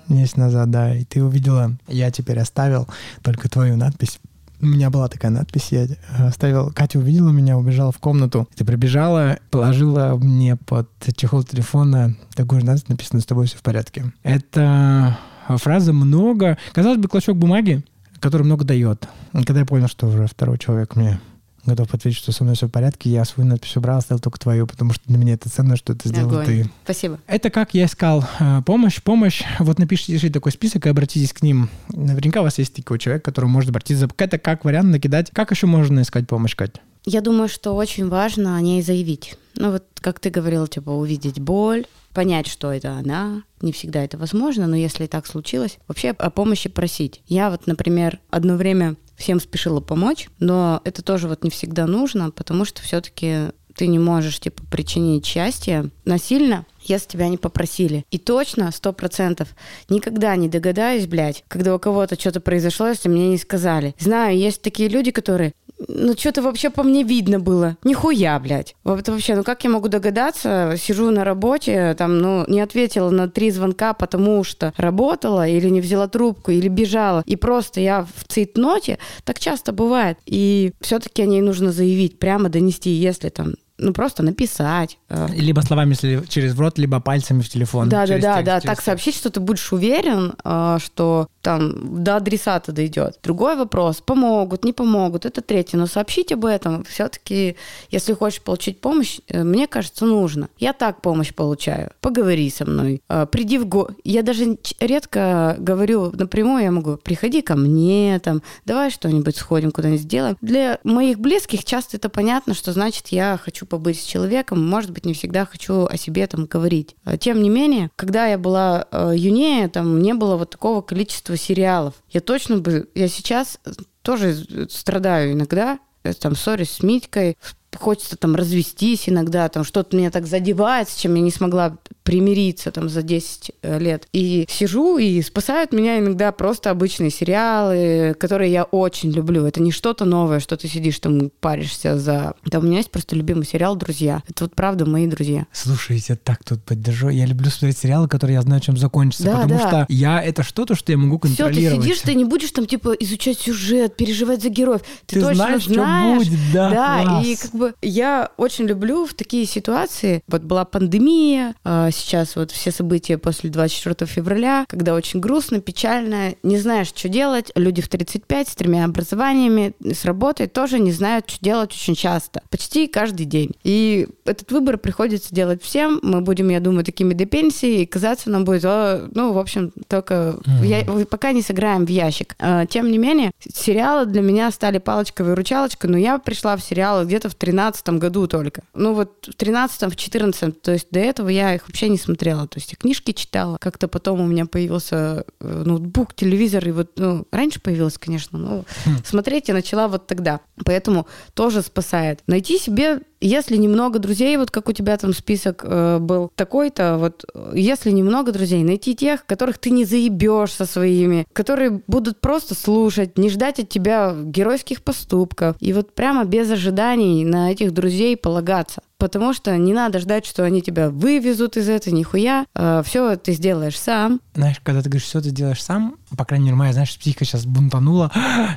Месяц 0.07 0.37
назад, 0.37 0.71
да, 0.71 0.95
и 0.95 1.03
ты 1.03 1.21
увидела, 1.21 1.77
я 1.87 2.11
теперь 2.11 2.39
оставил 2.39 2.87
только 3.23 3.49
твою 3.49 3.75
надпись. 3.75 4.19
У 4.59 4.65
меня 4.65 4.89
была 4.89 5.07
такая 5.07 5.29
надпись, 5.29 5.67
я 5.71 5.85
оставил, 6.17 6.71
Катя 6.71 6.97
увидела 6.97 7.29
меня, 7.29 7.57
убежала 7.57 7.91
в 7.91 7.99
комнату. 7.99 8.47
Ты 8.55 8.65
прибежала, 8.65 9.37
положила 9.51 10.15
мне 10.15 10.55
под 10.55 10.89
чехол 11.15 11.43
телефона 11.43 12.15
такую 12.35 12.61
же 12.61 12.67
надпись, 12.67 12.87
написано 12.87 13.21
«С 13.21 13.25
тобой 13.25 13.47
все 13.47 13.57
в 13.57 13.61
порядке». 13.61 14.11
Это 14.23 15.17
фраза 15.47 15.93
«много». 15.93 16.57
Казалось 16.73 16.97
бы, 16.99 17.07
клочок 17.07 17.37
бумаги, 17.37 17.83
который 18.19 18.43
много 18.43 18.65
дает. 18.65 19.07
Когда 19.31 19.59
я 19.59 19.65
понял, 19.65 19.87
что 19.87 20.07
уже 20.07 20.25
второй 20.25 20.57
человек 20.57 20.95
мне 20.95 21.19
готов 21.67 21.93
ответить, 21.93 22.17
что 22.17 22.31
со 22.31 22.43
мной 22.43 22.55
все 22.55 22.67
в 22.67 22.71
порядке. 22.71 23.09
Я 23.09 23.25
свою 23.25 23.49
надпись 23.49 23.75
убрал, 23.77 23.99
оставил 23.99 24.19
только 24.19 24.39
твою, 24.39 24.67
потому 24.67 24.93
что 24.93 25.03
для 25.07 25.17
меня 25.17 25.33
это 25.33 25.49
ценно, 25.49 25.75
что 25.75 25.93
это 25.93 26.07
сделал 26.09 26.29
Огонь. 26.29 26.45
ты. 26.45 26.71
Спасибо. 26.83 27.19
Это 27.27 27.49
как 27.49 27.73
я 27.73 27.85
искал 27.85 28.23
э, 28.39 28.61
помощь. 28.65 29.01
Помощь. 29.01 29.43
Вот 29.59 29.79
напишите 29.79 30.17
себе 30.17 30.31
такой 30.31 30.51
список 30.51 30.85
и 30.85 30.89
обратитесь 30.89 31.33
к 31.33 31.41
ним. 31.41 31.69
Наверняка 31.89 32.41
у 32.41 32.43
вас 32.43 32.57
есть 32.57 32.73
такой 32.73 32.99
человек, 32.99 33.23
который 33.23 33.45
может 33.45 33.69
обратиться. 33.69 34.07
Это 34.17 34.37
как 34.37 34.65
вариант 34.65 34.89
накидать. 34.89 35.31
Как 35.31 35.51
еще 35.51 35.67
можно 35.67 36.01
искать 36.01 36.27
помощь, 36.27 36.55
Кать? 36.55 36.81
Я 37.05 37.21
думаю, 37.21 37.47
что 37.47 37.73
очень 37.73 38.09
важно 38.09 38.57
о 38.57 38.61
ней 38.61 38.81
заявить. 38.81 39.37
Ну 39.55 39.71
вот, 39.71 39.85
как 39.95 40.19
ты 40.19 40.29
говорила, 40.29 40.67
типа 40.67 40.89
увидеть 40.89 41.39
боль, 41.39 41.85
понять, 42.17 42.47
что 42.47 42.73
это 42.73 42.93
она. 42.93 43.43
Не 43.61 43.71
всегда 43.71 44.03
это 44.03 44.17
возможно, 44.17 44.65
но 44.65 44.75
если 44.75 45.05
так 45.05 45.27
случилось, 45.27 45.77
вообще 45.87 46.09
о 46.09 46.31
помощи 46.31 46.67
просить. 46.67 47.21
Я 47.27 47.51
вот, 47.51 47.67
например, 47.67 48.19
одно 48.31 48.55
время 48.55 48.95
всем 49.15 49.39
спешила 49.39 49.81
помочь, 49.81 50.27
но 50.39 50.81
это 50.83 51.03
тоже 51.03 51.27
вот 51.27 51.43
не 51.43 51.51
всегда 51.51 51.85
нужно, 51.85 52.31
потому 52.31 52.65
что 52.65 52.81
все-таки 52.81 53.51
ты 53.75 53.85
не 53.85 53.99
можешь, 53.99 54.39
типа, 54.39 54.63
причинить 54.65 55.27
счастье 55.27 55.91
насильно, 56.05 56.65
если 56.81 57.07
тебя 57.09 57.27
не 57.29 57.37
попросили. 57.37 58.03
И 58.09 58.17
точно, 58.17 58.71
сто 58.71 58.93
процентов, 58.93 59.49
никогда 59.87 60.35
не 60.35 60.49
догадаюсь, 60.49 61.05
блядь, 61.05 61.43
когда 61.47 61.75
у 61.75 61.79
кого-то 61.79 62.19
что-то 62.19 62.41
произошло, 62.41 62.87
если 62.87 63.09
мне 63.09 63.29
не 63.29 63.37
сказали. 63.37 63.93
Знаю, 63.99 64.35
есть 64.35 64.63
такие 64.63 64.89
люди, 64.89 65.11
которые 65.11 65.53
ну, 65.87 66.13
что-то 66.17 66.41
вообще 66.41 66.69
по 66.69 66.83
мне 66.83 67.03
видно 67.03 67.39
было. 67.39 67.77
Нихуя, 67.83 68.39
блядь. 68.39 68.75
Вот 68.83 69.07
вообще, 69.07 69.35
ну 69.35 69.43
как 69.43 69.63
я 69.63 69.69
могу 69.69 69.87
догадаться? 69.87 70.75
Сижу 70.77 71.11
на 71.11 71.23
работе, 71.23 71.95
там, 71.97 72.17
ну, 72.19 72.45
не 72.47 72.61
ответила 72.61 73.09
на 73.09 73.29
три 73.29 73.51
звонка, 73.51 73.93
потому 73.93 74.43
что 74.43 74.73
работала, 74.77 75.47
или 75.47 75.69
не 75.69 75.81
взяла 75.81 76.07
трубку, 76.07 76.51
или 76.51 76.67
бежала. 76.67 77.23
И 77.25 77.35
просто 77.35 77.79
я 77.79 78.07
в 78.15 78.23
цейтноте. 78.27 78.97
Так 79.23 79.39
часто 79.39 79.71
бывает. 79.71 80.17
И 80.25 80.73
все-таки 80.81 81.21
о 81.21 81.25
ней 81.25 81.41
нужно 81.41 81.71
заявить, 81.71 82.19
прямо 82.19 82.49
донести, 82.49 82.89
если 82.89 83.29
там 83.29 83.53
ну, 83.77 83.93
просто 83.93 84.23
написать. 84.23 84.97
э, 85.09 85.27
Либо 85.33 85.61
словами 85.61 85.93
через 86.27 86.57
рот, 86.57 86.77
либо 86.77 86.99
пальцами 86.99 87.41
в 87.41 87.49
телефон. 87.49 87.89
Да, 87.89 88.07
да, 88.07 88.17
да, 88.17 88.35
текст, 88.35 88.45
да. 88.45 88.59
через 88.61 88.75
Так 88.75 88.81
сообщить, 88.81 89.15
что 89.15 89.29
ты 89.29 89.39
будешь 89.39 89.71
уверен, 89.71 90.33
э, 90.43 90.77
что 90.83 91.27
там 91.41 92.03
до 92.03 92.15
адресата 92.15 92.71
дойдет. 92.71 93.19
Другой 93.23 93.55
вопрос: 93.55 94.01
помогут, 94.01 94.65
не 94.65 94.73
помогут, 94.73 95.25
это 95.25 95.41
третье. 95.41 95.77
Но 95.77 95.85
сообщить 95.85 96.31
об 96.31 96.45
этом 96.45 96.83
все-таки, 96.85 97.55
если 97.91 98.13
хочешь 98.13 98.41
получить 98.41 98.81
помощь, 98.81 99.19
э, 99.27 99.43
мне 99.43 99.67
кажется, 99.67 100.05
нужно. 100.05 100.49
Я 100.57 100.73
так 100.73 101.01
помощь 101.01 101.33
получаю. 101.33 101.91
Поговори 102.01 102.49
со 102.49 102.65
мной. 102.65 103.01
Приди 103.31 103.59
в 103.59 103.67
го. 103.67 103.89
Я 104.03 104.23
даже 104.23 104.57
редко 104.79 105.55
говорю 105.59 106.11
напрямую, 106.11 106.63
я 106.63 106.71
могу 106.71 106.97
приходи 106.97 107.41
ко 107.41 107.55
мне, 107.55 108.19
там, 108.23 108.41
давай 108.65 108.89
что-нибудь 108.89 109.35
сходим, 109.35 109.71
куда-нибудь 109.71 110.01
сделаем. 110.01 110.37
Для 110.41 110.79
моих 110.83 111.19
близких 111.19 111.63
часто 111.63 111.97
это 111.97 112.09
понятно, 112.09 112.53
что 112.53 112.71
значит 112.71 113.09
я 113.09 113.39
хочу 113.41 113.66
побыть 113.67 113.99
с 113.99 114.05
человеком, 114.05 114.67
может 114.67 114.91
быть, 114.91 115.05
не 115.05 115.13
всегда 115.13 115.45
хочу 115.45 115.85
о 115.85 115.97
себе 115.97 116.25
там 116.27 116.45
говорить. 116.45 116.95
А 117.03 117.17
Тем 117.17 117.41
не 117.41 117.49
менее, 117.49 117.91
когда 117.95 118.27
я 118.27 118.37
была 118.37 118.87
э, 118.91 119.13
юнее, 119.15 119.67
там 119.67 120.01
не 120.01 120.13
было 120.13 120.37
вот 120.37 120.51
такого 120.51 120.81
количества 120.81 121.37
сериалов. 121.37 121.93
Я 122.09 122.21
точно 122.21 122.57
бы, 122.57 122.89
я 122.95 123.07
сейчас 123.07 123.59
тоже 124.01 124.67
страдаю 124.69 125.33
иногда, 125.33 125.79
э, 126.03 126.13
там 126.13 126.35
ссорюсь 126.35 126.71
с 126.71 126.83
Митькой, 126.83 127.37
хочется 127.75 128.17
там 128.17 128.35
развестись 128.35 129.07
иногда, 129.07 129.49
там 129.49 129.63
что-то 129.63 129.95
меня 129.95 130.11
так 130.11 130.25
задевает, 130.25 130.89
с 130.89 130.95
чем 130.95 131.15
я 131.15 131.21
не 131.21 131.31
смогла 131.31 131.77
примириться 132.07 132.71
там 132.71 132.87
за 132.87 133.01
10 133.01 133.51
лет. 133.63 134.07
И 134.13 134.45
сижу, 134.49 134.97
и 134.97 135.21
спасают 135.21 135.73
меня 135.73 135.99
иногда 135.99 136.31
просто 136.31 136.69
обычные 136.71 137.09
сериалы, 137.09 138.15
которые 138.17 138.49
я 138.51 138.63
очень 138.63 139.11
люблю. 139.11 139.45
Это 139.45 139.61
не 139.61 139.71
что-то 139.71 140.05
новое, 140.05 140.39
что 140.39 140.55
ты 140.55 140.69
сидишь 140.69 140.99
там 140.99 141.29
паришься 141.41 141.99
за... 141.99 142.33
Там 142.49 142.63
у 142.63 142.67
меня 142.67 142.77
есть 142.77 142.91
просто 142.91 143.15
любимый 143.17 143.45
сериал 143.45 143.75
«Друзья». 143.75 144.23
Это 144.29 144.45
вот 144.45 144.55
правда 144.55 144.85
мои 144.85 145.05
друзья. 145.07 145.47
Слушай, 145.51 146.01
я 146.07 146.15
так 146.15 146.45
тут 146.45 146.63
поддержу. 146.63 147.09
Я 147.09 147.25
люблю 147.25 147.49
смотреть 147.49 147.77
сериалы, 147.77 148.07
которые 148.07 148.35
я 148.35 148.41
знаю, 148.41 148.61
чем 148.61 148.77
закончится, 148.77 149.25
Да, 149.25 149.31
потому 149.41 149.59
да. 149.59 149.67
что 149.67 149.85
я 149.89 150.23
это 150.23 150.43
что-то, 150.43 150.75
что 150.75 150.93
я 150.93 150.97
могу 150.97 151.19
Все, 151.27 151.35
ты 151.35 151.43
контролировать. 151.43 151.83
сидишь, 151.83 151.99
ты 152.01 152.15
не 152.15 152.23
будешь 152.23 152.51
там 152.51 152.65
типа 152.67 152.93
изучать 153.01 153.37
сюжет, 153.39 153.97
переживать 153.97 154.41
за 154.41 154.47
героев. 154.49 154.81
Ты, 155.05 155.15
Ты 155.15 155.21
точно 155.21 155.35
знаешь, 155.35 155.61
что 155.63 155.73
знаешь. 155.73 156.17
будет, 156.19 156.39
да, 156.53 156.69
Да, 156.69 157.03
класс. 157.03 157.27
и 157.27 157.35
как 157.35 157.51
бы 157.51 157.73
я 157.81 158.29
очень 158.37 158.63
люблю 158.65 159.05
в 159.05 159.13
такие 159.13 159.45
ситуации. 159.45 160.21
Вот 160.29 160.43
была 160.43 160.63
пандемия, 160.63 161.53
а 161.65 161.89
сейчас 161.97 162.35
вот 162.35 162.51
все 162.51 162.71
события 162.71 163.17
после 163.17 163.49
24 163.49 164.09
февраля, 164.09 164.65
когда 164.69 164.93
очень 164.93 165.19
грустно, 165.19 165.59
печально, 165.59 166.35
не 166.43 166.57
знаешь, 166.57 166.87
что 166.87 167.09
делать. 167.09 167.51
Люди 167.55 167.81
в 167.81 167.87
35 167.89 168.47
с 168.49 168.55
тремя 168.55 168.85
образованиями, 168.85 169.73
с 169.83 170.05
работой 170.05 170.47
тоже 170.47 170.79
не 170.79 170.91
знают, 170.91 171.29
что 171.29 171.43
делать 171.43 171.71
очень 171.71 171.95
часто. 171.95 172.41
Почти 172.49 172.87
каждый 172.87 173.25
день. 173.25 173.51
И 173.63 174.07
этот 174.25 174.51
выбор 174.51 174.77
приходится 174.77 175.33
делать 175.33 175.61
всем. 175.63 175.99
Мы 176.03 176.21
будем, 176.21 176.49
я 176.49 176.59
думаю, 176.59 176.83
такими 176.85 177.13
до 177.13 177.25
пенсии, 177.25 177.81
и 177.81 177.85
казаться 177.85 178.29
нам 178.29 178.45
будет, 178.45 178.63
«О, 178.65 179.07
ну, 179.13 179.33
в 179.33 179.37
общем, 179.37 179.71
только 179.87 180.37
в 180.45 180.63
я- 180.63 180.85
пока 181.09 181.31
не 181.31 181.41
сыграем 181.41 181.85
в 181.85 181.89
ящик. 181.89 182.35
А, 182.39 182.65
Тем 182.65 182.91
не 182.91 182.97
менее, 182.97 183.31
сериалы 183.53 184.05
для 184.05 184.21
меня 184.21 184.51
стали 184.51 184.77
палочкой-выручалочкой, 184.77 185.89
но 185.89 185.97
я 185.97 186.17
пришла 186.19 186.55
в 186.57 186.61
сериалы 186.63 187.05
где-то 187.05 187.29
в 187.29 187.35
13 187.35 187.97
году 187.99 188.27
только. 188.27 188.63
Ну 188.73 188.93
вот 188.93 189.27
в 189.27 189.33
13 189.35 189.91
в 189.91 189.95
14 189.95 190.61
то 190.61 190.71
есть 190.71 190.87
до 190.91 190.99
этого 190.99 191.29
я 191.29 191.55
их 191.55 191.67
вообще 191.67 191.86
не 191.89 191.97
смотрела. 191.97 192.47
То 192.47 192.59
есть 192.59 192.71
я 192.71 192.77
книжки 192.77 193.11
читала. 193.11 193.57
Как-то 193.59 193.87
потом 193.87 194.21
у 194.21 194.27
меня 194.27 194.45
появился 194.45 195.25
э, 195.39 195.63
ноутбук, 195.65 196.13
телевизор, 196.13 196.67
и 196.67 196.71
вот, 196.71 196.91
ну, 196.97 197.25
раньше 197.31 197.59
появилось, 197.59 197.97
конечно, 197.97 198.37
но 198.37 198.65
смотреть 199.05 199.47
я 199.47 199.53
начала 199.53 199.87
вот 199.87 200.07
тогда. 200.07 200.39
Поэтому 200.65 201.07
тоже 201.33 201.61
спасает. 201.61 202.21
Найти 202.27 202.57
себе 202.57 203.01
если 203.19 203.57
немного 203.57 203.99
друзей, 203.99 204.37
вот 204.37 204.51
как 204.51 204.69
у 204.69 204.73
тебя 204.73 204.97
там 204.97 205.13
список 205.13 205.63
э, 205.63 205.97
был 205.99 206.31
такой-то, 206.35 206.97
вот 206.97 207.25
э, 207.33 207.51
если 207.55 207.91
немного 207.91 208.31
друзей, 208.31 208.63
найти 208.63 208.95
тех, 208.95 209.25
которых 209.25 209.57
ты 209.57 209.71
не 209.71 209.85
заебешь 209.85 210.51
со 210.51 210.65
своими, 210.65 211.25
которые 211.33 211.81
будут 211.87 212.21
просто 212.21 212.55
слушать, 212.55 213.17
не 213.17 213.29
ждать 213.29 213.59
от 213.59 213.69
тебя 213.69 214.15
геройских 214.15 214.83
поступков. 214.83 215.55
И 215.59 215.73
вот 215.73 215.93
прямо 215.93 216.25
без 216.25 216.49
ожиданий 216.51 217.25
на 217.25 217.51
этих 217.51 217.73
друзей 217.73 218.15
полагаться. 218.17 218.81
Потому 218.97 219.33
что 219.33 219.55
не 219.57 219.73
надо 219.73 219.99
ждать, 219.99 220.25
что 220.25 220.43
они 220.43 220.61
тебя 220.61 220.89
вывезут 220.89 221.55
из 221.55 221.69
этого, 221.69 221.93
нихуя. 221.93 222.45
все 222.83 223.15
ты 223.15 223.33
сделаешь 223.33 223.79
сам. 223.79 224.19
Знаешь, 224.33 224.59
когда 224.63 224.81
ты 224.81 224.89
говоришь, 224.89 225.07
все 225.07 225.21
ты 225.21 225.29
делаешь 225.29 225.63
сам, 225.63 225.97
по 226.17 226.25
крайней 226.25 226.45
мере, 226.45 226.55
моя, 226.55 226.73
знаешь, 226.73 226.97
психика 226.97 227.23
сейчас 227.23 227.45
бунтанула. 227.45 228.11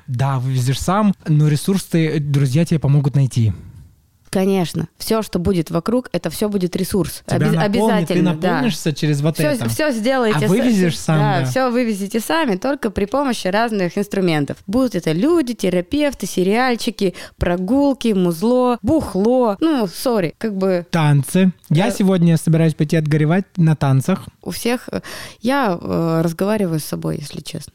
Да, 0.07 0.39
вывезешь 0.39 0.81
сам, 0.81 1.15
но 1.27 1.49
ресурсы 1.49 2.21
друзья 2.21 2.65
тебе 2.65 2.81
помогут 2.81 3.15
найти. 3.15 3.53
Конечно. 4.31 4.87
Все, 4.97 5.22
что 5.22 5.41
будет 5.41 5.70
вокруг, 5.72 6.09
это 6.12 6.31
все 6.31 6.49
будет 6.49 6.76
ресурс. 6.76 7.22
Тебя 7.26 7.49
Оби- 7.49 7.57
наполнит, 7.57 7.64
обязательно, 7.66 8.35
ты 8.35 8.39
да. 8.41 8.51
наполнишься 8.53 8.93
через 8.93 9.20
вот 9.22 9.35
все, 9.35 9.49
это. 9.49 9.68
все 9.68 9.91
сделаете. 9.91 10.47
А 10.47 10.49
вывезешь 10.49 10.97
сам, 10.99 11.18
да. 11.18 11.45
все 11.45 11.68
вывезете 11.70 12.20
сами, 12.20 12.55
только 12.57 12.91
при 12.91 13.07
помощи 13.07 13.49
разных 13.49 13.99
инструментов. 13.99 14.59
Будут 14.68 14.95
это 14.95 15.11
люди, 15.12 15.55
терапевты, 15.55 16.26
сериальчики, 16.26 17.14
прогулки, 17.39 18.12
музло, 18.12 18.78
бухло. 18.83 19.57
Ну, 19.61 19.89
сори, 19.89 20.35
как 20.39 20.57
бы 20.57 20.87
Танцы. 20.91 21.53
Я 21.68 21.89
Э, 21.89 21.93
сегодня 21.93 22.37
собираюсь 22.37 22.74
пойти 22.74 22.97
отгоревать 22.97 23.47
на 23.57 23.74
танцах. 23.74 24.26
у 24.43 24.51
всех... 24.53 24.89
э, 24.93 25.01
Я 25.41 25.76
э, 25.81 26.20
разговариваю 26.22 26.78
с 26.78 26.85
собой, 26.85 27.16
если 27.18 27.41
честно. 27.41 27.72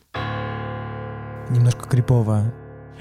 Немножко 1.50 1.88
крипово. 1.90 2.54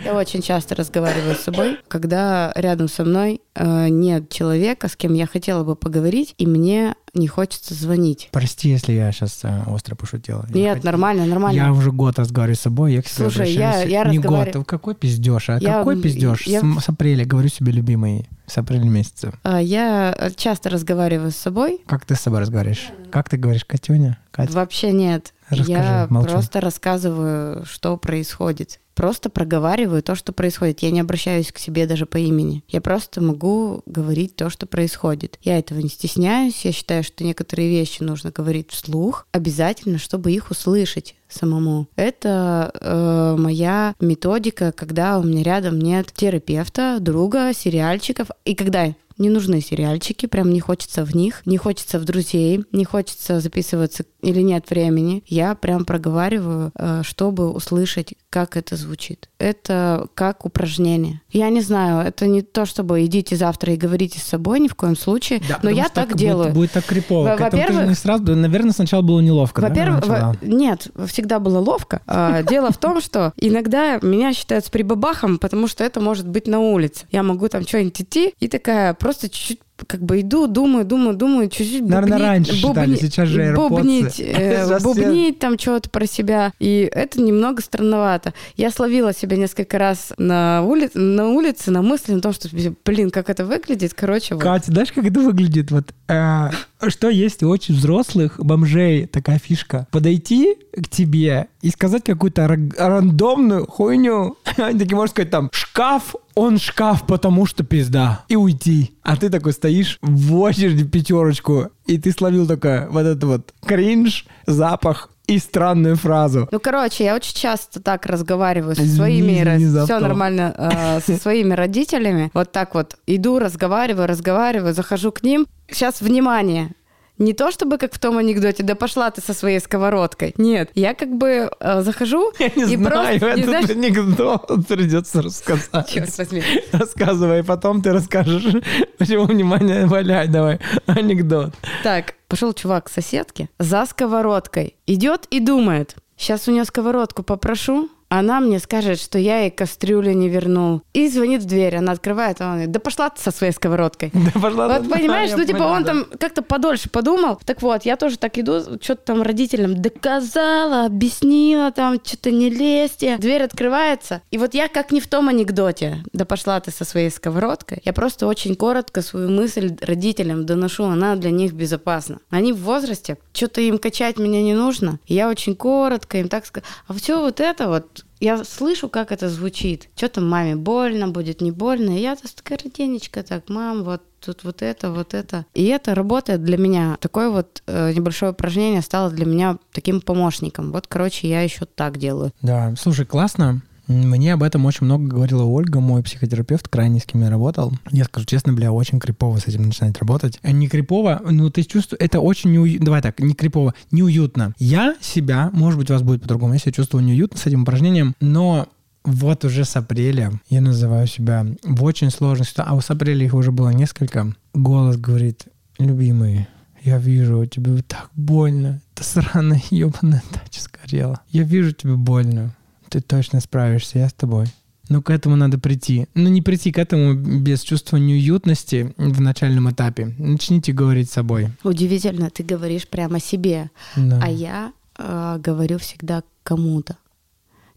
Я 0.04 0.14
очень 0.14 0.42
часто 0.42 0.74
разговариваю 0.74 1.34
с 1.34 1.40
собой, 1.40 1.78
когда 1.88 2.52
рядом 2.56 2.88
со 2.88 3.04
мной 3.04 3.40
э, 3.54 3.88
нет 3.88 4.28
человека, 4.30 4.88
с 4.88 4.96
кем 4.96 5.14
я 5.14 5.26
хотела 5.26 5.64
бы 5.64 5.76
поговорить, 5.76 6.34
и 6.38 6.46
мне 6.46 6.94
не 7.14 7.28
хочется 7.28 7.74
звонить. 7.74 8.28
Прости, 8.32 8.68
если 8.68 8.92
я 8.92 9.12
сейчас 9.12 9.42
остро 9.66 9.94
пошутила. 9.94 10.44
Я 10.50 10.54
Нет, 10.54 10.78
хот- 10.78 10.84
нормально, 10.84 11.26
нормально. 11.26 11.56
Я 11.56 11.72
уже 11.72 11.92
год 11.92 12.18
разговариваю 12.18 12.56
с 12.56 12.60
собой, 12.60 12.94
я 12.94 13.02
к 13.02 13.06
себе 13.06 13.30
Слушай, 13.30 13.52
я- 13.52 13.82
я 13.82 14.04
Не 14.04 14.18
разговариваю- 14.18 14.52
год, 14.58 14.66
какой 14.66 14.94
пиздеж, 14.94 15.48
а 15.50 15.58
Я- 15.60 15.78
какой 15.78 16.00
пиздеж? 16.02 16.46
я- 16.46 16.60
С, 16.60 16.84
с 16.84 16.88
апреля, 16.88 17.24
говорю 17.24 17.48
себе, 17.48 17.70
любимый, 17.72 18.28
с 18.46 18.58
апреля 18.58 18.84
месяца. 18.84 19.32
А, 19.42 19.60
Я 19.62 20.14
э, 20.18 20.30
часто 20.34 20.70
разговариваю 20.70 21.30
с 21.30 21.36
собой. 21.36 21.80
Как 21.86 22.04
ты 22.04 22.16
с 22.16 22.20
собой 22.20 22.40
разговариваешь? 22.40 22.90
Как 23.10 23.28
ты 23.28 23.36
говоришь, 23.36 23.64
Катюня? 23.64 24.18
Катя? 24.32 24.52
Вообще 24.52 24.90
нет. 24.90 25.32
Расскажи, 25.48 25.70
я 25.72 26.06
молчу. 26.10 26.30
просто 26.30 26.60
рассказываю, 26.60 27.64
что 27.64 27.96
происходит. 27.96 28.80
Просто 28.94 29.28
проговариваю 29.28 30.02
то, 30.02 30.14
что 30.14 30.32
происходит. 30.32 30.80
Я 30.80 30.92
не 30.92 31.00
обращаюсь 31.00 31.50
к 31.50 31.58
себе 31.58 31.86
даже 31.86 32.06
по 32.06 32.16
имени. 32.16 32.62
Я 32.68 32.80
просто 32.80 33.20
могу 33.20 33.82
говорить 33.86 34.36
то, 34.36 34.50
что 34.50 34.66
происходит. 34.66 35.38
Я 35.42 35.58
этого 35.58 35.80
не 35.80 35.88
стесняюсь. 35.88 36.64
Я 36.64 36.72
считаю, 36.72 37.02
что 37.02 37.24
некоторые 37.24 37.68
вещи 37.68 38.02
нужно 38.02 38.30
говорить 38.30 38.70
вслух. 38.70 39.26
Обязательно, 39.32 39.98
чтобы 39.98 40.30
их 40.30 40.50
услышать 40.50 41.16
самому. 41.28 41.88
Это 41.96 42.70
э, 42.80 43.36
моя 43.36 43.94
методика, 43.98 44.70
когда 44.70 45.18
у 45.18 45.24
меня 45.24 45.42
рядом 45.42 45.80
нет 45.80 46.12
терапевта, 46.14 46.98
друга, 47.00 47.52
сериальчиков. 47.52 48.28
И 48.44 48.54
когда 48.54 48.94
не 49.18 49.30
нужны 49.30 49.60
сериальчики, 49.60 50.26
прям 50.26 50.52
не 50.52 50.60
хочется 50.60 51.04
в 51.04 51.14
них, 51.14 51.42
не 51.46 51.56
хочется 51.56 51.98
в 51.98 52.04
друзей, 52.04 52.64
не 52.72 52.84
хочется 52.84 53.40
записываться 53.40 54.04
или 54.24 54.40
нет 54.40 54.70
времени, 54.70 55.22
я 55.26 55.54
прям 55.54 55.84
проговариваю, 55.84 56.72
э, 56.76 57.02
чтобы 57.04 57.50
услышать, 57.50 58.14
как 58.30 58.56
это 58.56 58.76
звучит. 58.76 59.28
Это 59.38 60.08
как 60.14 60.44
упражнение. 60.44 61.20
Я 61.30 61.50
не 61.50 61.60
знаю, 61.60 62.06
это 62.06 62.26
не 62.26 62.42
то, 62.42 62.66
чтобы 62.66 63.04
идите 63.04 63.36
завтра 63.36 63.72
и 63.72 63.76
говорите 63.76 64.18
с 64.18 64.22
собой 64.24 64.60
ни 64.60 64.68
в 64.68 64.74
коем 64.74 64.96
случае, 64.96 65.40
да, 65.48 65.58
но 65.62 65.70
я 65.70 65.88
так 65.88 66.16
делаю. 66.16 66.46
Будет, 66.46 66.54
будет 66.54 66.72
так 66.72 66.84
крипово. 66.84 67.36
Во-первых, 67.38 67.88
не 67.88 67.94
сразу, 67.94 68.34
наверное, 68.34 68.72
сначала 68.72 69.02
было 69.02 69.20
неловко. 69.20 69.60
Во-первых, 69.60 70.06
да, 70.06 70.34
во- 70.40 70.46
нет, 70.46 70.88
всегда 71.06 71.38
было 71.38 71.58
ловко. 71.58 72.02
А, 72.06 72.42
дело 72.48 72.70
в 72.70 72.78
том, 72.78 73.00
что 73.00 73.32
иногда 73.36 73.98
меня 74.02 74.32
считают 74.32 74.66
с 74.66 74.70
прибабахом, 74.70 75.38
потому 75.38 75.68
что 75.68 75.84
это 75.84 76.00
может 76.00 76.28
быть 76.28 76.46
на 76.46 76.60
улице. 76.60 77.06
Я 77.10 77.22
могу 77.22 77.48
там 77.48 77.62
что-нибудь 77.66 78.00
идти 78.00 78.34
и 78.40 78.48
такая 78.48 78.94
просто 78.94 79.28
чуть-чуть 79.28 79.60
как 79.86 80.00
бы 80.02 80.20
иду, 80.20 80.46
думаю, 80.46 80.84
думаю, 80.84 81.16
думаю, 81.16 81.48
чуть-чуть 81.48 81.82
Наверное, 81.82 82.18
раньше 82.18 82.60
бубни, 82.62 82.96
сейчас 82.96 83.28
же 83.28 83.54
бубнить, 83.54 84.20
э, 84.20 84.78
бубнить 84.82 85.38
там 85.38 85.58
что-то 85.58 85.90
про 85.90 86.06
себя. 86.06 86.52
И 86.60 86.88
это 86.92 87.20
немного 87.20 87.60
странновато. 87.60 88.34
Я 88.56 88.70
словила 88.70 89.12
себя 89.12 89.36
несколько 89.36 89.78
раз 89.78 90.12
на, 90.16 90.62
ули... 90.62 90.90
на 90.94 91.28
улице 91.28 91.70
на 91.70 91.82
мысли 91.82 92.16
о 92.16 92.20
том, 92.20 92.32
что, 92.32 92.48
блин, 92.84 93.10
как 93.10 93.28
это 93.30 93.44
выглядит. 93.44 93.94
Короче, 93.94 94.34
вот. 94.34 94.42
Катя, 94.42 94.70
знаешь, 94.70 94.92
как 94.92 95.04
это 95.04 95.20
выглядит? 95.20 95.70
Вот, 95.70 95.92
э, 96.08 96.50
что 96.88 97.08
есть 97.08 97.42
у 97.42 97.48
очень 97.48 97.74
взрослых 97.74 98.38
бомжей 98.38 99.06
такая 99.06 99.38
фишка? 99.38 99.86
Подойти 99.90 100.56
к 100.72 100.88
тебе 100.88 101.48
и 101.62 101.70
сказать 101.70 102.04
какую-то 102.04 102.46
рандомную 102.46 103.66
хуйню. 103.66 104.36
Такие, 104.56 104.94
можно 104.94 105.08
сказать, 105.08 105.30
там, 105.30 105.50
шкаф 105.52 106.14
он 106.34 106.58
шкаф, 106.58 107.06
потому 107.06 107.46
что 107.46 107.64
пизда. 107.64 108.24
И 108.28 108.36
уйти. 108.36 108.94
А 109.02 109.16
ты 109.16 109.30
такой 109.30 109.52
стоишь 109.52 109.98
в 110.02 110.36
очереди 110.36 110.84
пятерочку, 110.84 111.70
и 111.86 111.98
ты 111.98 112.12
словил 112.12 112.46
только 112.46 112.88
вот 112.90 113.00
этот 113.00 113.24
вот 113.24 113.54
кринж, 113.64 114.26
запах 114.46 115.10
и 115.26 115.38
странную 115.38 115.96
фразу. 115.96 116.48
Ну, 116.50 116.60
короче, 116.60 117.04
я 117.04 117.14
очень 117.14 117.34
часто 117.34 117.80
так 117.80 118.06
разговариваю 118.06 118.76
со 118.76 118.84
своими, 118.84 119.84
все 119.84 119.98
нормально, 119.98 120.54
э, 120.56 121.00
со 121.00 121.16
своими 121.16 121.54
родителями. 121.54 122.30
Вот 122.34 122.52
так 122.52 122.74
вот 122.74 122.96
иду, 123.06 123.38
разговариваю, 123.38 124.06
разговариваю, 124.06 124.74
захожу 124.74 125.12
к 125.12 125.22
ним. 125.22 125.46
Сейчас, 125.70 126.00
внимание, 126.02 126.72
не 127.18 127.32
то 127.32 127.50
чтобы 127.50 127.78
как 127.78 127.94
в 127.94 127.98
том 127.98 128.18
анекдоте, 128.18 128.62
да 128.62 128.74
пошла 128.74 129.10
ты 129.10 129.20
со 129.20 129.34
своей 129.34 129.60
сковородкой. 129.60 130.34
Нет, 130.36 130.70
я 130.74 130.94
как 130.94 131.16
бы 131.16 131.50
э, 131.60 131.82
захожу 131.82 132.32
я 132.38 132.50
не 132.56 132.72
и 132.72 132.76
знаю, 132.76 133.18
просто... 133.20 133.26
этот 133.26 133.44
знаешь... 133.44 133.70
анекдот 133.70 134.46
придется 134.68 135.22
рассказать. 135.22 135.88
Черт 135.88 136.16
возьми. 136.18 136.42
Рассказывай, 136.72 137.44
потом 137.44 137.82
ты 137.82 137.92
расскажешь. 137.92 138.62
Почему 138.98 139.24
внимание, 139.24 139.86
валяй 139.86 140.28
давай. 140.28 140.58
Анекдот. 140.86 141.54
Так, 141.82 142.14
пошел 142.28 142.52
чувак 142.52 142.86
к 142.86 142.90
соседке 142.90 143.48
за 143.58 143.86
сковородкой. 143.86 144.76
Идет 144.86 145.26
и 145.30 145.40
думает, 145.40 145.96
сейчас 146.16 146.48
у 146.48 146.52
нее 146.52 146.64
сковородку 146.64 147.22
попрошу, 147.22 147.90
она 148.18 148.40
мне 148.40 148.58
скажет, 148.58 149.00
что 149.00 149.18
я 149.18 149.40
ей 149.40 149.50
кастрюлю 149.50 150.12
не 150.12 150.28
вернул. 150.28 150.82
И 150.92 151.08
звонит 151.08 151.42
в 151.42 151.46
дверь, 151.46 151.76
она 151.76 151.92
открывает, 151.92 152.40
а 152.40 152.46
он 152.46 152.52
говорит, 152.52 152.70
да 152.70 152.80
пошла 152.80 153.10
ты 153.10 153.20
со 153.20 153.30
своей 153.30 153.52
сковородкой. 153.52 154.10
Да 154.34 154.40
пошла 154.40 154.68
Вот 154.68 154.88
понимаешь, 154.88 155.30
ну 155.36 155.44
типа 155.44 155.62
он 155.62 155.84
там 155.84 156.06
как-то 156.18 156.42
подольше 156.42 156.88
подумал. 156.88 157.38
Так 157.44 157.62
вот, 157.62 157.84
я 157.84 157.96
тоже 157.96 158.18
так 158.18 158.38
иду, 158.38 158.60
что-то 158.80 159.02
там 159.04 159.22
родителям 159.22 159.80
доказала, 159.80 160.86
объяснила, 160.86 161.70
там 161.72 161.98
что-то 162.02 162.30
не 162.30 162.50
лезьте. 162.50 163.16
Дверь 163.18 163.42
открывается. 163.42 164.22
И 164.30 164.38
вот 164.38 164.54
я 164.54 164.68
как 164.68 164.92
не 164.92 165.00
в 165.00 165.08
том 165.08 165.28
анекдоте, 165.28 166.02
да 166.12 166.24
пошла 166.24 166.60
ты 166.60 166.70
со 166.70 166.84
своей 166.84 167.10
сковородкой. 167.10 167.80
Я 167.84 167.92
просто 167.92 168.26
очень 168.26 168.54
коротко 168.54 169.02
свою 169.02 169.28
мысль 169.28 169.76
родителям 169.80 170.46
доношу, 170.46 170.84
она 170.84 171.16
для 171.16 171.30
них 171.30 171.52
безопасна. 171.52 172.18
Они 172.30 172.52
в 172.52 172.62
возрасте, 172.62 173.18
что-то 173.32 173.60
им 173.60 173.78
качать 173.78 174.18
меня 174.18 174.42
не 174.42 174.54
нужно. 174.54 174.98
И 175.06 175.14
я 175.14 175.28
очень 175.28 175.54
коротко 175.54 176.18
им 176.18 176.28
так 176.28 176.46
скажу. 176.46 176.66
А 176.86 176.92
все 176.94 177.20
вот 177.20 177.40
это 177.40 177.68
вот 177.68 178.03
я 178.20 178.44
слышу, 178.44 178.88
как 178.88 179.12
это 179.12 179.28
звучит. 179.28 179.88
Что 179.96 180.08
там 180.08 180.28
маме 180.28 180.56
больно, 180.56 181.08
будет 181.08 181.40
не 181.40 181.50
больно. 181.50 181.96
И 181.96 182.02
я 182.02 182.16
такая 182.16 182.58
роденечка, 182.62 183.22
так, 183.22 183.48
мам, 183.48 183.84
вот 183.84 184.02
тут 184.20 184.44
вот 184.44 184.62
это, 184.62 184.90
вот 184.90 185.14
это. 185.14 185.44
И 185.54 185.64
это 185.66 185.94
работает 185.94 186.42
для 186.42 186.56
меня. 186.56 186.96
Такое 187.00 187.28
вот 187.28 187.62
э, 187.66 187.92
небольшое 187.92 188.32
упражнение 188.32 188.82
стало 188.82 189.10
для 189.10 189.26
меня 189.26 189.58
таким 189.72 190.00
помощником. 190.00 190.72
Вот, 190.72 190.86
короче, 190.86 191.28
я 191.28 191.42
еще 191.42 191.66
так 191.66 191.98
делаю. 191.98 192.32
Да, 192.40 192.74
слушай, 192.78 193.04
классно. 193.04 193.62
Мне 193.86 194.32
об 194.32 194.42
этом 194.42 194.64
очень 194.64 194.86
много 194.86 195.06
говорила 195.06 195.42
Ольга, 195.42 195.80
мой 195.80 196.02
психотерапевт, 196.02 196.68
крайне 196.68 197.00
с 197.00 197.04
кем 197.04 197.22
я 197.22 197.30
работал. 197.30 197.72
Я 197.90 198.04
скажу 198.04 198.26
честно, 198.26 198.52
бля, 198.52 198.72
очень 198.72 198.98
крипово 198.98 199.38
с 199.38 199.46
этим 199.46 199.62
начинать 199.62 199.98
работать. 199.98 200.38
Э, 200.42 200.52
не 200.52 200.68
крипово, 200.68 201.20
ну 201.30 201.50
ты 201.50 201.62
чувствуешь, 201.64 202.00
это 202.02 202.20
очень 202.20 202.52
неуютно. 202.52 202.86
Давай 202.86 203.02
так, 203.02 203.20
не 203.20 203.34
крипово, 203.34 203.74
неуютно. 203.90 204.54
Я 204.58 204.96
себя, 205.00 205.50
может 205.52 205.78
быть, 205.78 205.90
у 205.90 205.92
вас 205.92 206.02
будет 206.02 206.22
по-другому, 206.22 206.54
я 206.54 206.58
себя 206.58 206.72
чувствую 206.72 207.04
неуютно 207.04 207.38
с 207.38 207.46
этим 207.46 207.62
упражнением, 207.62 208.14
но 208.20 208.68
вот 209.04 209.44
уже 209.44 209.66
с 209.66 209.76
апреля 209.76 210.32
я 210.48 210.62
называю 210.62 211.06
себя 211.06 211.46
в 211.62 211.84
очень 211.84 212.10
сложной 212.10 212.46
ситуации, 212.46 212.72
а 212.74 212.80
с 212.80 212.90
апреля 212.90 213.26
их 213.26 213.34
уже 213.34 213.52
было 213.52 213.68
несколько. 213.68 214.32
Голос 214.54 214.96
говорит, 214.96 215.48
любимый, 215.78 216.48
я 216.82 216.96
вижу, 216.98 217.44
тебе 217.44 217.82
так 217.82 218.08
больно. 218.14 218.80
Та 218.94 219.04
сраная 219.04 219.62
ебаная 219.70 220.22
дача 220.32 220.62
сгорела. 220.62 221.20
Я 221.28 221.42
вижу, 221.42 221.72
тебе 221.72 221.96
больно 221.96 222.54
ты 222.94 223.00
точно 223.00 223.40
справишься, 223.40 223.98
я 223.98 224.08
с 224.08 224.12
тобой. 224.12 224.46
Но 224.88 225.02
к 225.02 225.10
этому 225.10 225.34
надо 225.34 225.58
прийти. 225.58 226.06
Ну, 226.14 226.28
не 226.28 226.42
прийти 226.42 226.70
к 226.70 226.78
этому 226.78 227.14
без 227.14 227.62
чувства 227.62 227.96
неуютности 227.96 228.94
в 228.96 229.20
начальном 229.20 229.68
этапе. 229.68 230.14
Начните 230.18 230.72
говорить 230.72 231.10
с 231.10 231.14
собой. 231.14 231.48
Удивительно, 231.64 232.30
ты 232.30 232.44
говоришь 232.44 232.86
прямо 232.86 233.18
себе, 233.18 233.70
да. 233.96 234.20
а 234.22 234.30
я 234.30 234.72
э, 234.96 235.38
говорю 235.42 235.78
всегда 235.78 236.22
кому-то. 236.44 236.96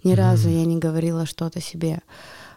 Ни 0.03 0.13
mm. 0.13 0.15
разу 0.15 0.49
я 0.49 0.65
не 0.65 0.77
говорила 0.77 1.25
что-то 1.25 1.61
себе. 1.61 2.01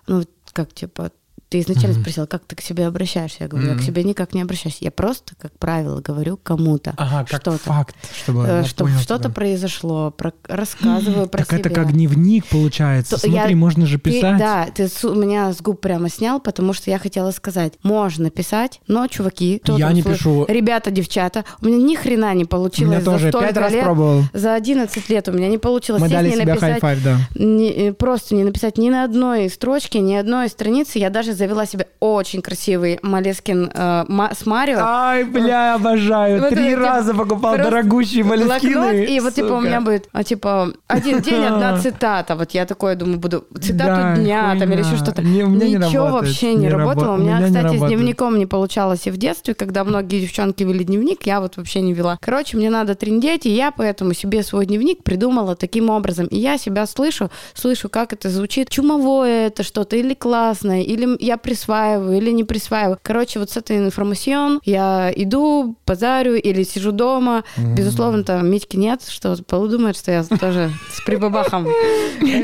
Ну, 0.06 0.24
как 0.52 0.74
типа, 0.74 1.12
ты 1.50 1.58
изначально 1.60 1.96
mm-hmm. 1.96 2.00
спросил, 2.00 2.26
как 2.28 2.44
ты 2.44 2.54
к 2.54 2.60
себе 2.60 2.86
обращаешься. 2.86 3.38
Я 3.40 3.48
говорю, 3.48 3.66
mm-hmm. 3.66 3.72
я 3.74 3.78
к 3.78 3.82
себе 3.82 4.04
никак 4.04 4.34
не 4.34 4.40
обращаюсь. 4.40 4.78
Я 4.80 4.92
просто, 4.92 5.34
как 5.36 5.52
правило, 5.58 6.00
говорю 6.00 6.38
кому-то 6.40 6.94
ага, 6.96 7.26
что-то. 7.26 7.58
факт, 7.58 7.96
чтобы, 8.16 8.46
э, 8.46 8.64
чтобы 8.64 8.90
что-то 8.90 9.24
тебя. 9.24 9.34
произошло, 9.34 10.12
про, 10.12 10.32
рассказываю 10.46 11.28
про 11.28 11.38
так 11.38 11.48
себя. 11.48 11.58
это 11.58 11.70
как 11.70 11.92
дневник 11.92 12.46
получается. 12.46 13.16
То, 13.16 13.28
Смотри, 13.28 13.50
я, 13.50 13.56
можно 13.56 13.84
же 13.84 13.98
писать. 13.98 14.34
Ты, 14.34 14.38
да, 14.38 14.68
ты 14.72 14.86
с, 14.86 15.02
меня 15.02 15.52
с 15.52 15.60
губ 15.60 15.80
прямо 15.80 16.08
снял, 16.08 16.38
потому 16.38 16.72
что 16.72 16.88
я 16.88 17.00
хотела 17.00 17.32
сказать, 17.32 17.72
можно 17.82 18.30
писать, 18.30 18.80
но, 18.86 19.08
чуваки, 19.08 19.60
я 19.66 19.92
не 19.92 20.04
пишу. 20.04 20.46
Ребята, 20.46 20.92
девчата, 20.92 21.44
у 21.60 21.66
меня 21.66 21.78
ни 21.78 21.96
хрена 21.96 22.32
не 22.32 22.44
получилось. 22.44 23.02
Меня 23.02 23.04
тоже 23.04 23.32
пять 23.32 23.56
раз 23.56 23.72
лет, 23.72 23.82
пробовал. 23.82 24.22
За 24.32 24.54
11 24.54 25.08
лет 25.10 25.28
у 25.28 25.32
меня 25.32 25.48
не 25.48 25.58
получилось. 25.58 26.00
Мы 26.00 26.08
дали 26.08 26.28
не 26.28 26.34
себе 26.36 26.44
написать, 26.44 27.02
да. 27.02 27.18
Не, 27.34 27.88
э, 27.88 27.92
просто 27.92 28.36
не 28.36 28.44
написать 28.44 28.78
ни 28.78 28.88
на 28.88 29.02
одной 29.02 29.50
строчке, 29.50 29.98
ни 29.98 30.14
одной 30.14 30.48
страницы. 30.48 31.00
Я 31.00 31.10
даже 31.10 31.39
завела 31.40 31.66
себе 31.66 31.86
очень 32.00 32.42
красивый 32.42 32.98
Малескин 33.02 33.70
э, 33.72 34.04
с 34.32 34.46
Марио. 34.46 34.78
Ай, 34.80 35.24
бля, 35.24 35.74
обожаю. 35.74 36.40
Вот 36.40 36.50
Три 36.50 36.72
это, 36.72 36.80
раза 36.80 37.12
типа, 37.12 37.24
покупал 37.24 37.56
дорогущие 37.56 38.24
Малескины. 38.24 39.06
И 39.06 39.20
вот 39.20 39.34
типа 39.34 39.54
у 39.54 39.60
меня 39.60 39.80
будет, 39.80 40.08
а, 40.12 40.22
типа, 40.22 40.72
один 40.86 41.20
день, 41.20 41.44
одна 41.44 41.78
цитата. 41.82 42.36
Вот 42.36 42.50
я 42.52 42.66
такое 42.66 42.94
думаю, 42.94 43.18
буду 43.18 43.46
цитату 43.60 44.02
да, 44.02 44.16
дня 44.16 44.56
там 44.58 44.70
или 44.72 44.80
еще 44.80 44.96
что-то. 44.96 45.22
Не, 45.22 45.42
Ничего 45.42 46.06
не 46.06 46.12
вообще 46.12 46.54
не, 46.54 46.66
не 46.66 46.68
работало. 46.68 47.14
У 47.14 47.18
меня, 47.18 47.36
у 47.36 47.40
меня 47.40 47.46
кстати, 47.46 47.76
с 47.76 47.80
дневником 47.80 48.38
не 48.38 48.46
получалось 48.46 49.06
и 49.06 49.10
в 49.10 49.16
детстве, 49.16 49.54
когда 49.54 49.84
многие 49.84 50.20
девчонки 50.20 50.62
вели 50.62 50.84
дневник, 50.84 51.26
я 51.26 51.40
вот 51.40 51.56
вообще 51.56 51.80
не 51.80 51.94
вела. 51.94 52.18
Короче, 52.20 52.56
мне 52.56 52.70
надо 52.70 52.94
триндеть, 52.94 53.46
и 53.46 53.50
я 53.50 53.70
поэтому 53.70 54.12
себе 54.12 54.42
свой 54.42 54.66
дневник 54.66 55.02
придумала 55.02 55.56
таким 55.56 55.90
образом. 55.90 56.26
И 56.26 56.38
я 56.38 56.58
себя 56.58 56.86
слышу, 56.86 57.30
слышу, 57.54 57.88
как 57.88 58.12
это 58.12 58.28
звучит. 58.28 58.68
Чумовое 58.68 59.46
это 59.46 59.62
что-то 59.62 59.96
или 59.96 60.14
классное, 60.14 60.82
или 60.82 61.16
я 61.30 61.36
присваиваю 61.36 62.16
или 62.16 62.32
не 62.32 62.42
присваиваю. 62.42 62.98
Короче, 63.02 63.38
вот 63.38 63.50
с 63.50 63.56
этой 63.56 63.78
информацией 63.78 64.58
я 64.64 65.12
иду, 65.14 65.76
базарю 65.86 66.34
или 66.34 66.64
сижу 66.64 66.90
дома. 66.90 67.44
Mm-hmm. 67.56 67.74
Безусловно, 67.76 68.24
там 68.24 68.50
Митьки 68.50 68.76
нет, 68.76 69.02
что 69.08 69.36
подумает, 69.44 69.96
что 69.96 70.10
я 70.10 70.24
тоже 70.24 70.72
с 70.92 71.00
прибабахом. 71.04 71.68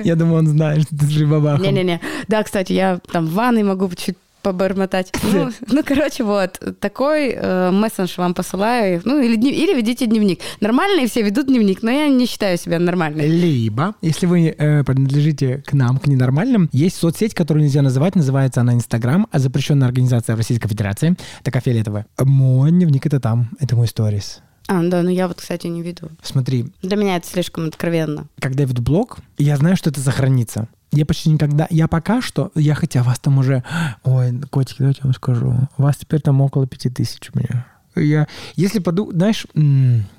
Я 0.04 0.14
думаю, 0.14 0.38
он 0.38 0.46
знает, 0.46 0.82
что 0.82 0.96
ты 0.96 1.04
с 1.04 1.12
прибабахом. 1.12 1.62
Не-не-не. 1.62 2.00
Да, 2.28 2.44
кстати, 2.44 2.72
я 2.72 3.00
там 3.10 3.26
в 3.26 3.32
ванной 3.32 3.64
могу 3.64 3.90
чуть 3.96 4.16
побормотать. 4.46 5.12
Ну, 5.32 5.50
ну, 5.68 5.82
короче, 5.84 6.22
вот, 6.22 6.60
такой 6.78 7.34
э, 7.36 7.70
мессендж 7.72 8.14
вам 8.16 8.32
посылаю. 8.32 9.02
Ну, 9.04 9.20
или, 9.20 9.34
или 9.34 9.74
ведите 9.74 10.06
дневник. 10.06 10.40
Нормальные 10.60 11.08
все 11.08 11.22
ведут 11.22 11.46
дневник, 11.46 11.82
но 11.82 11.90
я 11.90 12.08
не 12.08 12.26
считаю 12.26 12.56
себя 12.56 12.78
нормальной. 12.78 13.26
Либо, 13.26 13.96
если 14.02 14.26
вы 14.26 14.54
э, 14.56 14.84
принадлежите 14.84 15.64
к 15.66 15.72
нам, 15.72 15.98
к 15.98 16.06
ненормальным, 16.06 16.68
есть 16.72 16.96
соцсеть, 16.96 17.34
которую 17.34 17.64
нельзя 17.64 17.82
называть, 17.82 18.14
называется 18.14 18.60
она 18.60 18.74
Инстаграм, 18.74 19.26
а 19.32 19.38
запрещенная 19.40 19.88
организация 19.88 20.36
в 20.36 20.38
Российской 20.38 20.68
Федерации, 20.68 21.16
такая 21.42 21.60
фиолетовая. 21.60 22.06
Мой 22.20 22.70
дневник 22.70 23.04
это 23.06 23.18
там, 23.18 23.50
это 23.58 23.74
мой 23.74 23.88
сторис. 23.88 24.42
А, 24.68 24.80
да, 24.82 25.02
но 25.02 25.10
я 25.10 25.26
вот, 25.26 25.38
кстати, 25.38 25.66
не 25.66 25.82
веду. 25.82 26.08
Смотри. 26.22 26.66
Для 26.82 26.96
меня 26.96 27.16
это 27.16 27.26
слишком 27.26 27.66
откровенно. 27.66 28.26
Когда 28.40 28.62
я 28.62 28.68
веду 28.68 28.82
блог, 28.82 29.18
я 29.38 29.56
знаю, 29.56 29.76
что 29.76 29.90
это 29.90 30.00
сохранится. 30.00 30.68
Я 30.96 31.04
почти 31.04 31.28
никогда, 31.28 31.66
я 31.68 31.88
пока 31.88 32.22
что, 32.22 32.50
я 32.54 32.74
хотя 32.74 33.02
вас 33.02 33.18
там 33.18 33.36
уже, 33.36 33.62
ой, 34.02 34.40
котики, 34.50 34.78
давайте 34.78 35.00
я 35.02 35.04
вам 35.04 35.14
скажу, 35.14 35.54
вас 35.76 35.98
теперь 35.98 36.22
там 36.22 36.40
около 36.40 36.66
пяти 36.66 36.88
тысяч 36.88 37.30
у 37.34 37.38
меня. 37.38 37.66
Я, 37.96 38.26
если 38.54 38.78
подумать, 38.78 39.16
знаешь, 39.16 39.46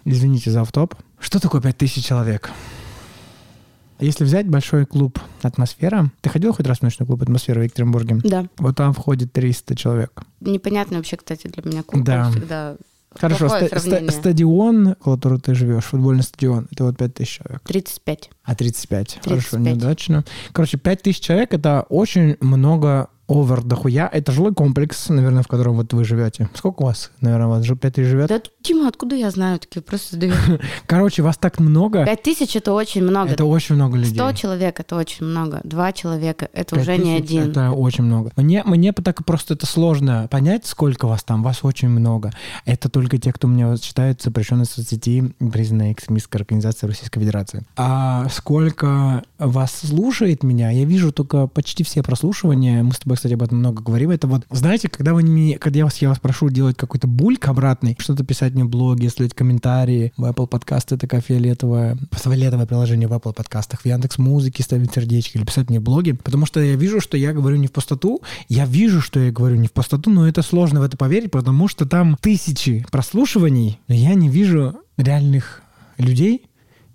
извините 0.05 0.51
за 0.51 0.61
автоп, 0.61 0.93
что 1.19 1.39
такое 1.39 1.61
5000 1.61 2.05
человек? 2.05 2.51
Если 3.99 4.23
взять 4.23 4.47
большой 4.47 4.85
клуб 4.85 5.19
«Атмосфера», 5.41 6.11
ты 6.21 6.29
ходил 6.29 6.53
хоть 6.53 6.67
раз 6.67 6.79
в 6.79 6.81
ночной 6.83 7.07
клуб 7.07 7.23
«Атмосфера» 7.23 7.59
в 7.61 7.63
Екатеринбурге? 7.63 8.19
Да. 8.23 8.45
Вот 8.59 8.75
там 8.75 8.93
входит 8.93 9.33
300 9.33 9.75
человек. 9.75 10.21
Непонятно 10.41 10.97
вообще, 10.97 11.17
кстати, 11.17 11.47
для 11.47 11.63
меня 11.63 11.81
клуб 11.81 12.03
Да. 12.03 12.29
всегда 12.29 12.75
Хорошо, 13.19 13.47
ста- 13.49 13.79
ста- 13.79 14.11
стадион, 14.11 14.95
в 14.99 15.03
котором 15.03 15.39
ты 15.39 15.55
живешь, 15.55 15.85
футбольный 15.85 16.23
стадион, 16.23 16.67
это 16.71 16.83
вот 16.85 16.97
5000 16.97 17.29
человек. 17.39 17.61
35. 17.65 18.29
А 18.43 18.55
35. 18.55 19.19
Хорошо, 19.23 19.41
35. 19.57 19.61
неудачно. 19.61 20.23
Короче, 20.51 20.77
5000 20.77 21.19
человек— 21.19 21.53
это 21.55 21.85
очень 21.89 22.37
много 22.41 23.09
овер 23.27 23.63
дохуя. 23.63 24.09
Это 24.11 24.31
жилой 24.31 24.53
комплекс, 24.53 25.09
наверное, 25.09 25.43
в 25.43 25.47
котором 25.47 25.75
вот 25.75 25.93
вы 25.93 26.03
живете. 26.03 26.49
Сколько 26.53 26.83
у 26.83 26.85
вас, 26.85 27.11
наверное, 27.21 27.47
у 27.47 27.49
вас 27.51 27.63
же 27.63 27.75
5 27.75 27.93
тысяч 27.93 28.07
живет? 28.07 28.29
Да, 28.29 28.41
Дима, 28.63 28.87
откуда 28.87 29.15
я 29.15 29.29
знаю? 29.31 29.59
Такие 29.59 29.81
просто 29.81 30.15
задаю. 30.15 30.33
Короче, 30.85 31.21
вас 31.21 31.37
так 31.37 31.59
много. 31.59 32.05
Пять 32.05 32.23
тысяч 32.23 32.55
это 32.55 32.73
очень 32.73 33.03
много. 33.03 33.31
Это 33.31 33.45
очень 33.45 33.75
много 33.75 33.97
людей. 33.97 34.13
Сто 34.13 34.31
человек 34.33 34.79
это 34.79 34.95
очень 34.95 35.25
много. 35.25 35.61
Два 35.63 35.91
человека 35.91 36.49
это 36.53 36.79
уже 36.79 36.97
не 36.97 37.15
один. 37.15 37.51
Это 37.51 37.71
очень 37.71 38.03
много. 38.03 38.31
Мне, 38.37 38.63
мне 38.63 38.93
так 38.93 39.25
просто 39.25 39.53
это 39.53 39.65
сложно 39.65 40.27
понять, 40.31 40.65
сколько 40.65 41.07
вас 41.07 41.23
там. 41.23 41.43
Вас 41.43 41.59
очень 41.63 41.89
много. 41.89 42.31
Это 42.65 42.89
только 42.89 43.17
те, 43.17 43.33
кто 43.33 43.47
меня 43.47 43.75
считает 43.77 44.21
запрещенной 44.21 44.65
соцсети, 44.65 45.33
признанной 45.39 45.91
экстремистской 45.91 46.41
организацией 46.41 46.89
Российской 46.89 47.19
Федерации. 47.19 47.63
А 47.75 48.27
сколько 48.29 49.23
вас 49.37 49.71
слушает 49.87 50.43
меня, 50.43 50.71
я 50.71 50.85
вижу 50.85 51.11
только 51.11 51.47
почти 51.47 51.83
все 51.83 52.03
прослушивания. 52.03 52.83
Мы 52.83 52.93
с 52.93 52.99
тобой, 52.99 53.16
кстати, 53.17 53.33
об 53.33 53.43
этом 53.43 53.59
много 53.59 53.83
говорим. 53.83 54.11
Это 54.11 54.27
вот, 54.27 54.45
знаете, 54.49 54.89
когда 54.89 55.13
вы 55.13 55.23
не, 55.23 55.55
когда 55.55 55.79
я 55.79 55.85
вас, 55.85 55.97
я 55.97 56.09
вас 56.09 56.19
прошу 56.19 56.49
делать 56.49 56.77
какой-то 56.77 57.07
бульк 57.07 57.47
обратный, 57.47 57.95
что-то 57.99 58.23
писать 58.23 58.53
мне 58.53 58.63
в 58.63 58.69
блоге, 58.69 59.07
оставлять 59.07 59.33
комментарии, 59.33 60.13
в 60.17 60.23
Apple 60.23 60.47
подкасты 60.47 60.97
такая 60.97 61.21
фиолетовая, 61.21 61.97
фиолетовое 62.11 62.65
приложение 62.65 63.07
в 63.07 63.13
Apple 63.13 63.33
подкастах, 63.33 63.81
в 63.81 63.85
Яндекс 63.85 64.17
Музыке 64.17 64.63
ставить 64.63 64.93
сердечки 64.93 65.37
или 65.37 65.43
писать 65.43 65.69
мне 65.69 65.79
в 65.79 65.83
блоге, 65.83 66.15
потому 66.15 66.45
что 66.45 66.61
я 66.61 66.75
вижу, 66.75 67.01
что 67.01 67.17
я 67.17 67.33
говорю 67.33 67.57
не 67.57 67.67
в 67.67 67.71
пустоту, 67.71 68.21
я 68.47 68.65
вижу, 68.65 69.01
что 69.01 69.19
я 69.19 69.31
говорю 69.31 69.57
не 69.57 69.67
в 69.67 69.73
пустоту, 69.73 70.09
но 70.09 70.27
это 70.27 70.41
сложно 70.41 70.79
в 70.79 70.83
это 70.83 70.97
поверить, 70.97 71.31
потому 71.31 71.67
что 71.67 71.85
там 71.85 72.17
тысячи 72.21 72.85
прослушиваний, 72.91 73.79
но 73.87 73.95
я 73.95 74.13
не 74.13 74.29
вижу 74.29 74.77
реальных 74.97 75.61
людей, 75.97 76.46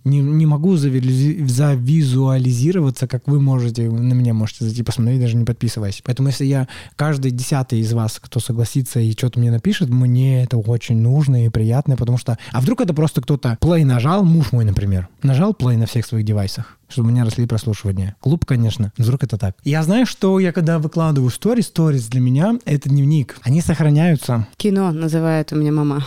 не, 0.05 0.21
не 0.21 0.47
могу 0.47 0.75
завизи- 0.75 1.47
завизуализироваться, 1.47 3.07
как 3.07 3.27
вы 3.27 3.41
можете, 3.41 3.91
на 3.91 4.13
меня 4.13 4.35
можете 4.35 4.65
зайти 4.65 4.83
посмотреть, 4.83 5.21
даже 5.21 5.37
не 5.37 5.45
подписываясь. 5.45 6.03
Поэтому 6.05 6.29
если 6.29 6.45
я, 6.45 6.69
каждый 6.97 7.31
десятый 7.31 7.81
из 7.81 7.93
вас, 7.93 8.19
кто 8.21 8.41
согласится 8.41 9.01
и 9.01 9.13
что-то 9.13 9.39
мне 9.39 9.51
напишет, 9.51 9.89
мне 9.89 10.43
это 10.45 10.59
очень 10.59 10.99
нужно 11.01 11.47
и 11.47 11.49
приятно, 11.49 11.97
потому 11.97 12.19
что... 12.19 12.39
А 12.53 12.61
вдруг 12.61 12.81
это 12.81 12.95
просто 12.95 13.21
кто-то 13.21 13.59
play 13.61 13.85
нажал, 13.85 14.25
муж 14.25 14.53
мой, 14.53 14.65
например, 14.65 15.09
нажал 15.23 15.53
play 15.53 15.77
на 15.77 15.87
всех 15.87 16.07
своих 16.07 16.25
девайсах, 16.25 16.79
чтобы 16.89 17.09
у 17.09 17.13
меня 17.13 17.25
росли 17.25 17.47
прослушивания. 17.47 18.17
Клуб, 18.21 18.45
конечно, 18.45 18.93
вдруг 18.97 19.23
это 19.23 19.39
так. 19.39 19.57
Я 19.65 19.83
знаю, 19.83 20.07
что 20.07 20.39
я 20.41 20.53
когда 20.53 20.79
выкладываю 20.79 21.31
сторис, 21.31 21.67
сторис 21.67 22.07
для 22.09 22.21
меня— 22.21 22.59
это 22.65 22.89
дневник. 22.89 23.37
Они 23.43 23.61
сохраняются. 23.61 24.47
Кино 24.57 24.91
называет 24.93 25.53
у 25.53 25.57
меня 25.57 25.73
мама. 25.73 26.05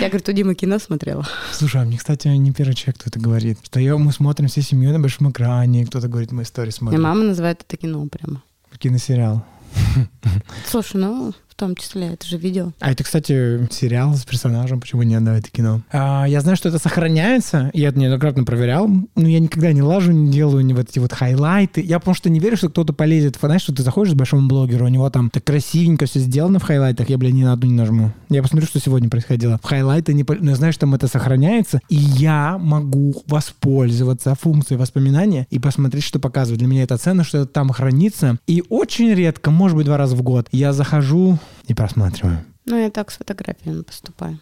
Я, 0.00 0.08
говорит, 0.08 0.28
у 0.28 0.32
Димы 0.32 0.54
кино 0.54 0.78
смотрела. 0.78 1.26
Слушай, 1.52 1.82
а 1.82 1.84
мне, 1.84 1.98
кстати, 1.98 2.28
не 2.28 2.52
первый 2.52 2.74
человек, 2.74 3.00
кто 3.00 3.08
это 3.08 3.18
говорит. 3.18 3.58
Что 3.62 3.80
я, 3.80 3.96
мы 3.96 4.12
смотрим 4.12 4.48
всей 4.48 4.62
семьей 4.62 4.92
на 4.92 5.00
большом 5.00 5.30
экране, 5.30 5.86
кто-то 5.86 6.08
говорит, 6.08 6.32
мы 6.32 6.42
истории 6.42 6.70
смотрим. 6.70 7.02
мама 7.02 7.24
называет 7.24 7.64
это 7.66 7.76
кино 7.76 8.06
прямо. 8.06 8.42
Киносериал. 8.78 9.44
Слушай, 10.66 11.00
ну, 11.00 11.34
том 11.58 11.74
числе, 11.74 12.12
это 12.14 12.26
же 12.26 12.38
видео. 12.38 12.72
А 12.78 12.92
это, 12.92 13.02
кстати, 13.02 13.68
сериал 13.70 14.14
с 14.14 14.24
персонажем, 14.24 14.80
почему 14.80 15.02
не 15.02 15.16
отдавать 15.16 15.42
это 15.42 15.50
кино? 15.50 15.82
А, 15.90 16.24
я 16.26 16.40
знаю, 16.40 16.56
что 16.56 16.68
это 16.68 16.78
сохраняется, 16.78 17.70
я 17.74 17.88
это 17.88 17.98
неоднократно 17.98 18.44
проверял, 18.44 18.88
но 18.88 19.28
я 19.28 19.40
никогда 19.40 19.72
не 19.72 19.82
лажу, 19.82 20.12
не 20.12 20.30
делаю 20.30 20.64
не 20.64 20.72
вот 20.72 20.88
эти 20.88 21.00
вот 21.00 21.12
хайлайты. 21.12 21.80
Я 21.80 21.98
потому 21.98 22.14
что 22.14 22.30
не 22.30 22.38
верю, 22.38 22.56
что 22.56 22.68
кто-то 22.68 22.92
полезет. 22.92 23.36
Знаешь, 23.40 23.62
что 23.62 23.74
ты 23.74 23.82
заходишь 23.82 24.14
к 24.14 24.16
большому 24.16 24.46
блогеру, 24.46 24.86
у 24.86 24.88
него 24.88 25.10
там 25.10 25.30
так 25.30 25.42
красивенько 25.42 26.06
все 26.06 26.20
сделано 26.20 26.58
в 26.58 26.62
хайлайтах, 26.62 27.08
я, 27.08 27.18
бля, 27.18 27.32
ни 27.32 27.42
на 27.42 27.52
одну 27.52 27.68
не 27.68 27.74
нажму. 27.74 28.12
Я 28.28 28.42
посмотрю, 28.42 28.68
что 28.68 28.78
сегодня 28.78 29.10
происходило. 29.10 29.58
В 29.62 29.66
хайлайты 29.66 30.14
не... 30.14 30.24
Но 30.28 30.50
я 30.50 30.56
знаю, 30.56 30.72
что 30.72 30.82
там 30.82 30.94
это 30.94 31.08
сохраняется, 31.08 31.80
и 31.88 31.96
я 31.96 32.58
могу 32.58 33.14
воспользоваться 33.26 34.34
функцией 34.34 34.78
воспоминания 34.78 35.46
и 35.50 35.58
посмотреть, 35.58 36.04
что 36.04 36.20
показывает. 36.20 36.58
Для 36.58 36.68
меня 36.68 36.84
это 36.84 36.98
ценно, 36.98 37.24
что 37.24 37.38
это 37.38 37.46
там 37.46 37.70
хранится. 37.70 38.38
И 38.46 38.62
очень 38.68 39.12
редко, 39.12 39.50
может 39.50 39.76
быть, 39.76 39.86
два 39.86 39.96
раза 39.96 40.14
в 40.14 40.22
год, 40.22 40.46
я 40.52 40.72
захожу 40.72 41.38
и 41.66 41.74
просматриваю. 41.74 42.38
Ну, 42.66 42.76
я 42.76 42.90
так 42.90 43.10
с 43.10 43.16
фотографиями 43.16 43.82
поступаю. 43.82 44.38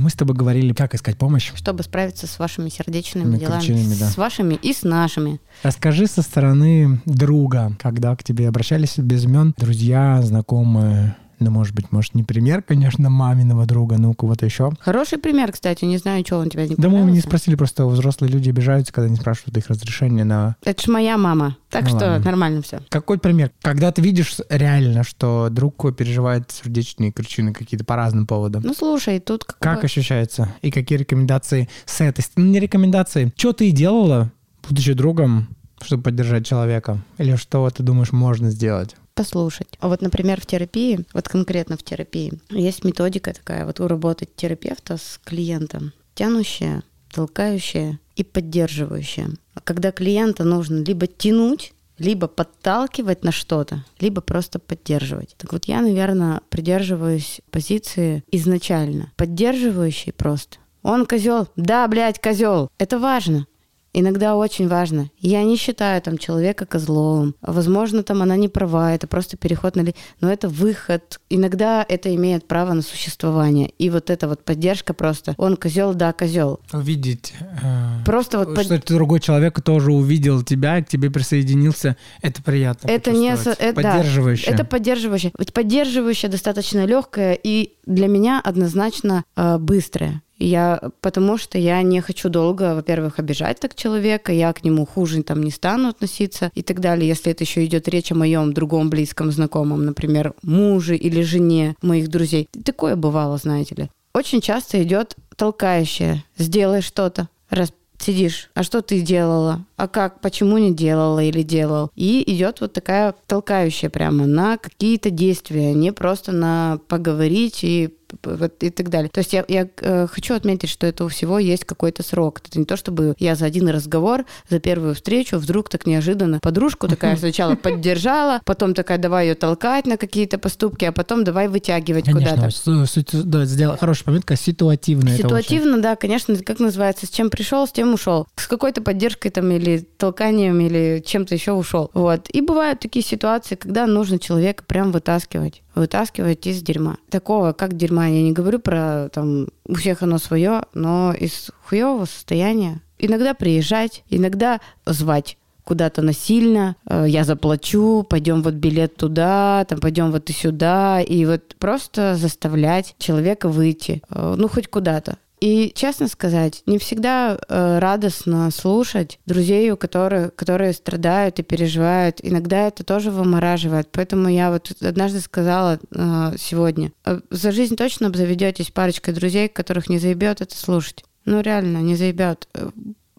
Мы 0.00 0.08
с 0.08 0.14
тобой 0.14 0.34
говорили, 0.34 0.72
как 0.72 0.94
искать 0.94 1.18
помощь. 1.18 1.52
Чтобы 1.54 1.82
справиться 1.82 2.26
с 2.26 2.38
вашими 2.38 2.70
сердечными 2.70 3.36
делами. 3.36 3.94
да. 3.98 4.08
С 4.08 4.16
вашими 4.16 4.54
и 4.54 4.72
с 4.72 4.82
нашими. 4.82 5.40
Расскажи 5.62 6.06
со 6.06 6.22
стороны 6.22 7.02
друга, 7.04 7.76
когда 7.78 8.16
к 8.16 8.24
тебе 8.24 8.48
обращались 8.48 8.98
без 8.98 9.24
имен 9.24 9.54
друзья, 9.58 10.22
знакомые, 10.22 11.16
ну, 11.40 11.50
может 11.50 11.74
быть, 11.74 11.90
может, 11.90 12.14
не 12.14 12.22
пример, 12.22 12.62
конечно, 12.62 13.08
маминого 13.10 13.66
друга, 13.66 13.96
но 13.98 14.10
у 14.10 14.14
кого-то 14.14 14.44
еще. 14.44 14.70
Хороший 14.80 15.18
пример, 15.18 15.52
кстати. 15.52 15.84
Не 15.84 15.98
знаю, 15.98 16.24
что 16.24 16.38
он 16.38 16.50
тебя 16.50 16.66
не 16.66 16.74
Да 16.76 16.88
мы 16.88 17.10
не 17.10 17.20
спросили, 17.20 17.54
просто 17.54 17.86
взрослые 17.86 18.30
люди 18.30 18.50
обижаются, 18.50 18.92
когда 18.92 19.08
не 19.08 19.16
спрашивают 19.16 19.56
их 19.56 19.68
разрешения 19.68 20.24
на... 20.24 20.56
Это 20.62 20.82
ж 20.82 20.86
моя 20.88 21.16
мама. 21.16 21.56
Так 21.70 21.84
Ну 21.84 21.88
что 21.88 22.06
ладно. 22.06 22.24
нормально 22.24 22.62
все. 22.62 22.80
Какой 22.88 23.18
пример? 23.18 23.50
Когда 23.62 23.90
ты 23.92 24.02
видишь 24.02 24.36
реально, 24.48 25.02
что 25.02 25.48
друг 25.50 25.70
переживает 25.96 26.50
сердечные 26.50 27.12
причины 27.12 27.52
какие-то 27.52 27.84
по 27.84 27.96
разным 27.96 28.26
поводам. 28.26 28.62
Ну, 28.64 28.74
слушай, 28.74 29.18
тут 29.20 29.44
как, 29.44 29.58
Как 29.58 29.84
ощущается? 29.84 30.52
И 30.62 30.70
какие 30.70 30.98
рекомендации 30.98 31.68
с 31.86 32.00
этой 32.00 32.20
стороны? 32.22 32.48
Ну, 32.48 32.54
не 32.54 32.60
рекомендации. 32.60 33.32
Что 33.36 33.52
ты 33.52 33.70
делала, 33.70 34.30
будучи 34.68 34.92
другом, 34.92 35.48
чтобы 35.80 36.02
поддержать 36.02 36.46
человека? 36.46 36.98
Или 37.18 37.36
что 37.36 37.68
ты 37.70 37.82
думаешь 37.82 38.12
можно 38.12 38.50
сделать? 38.50 38.96
Послушать. 39.20 39.68
А 39.80 39.88
вот, 39.88 40.00
например, 40.00 40.40
в 40.40 40.46
терапии, 40.46 41.04
вот 41.12 41.28
конкретно 41.28 41.76
в 41.76 41.82
терапии, 41.82 42.32
есть 42.48 42.84
методика 42.84 43.34
такая, 43.34 43.66
вот 43.66 43.78
у 43.78 43.86
работать 43.86 44.34
терапевта 44.34 44.96
с 44.96 45.20
клиентом, 45.22 45.92
тянущая, 46.14 46.82
толкающая 47.12 47.98
и 48.16 48.24
поддерживающая. 48.24 49.28
Когда 49.62 49.92
клиента 49.92 50.44
нужно 50.44 50.82
либо 50.82 51.06
тянуть, 51.06 51.74
либо 51.98 52.28
подталкивать 52.28 53.22
на 53.22 53.30
что-то, 53.30 53.84
либо 53.98 54.22
просто 54.22 54.58
поддерживать. 54.58 55.34
Так 55.36 55.52
вот 55.52 55.66
я, 55.66 55.82
наверное, 55.82 56.40
придерживаюсь 56.48 57.42
позиции 57.50 58.24
изначально. 58.32 59.12
Поддерживающий 59.16 60.14
просто. 60.14 60.56
Он 60.82 61.04
козел. 61.04 61.46
Да, 61.56 61.86
блядь, 61.88 62.22
козел. 62.22 62.70
Это 62.78 62.98
важно. 62.98 63.46
Иногда 63.92 64.36
очень 64.36 64.68
важно. 64.68 65.10
Я 65.18 65.42
не 65.42 65.56
считаю 65.56 66.00
там 66.00 66.16
человека 66.16 66.64
козлом. 66.64 67.34
Возможно, 67.42 68.02
там 68.02 68.22
она 68.22 68.36
не 68.36 68.48
права, 68.48 68.92
это 68.92 69.06
просто 69.06 69.36
переход 69.36 69.74
на... 69.74 69.84
Но 70.20 70.30
это 70.30 70.48
выход. 70.48 71.20
Иногда 71.28 71.84
это 71.88 72.14
имеет 72.14 72.46
право 72.46 72.72
на 72.72 72.82
существование. 72.82 73.68
И 73.78 73.90
вот 73.90 74.10
эта 74.10 74.28
вот 74.28 74.44
поддержка 74.44 74.94
просто. 74.94 75.34
Он 75.38 75.56
козел, 75.56 75.94
да, 75.94 76.12
козел. 76.12 76.60
Увидеть, 76.72 77.34
э, 77.62 78.04
Просто 78.04 78.38
вот 78.38 78.54
под- 78.54 78.64
что 78.64 78.78
ты 78.80 78.94
другой 78.94 79.20
человек 79.20 79.60
тоже 79.60 79.92
увидел 79.92 80.42
тебя, 80.42 80.80
к 80.82 80.88
тебе 80.88 81.10
присоединился, 81.10 81.96
это 82.22 82.42
приятно. 82.42 82.88
Это 82.88 83.10
не 83.10 83.30
это, 83.30 83.56
да, 83.58 83.72
Поддерживающе. 83.72 84.50
это 84.50 84.64
поддерживающее. 84.64 85.32
Поддерживающее 85.52 86.30
достаточно 86.30 86.84
легкое 86.84 87.38
и 87.42 87.74
для 87.86 88.06
меня 88.06 88.40
однозначно 88.42 89.24
э, 89.36 89.58
быстрое. 89.58 90.22
Я, 90.40 90.80
потому 91.02 91.36
что 91.36 91.58
я 91.58 91.82
не 91.82 92.00
хочу 92.00 92.30
долго, 92.30 92.74
во-первых, 92.74 93.18
обижать 93.18 93.60
так 93.60 93.74
человека, 93.74 94.32
я 94.32 94.52
к 94.54 94.64
нему 94.64 94.86
хуже 94.86 95.22
там 95.22 95.42
не 95.42 95.50
стану 95.50 95.90
относиться 95.90 96.50
и 96.54 96.62
так 96.62 96.80
далее. 96.80 97.06
Если 97.06 97.30
это 97.30 97.44
еще 97.44 97.64
идет 97.64 97.86
речь 97.88 98.10
о 98.10 98.14
моем 98.14 98.54
другом 98.54 98.88
близком 98.88 99.30
знакомом, 99.30 99.84
например, 99.84 100.32
муже 100.42 100.96
или 100.96 101.20
жене 101.20 101.76
моих 101.82 102.08
друзей. 102.08 102.48
Такое 102.64 102.96
бывало, 102.96 103.36
знаете 103.36 103.74
ли. 103.74 103.90
Очень 104.14 104.40
часто 104.40 104.82
идет 104.82 105.14
толкающее. 105.36 106.24
Сделай 106.38 106.80
что-то. 106.80 107.28
Раз 107.50 107.72
сидишь, 107.98 108.50
а 108.54 108.62
что 108.62 108.80
ты 108.80 109.02
делала? 109.02 109.64
А 109.80 109.88
как? 109.88 110.20
Почему 110.20 110.58
не 110.58 110.74
делала 110.74 111.20
или 111.20 111.42
делал? 111.42 111.90
И 111.96 112.22
идет 112.26 112.60
вот 112.60 112.74
такая 112.74 113.14
толкающая 113.26 113.88
прямо 113.88 114.26
на 114.26 114.58
какие-то 114.58 115.08
действия, 115.08 115.72
не 115.72 115.90
просто 115.90 116.32
на 116.32 116.80
поговорить 116.86 117.64
и 117.64 117.96
вот 118.22 118.62
и 118.62 118.70
так 118.70 118.88
далее. 118.88 119.10
То 119.12 119.18
есть 119.18 119.32
я, 119.32 119.44
я 119.48 119.68
э, 119.80 120.06
хочу 120.10 120.34
отметить, 120.34 120.68
что 120.68 120.86
это 120.86 121.04
у 121.04 121.08
всего 121.08 121.38
есть 121.38 121.64
какой-то 121.64 122.02
срок. 122.02 122.40
Это 122.44 122.58
не 122.58 122.64
то, 122.64 122.76
чтобы 122.76 123.14
я 123.18 123.34
за 123.34 123.46
один 123.46 123.68
разговор, 123.68 124.24
за 124.48 124.60
первую 124.60 124.94
встречу 124.94 125.38
вдруг 125.38 125.68
так 125.68 125.86
неожиданно 125.86 126.40
подружку 126.40 126.88
такая 126.88 127.16
сначала 127.16 127.54
поддержала, 127.54 128.40
потом 128.44 128.74
такая 128.74 128.98
давай 128.98 129.28
ее 129.28 129.34
толкать 129.34 129.86
на 129.86 129.96
какие-то 129.96 130.38
поступки, 130.38 130.84
а 130.84 130.92
потом 130.92 131.24
давай 131.24 131.48
вытягивать 131.48 132.06
Конечно, 132.06 132.36
куда-то. 132.36 132.86
су- 132.86 133.22
да, 133.24 133.44
сделала 133.44 133.76
хорошая 133.76 134.04
пометка, 134.04 134.36
ситуативно. 134.36 135.10
Ситуативно, 135.16 135.80
да, 135.80 135.96
конечно, 135.96 136.36
как 136.36 136.58
называется, 136.58 137.06
с 137.06 137.10
чем 137.10 137.30
пришел, 137.30 137.66
с 137.66 137.72
тем 137.72 137.94
ушел. 137.94 138.26
С 138.36 138.46
какой-то 138.46 138.82
поддержкой 138.82 139.30
там 139.30 139.50
или 139.50 139.69
или 139.74 139.86
толканием, 139.96 140.60
или 140.60 141.02
чем-то 141.04 141.34
еще 141.34 141.52
ушел. 141.52 141.90
Вот. 141.94 142.28
И 142.30 142.40
бывают 142.40 142.80
такие 142.80 143.04
ситуации, 143.04 143.54
когда 143.54 143.86
нужно 143.86 144.18
человека 144.18 144.64
прям 144.66 144.92
вытаскивать 144.92 145.62
вытаскивать 145.74 146.46
из 146.46 146.62
дерьма. 146.62 146.98
Такого, 147.10 147.52
как 147.52 147.76
дерьма, 147.76 148.06
я 148.06 148.22
не 148.22 148.32
говорю 148.32 148.58
про 148.58 149.08
там 149.12 149.48
у 149.66 149.74
всех 149.74 150.02
оно 150.02 150.18
свое, 150.18 150.62
но 150.74 151.12
из 151.12 151.50
хуевого 151.64 152.04
состояния. 152.04 152.82
Иногда 152.98 153.34
приезжать, 153.34 154.04
иногда 154.10 154.60
звать 154.84 155.38
куда-то 155.64 156.02
насильно, 156.02 156.76
э, 156.86 157.04
я 157.08 157.24
заплачу, 157.24 158.02
пойдем 158.02 158.42
вот 158.42 158.54
билет 158.54 158.96
туда, 158.96 159.64
там 159.68 159.78
пойдем 159.78 160.10
вот 160.10 160.28
и 160.28 160.32
сюда, 160.32 161.00
и 161.00 161.24
вот 161.24 161.54
просто 161.58 162.16
заставлять 162.16 162.96
человека 162.98 163.48
выйти, 163.48 164.02
э, 164.10 164.34
ну 164.36 164.48
хоть 164.48 164.68
куда-то. 164.68 165.18
И, 165.40 165.72
честно 165.74 166.06
сказать, 166.08 166.62
не 166.66 166.78
всегда 166.78 167.38
э, 167.48 167.78
радостно 167.78 168.50
слушать 168.50 169.18
друзей, 169.24 169.70
у 169.70 169.76
которых, 169.78 170.34
которые 170.34 170.74
страдают 170.74 171.38
и 171.38 171.42
переживают. 171.42 172.20
Иногда 172.22 172.68
это 172.68 172.84
тоже 172.84 173.10
вымораживает. 173.10 173.88
Поэтому 173.90 174.28
я 174.28 174.50
вот 174.50 174.70
однажды 174.82 175.20
сказала 175.20 175.78
э, 175.90 176.32
сегодня, 176.38 176.92
э, 177.06 177.20
за 177.30 177.52
жизнь 177.52 177.76
точно 177.76 178.08
обзаведетесь 178.08 178.70
парочкой 178.70 179.14
друзей, 179.14 179.48
которых 179.48 179.88
не 179.88 179.98
заебет 179.98 180.42
это 180.42 180.54
слушать. 180.54 181.04
Ну, 181.24 181.40
реально, 181.40 181.78
не 181.78 181.96
заебет. 181.96 182.46
Э, 182.52 182.68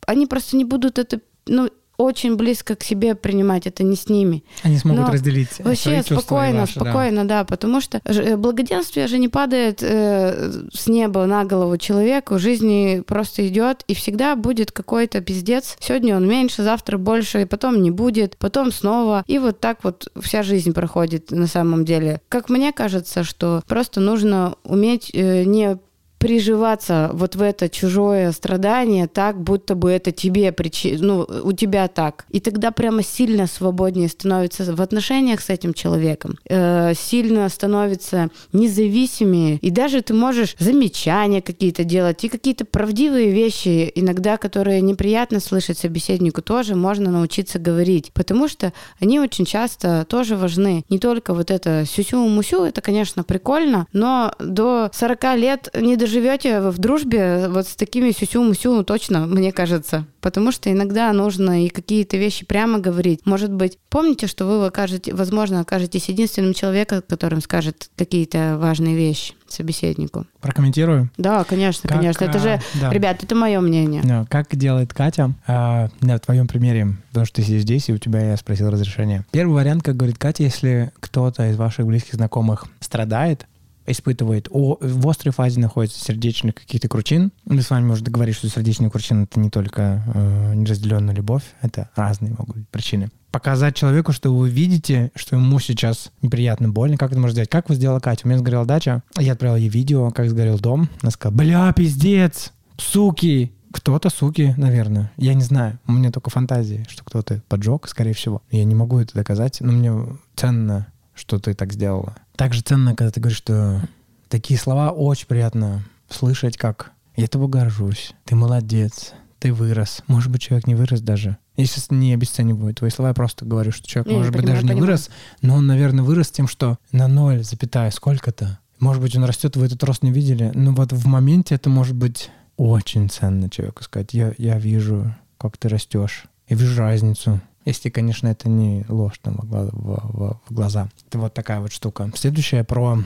они 0.06 0.28
просто 0.28 0.58
не 0.58 0.64
будут 0.64 1.00
это 1.00 1.22
ну, 1.48 1.72
очень 2.02 2.36
близко 2.36 2.76
к 2.76 2.84
себе 2.84 3.16
принимать, 3.16 3.68
это 3.68 3.84
не 3.84 3.96
с 3.96 4.10
ними. 4.10 4.44
Они 4.64 4.78
смогут 4.78 5.08
Но 5.08 5.12
разделить. 5.12 5.60
Вообще 5.60 6.02
спокойно, 6.04 6.62
ваши, 6.62 6.74
спокойно, 6.74 7.26
да. 7.26 7.40
да, 7.40 7.46
потому 7.46 7.82
что 7.82 8.02
э, 8.04 8.36
благоденствие 8.36 9.08
же 9.08 9.18
не 9.18 9.30
падает 9.30 9.82
э, 9.82 10.52
с 10.74 10.88
неба 10.88 11.26
на 11.26 11.46
голову 11.46 11.78
человеку, 11.78 12.40
жизни 12.40 13.04
просто 13.06 13.48
идет, 13.48 13.84
и 13.88 13.94
всегда 13.94 14.36
будет 14.36 14.72
какой-то 14.72 15.22
пиздец. 15.22 15.78
Сегодня 15.80 16.16
он 16.16 16.28
меньше, 16.28 16.64
завтра 16.64 16.98
больше, 16.98 17.44
и 17.44 17.46
потом 17.46 17.82
не 17.82 17.92
будет, 17.92 18.38
потом 18.38 18.72
снова. 18.72 19.24
И 19.28 19.40
вот 19.40 19.60
так 19.60 19.84
вот 19.84 20.12
вся 20.20 20.44
жизнь 20.44 20.74
проходит 20.74 21.32
на 21.32 21.48
самом 21.48 21.86
деле. 21.86 22.22
Как 22.30 22.50
мне 22.50 22.72
кажется, 22.72 23.24
что 23.24 23.62
просто 23.68 24.00
нужно 24.00 24.56
уметь 24.64 25.12
э, 25.14 25.44
не 25.44 25.78
приживаться 26.22 27.10
вот 27.14 27.36
в 27.36 27.42
это 27.42 27.68
чужое 27.68 28.32
страдание 28.32 29.08
так, 29.08 29.42
будто 29.42 29.74
бы 29.74 29.90
это 29.90 30.12
тебе 30.12 30.52
причи... 30.52 30.96
ну, 31.00 31.28
у 31.44 31.52
тебя 31.52 31.88
так. 31.88 32.26
И 32.30 32.40
тогда 32.40 32.70
прямо 32.70 33.02
сильно 33.02 33.48
свободнее 33.48 34.08
становится 34.08 34.76
в 34.76 34.82
отношениях 34.82 35.42
с 35.42 35.50
этим 35.50 35.74
человеком, 35.74 36.38
э, 36.48 36.94
сильно 36.94 37.50
становится 37.50 38.30
независимее. 38.54 39.58
И 39.64 39.72
даже 39.72 40.04
ты 40.04 40.14
можешь 40.14 40.56
замечания 40.60 41.42
какие-то 41.42 41.84
делать 41.84 42.24
и 42.24 42.30
какие-то 42.30 42.66
правдивые 42.66 43.32
вещи, 43.32 43.92
иногда, 43.96 44.38
которые 44.38 44.82
неприятно 44.82 45.40
слышать 45.40 45.80
собеседнику, 45.80 46.44
тоже 46.44 46.76
можно 46.76 47.10
научиться 47.10 47.58
говорить, 47.58 48.12
потому 48.14 48.48
что 48.48 48.74
они 49.00 49.20
очень 49.20 49.46
часто 49.46 50.06
тоже 50.08 50.36
важны. 50.36 50.86
Не 50.88 51.00
только 51.00 51.34
вот 51.34 51.50
это 51.50 51.84
сюсю-мусю, 51.88 52.62
это, 52.66 52.82
конечно, 52.82 53.24
прикольно, 53.24 53.88
но 53.92 54.36
до 54.38 54.92
40 54.94 55.38
лет 55.38 55.70
не 55.74 55.96
доживешь 55.96 56.11
живете 56.12 56.60
в 56.60 56.78
дружбе 56.78 57.48
вот 57.50 57.68
с 57.68 57.76
такими 57.76 58.12
сюсю-мусю, 58.12 58.84
точно, 58.84 59.26
мне 59.26 59.52
кажется. 59.52 60.06
Потому 60.22 60.52
что 60.52 60.72
иногда 60.72 61.12
нужно 61.14 61.66
и 61.66 61.70
какие-то 61.70 62.18
вещи 62.18 62.46
прямо 62.46 62.80
говорить. 62.80 63.26
Может 63.26 63.52
быть, 63.52 63.80
помните, 63.90 64.28
что 64.28 64.46
вы 64.46 64.66
окажете, 64.66 65.14
возможно, 65.16 65.62
окажетесь 65.62 66.10
единственным 66.10 66.54
человеком, 66.54 67.02
которым 67.08 67.42
скажет 67.42 67.90
какие-то 67.96 68.58
важные 68.60 68.96
вещи 68.96 69.34
собеседнику. 69.48 70.26
Прокомментирую? 70.40 71.10
Да, 71.18 71.44
конечно, 71.44 71.90
как, 71.90 71.98
конечно. 71.98 72.24
Это 72.24 72.40
же, 72.40 72.62
да. 72.80 72.92
ребят, 72.92 73.24
это 73.24 73.36
мое 73.36 73.60
мнение. 73.60 74.02
Да. 74.04 74.26
Как 74.30 74.56
делает 74.56 74.94
Катя? 74.94 75.34
А, 75.48 75.90
на 76.02 76.20
твоем 76.20 76.48
примере, 76.48 76.96
потому 77.10 77.26
что 77.26 77.38
ты 77.38 77.44
сидишь 77.44 77.64
здесь, 77.64 77.90
и 77.90 77.94
у 77.94 77.98
тебя 77.98 78.32
я 78.32 78.38
спросил 78.38 78.70
разрешение. 78.70 79.26
Первый 79.32 79.56
вариант, 79.56 79.84
как 79.84 79.98
говорит 79.98 80.18
Катя, 80.18 80.44
если 80.44 80.92
кто-то 81.00 81.50
из 81.50 81.58
ваших 81.58 81.86
близких 81.86 82.14
знакомых 82.14 82.66
страдает, 82.80 83.48
испытывает, 83.92 84.48
о, 84.50 84.78
в 84.80 85.10
острой 85.10 85.34
фазе 85.34 85.60
находится 85.60 86.04
сердечных 86.04 86.56
каких-то 86.56 86.88
кручин. 86.88 87.32
Мы 87.46 87.62
с 87.62 87.70
вами 87.70 87.92
уже 87.92 88.04
договорились, 88.04 88.38
что 88.38 88.50
сердечные 88.50 88.90
кручины— 88.90 89.24
это 89.32 89.40
не 89.40 89.50
только 89.50 90.04
э, 90.14 90.54
неразделенная 90.56 91.14
любовь, 91.14 91.44
это 91.62 91.90
разные 91.96 92.34
могут 92.38 92.58
быть 92.58 92.70
причины. 92.70 93.10
Показать 93.32 93.76
человеку, 93.76 94.12
что 94.12 94.36
вы 94.36 94.50
видите, 94.50 95.12
что 95.16 95.38
ему 95.38 95.60
сейчас 95.60 96.12
неприятно, 96.22 96.68
больно. 96.70 96.98
Как 96.98 97.12
это 97.12 97.20
можно 97.20 97.34
сделать? 97.34 97.50
Как 97.50 97.70
вы 97.70 97.76
сделала 97.76 98.00
Катя? 98.00 98.24
У 98.26 98.28
меня 98.28 98.40
сгорела 98.40 98.66
дача, 98.66 99.04
я 99.18 99.34
отправил 99.34 99.56
ей 99.56 99.70
видео, 99.70 100.12
как 100.12 100.30
сгорел 100.30 100.60
дом. 100.60 100.90
Она 101.02 101.12
сказала, 101.12 101.38
бля, 101.38 101.72
пиздец, 101.72 102.52
суки, 102.78 103.54
кто-то, 103.72 104.10
суки, 104.10 104.54
наверное. 104.58 105.12
Я 105.18 105.34
не 105.34 105.44
знаю. 105.44 105.80
У 105.88 105.94
меня 105.94 106.12
только 106.12 106.30
фантазии, 106.30 106.86
что 106.90 107.04
кто-то 107.04 107.42
поджег, 107.48 107.88
скорее 107.88 108.14
всего. 108.14 108.42
Я 108.52 108.64
не 108.66 108.76
могу 108.76 109.00
это 109.00 109.14
доказать, 109.14 109.62
но 109.62 109.72
мне 109.72 109.94
ценно, 110.36 110.88
что 111.22 111.40
ты 111.40 111.54
так 111.54 111.72
сделала 111.74 112.16
также 112.42 112.62
ценно, 112.62 112.96
когда 112.96 113.12
ты 113.12 113.20
говоришь, 113.20 113.38
что 113.38 113.88
такие 114.28 114.60
слова 114.60 114.90
очень 114.90 115.28
приятно 115.28 115.84
слышать, 116.10 116.58
как 116.58 116.92
«я 117.16 117.28
тобой 117.28 117.50
горжусь», 117.50 118.14
«ты 118.26 118.36
молодец», 118.36 119.14
«ты 119.38 119.54
вырос». 119.54 120.02
Может 120.08 120.32
быть, 120.32 120.42
человек 120.42 120.66
не 120.66 120.74
вырос 120.74 121.02
даже. 121.02 121.38
Я 121.56 121.68
сейчас 121.68 121.92
не 121.92 122.16
обесцениваю 122.16 122.74
твои 122.74 122.90
слова, 122.90 123.10
я 123.10 123.14
просто 123.14 123.46
говорю, 123.46 123.72
что 123.72 123.88
человек, 123.88 124.12
я 124.12 124.18
может 124.18 124.34
быть, 124.34 124.44
даже 124.44 124.64
не 124.64 124.70
понимаю. 124.70 124.80
вырос, 124.80 125.12
но 125.44 125.54
он, 125.54 125.68
наверное, 125.68 126.04
вырос 126.04 126.32
тем, 126.32 126.48
что 126.48 126.80
на 126.92 127.08
ноль, 127.08 127.44
запятая, 127.44 127.92
сколько-то. 127.92 128.58
Может 128.80 129.04
быть, 129.04 129.16
он 129.16 129.24
растет, 129.26 129.56
вы 129.56 129.68
этот 129.68 129.84
рост 129.84 130.02
не 130.02 130.12
видели, 130.12 130.50
но 130.56 130.74
вот 130.74 130.92
в 130.92 131.06
моменте 131.06 131.54
это 131.54 131.70
может 131.70 131.96
быть 131.96 132.32
очень 132.58 133.08
ценно 133.08 133.52
человеку 133.52 133.84
сказать. 133.84 134.16
Я, 134.16 134.34
я 134.40 134.58
вижу, 134.58 135.14
как 135.38 135.60
ты 135.60 135.70
растешь. 135.70 136.24
Я 136.48 136.56
вижу 136.56 136.80
разницу. 136.80 137.40
Если, 137.66 137.90
конечно, 137.90 138.28
это 138.28 138.50
не 138.50 138.86
ложь 138.90 139.20
там 139.22 139.36
в, 139.42 139.70
в, 139.72 140.42
в 140.50 140.54
глаза. 140.54 140.90
Это 141.08 141.20
вот 141.20 141.34
такая 141.34 141.60
вот 141.60 141.72
штука. 141.72 142.12
Следующее 142.16 142.64
про 142.64 142.98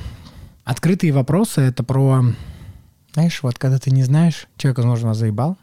открытые 0.63 1.11
вопросы. 1.11 1.61
Это 1.61 1.83
про, 1.83 2.23
знаешь, 3.13 3.43
вот 3.43 3.57
когда 3.57 3.79
ты 3.79 3.91
не 3.91 4.03
знаешь, 4.03 4.47
человек, 4.57 4.77
возможно, 4.77 5.09
вас 5.09 5.17
заебал 5.17 5.57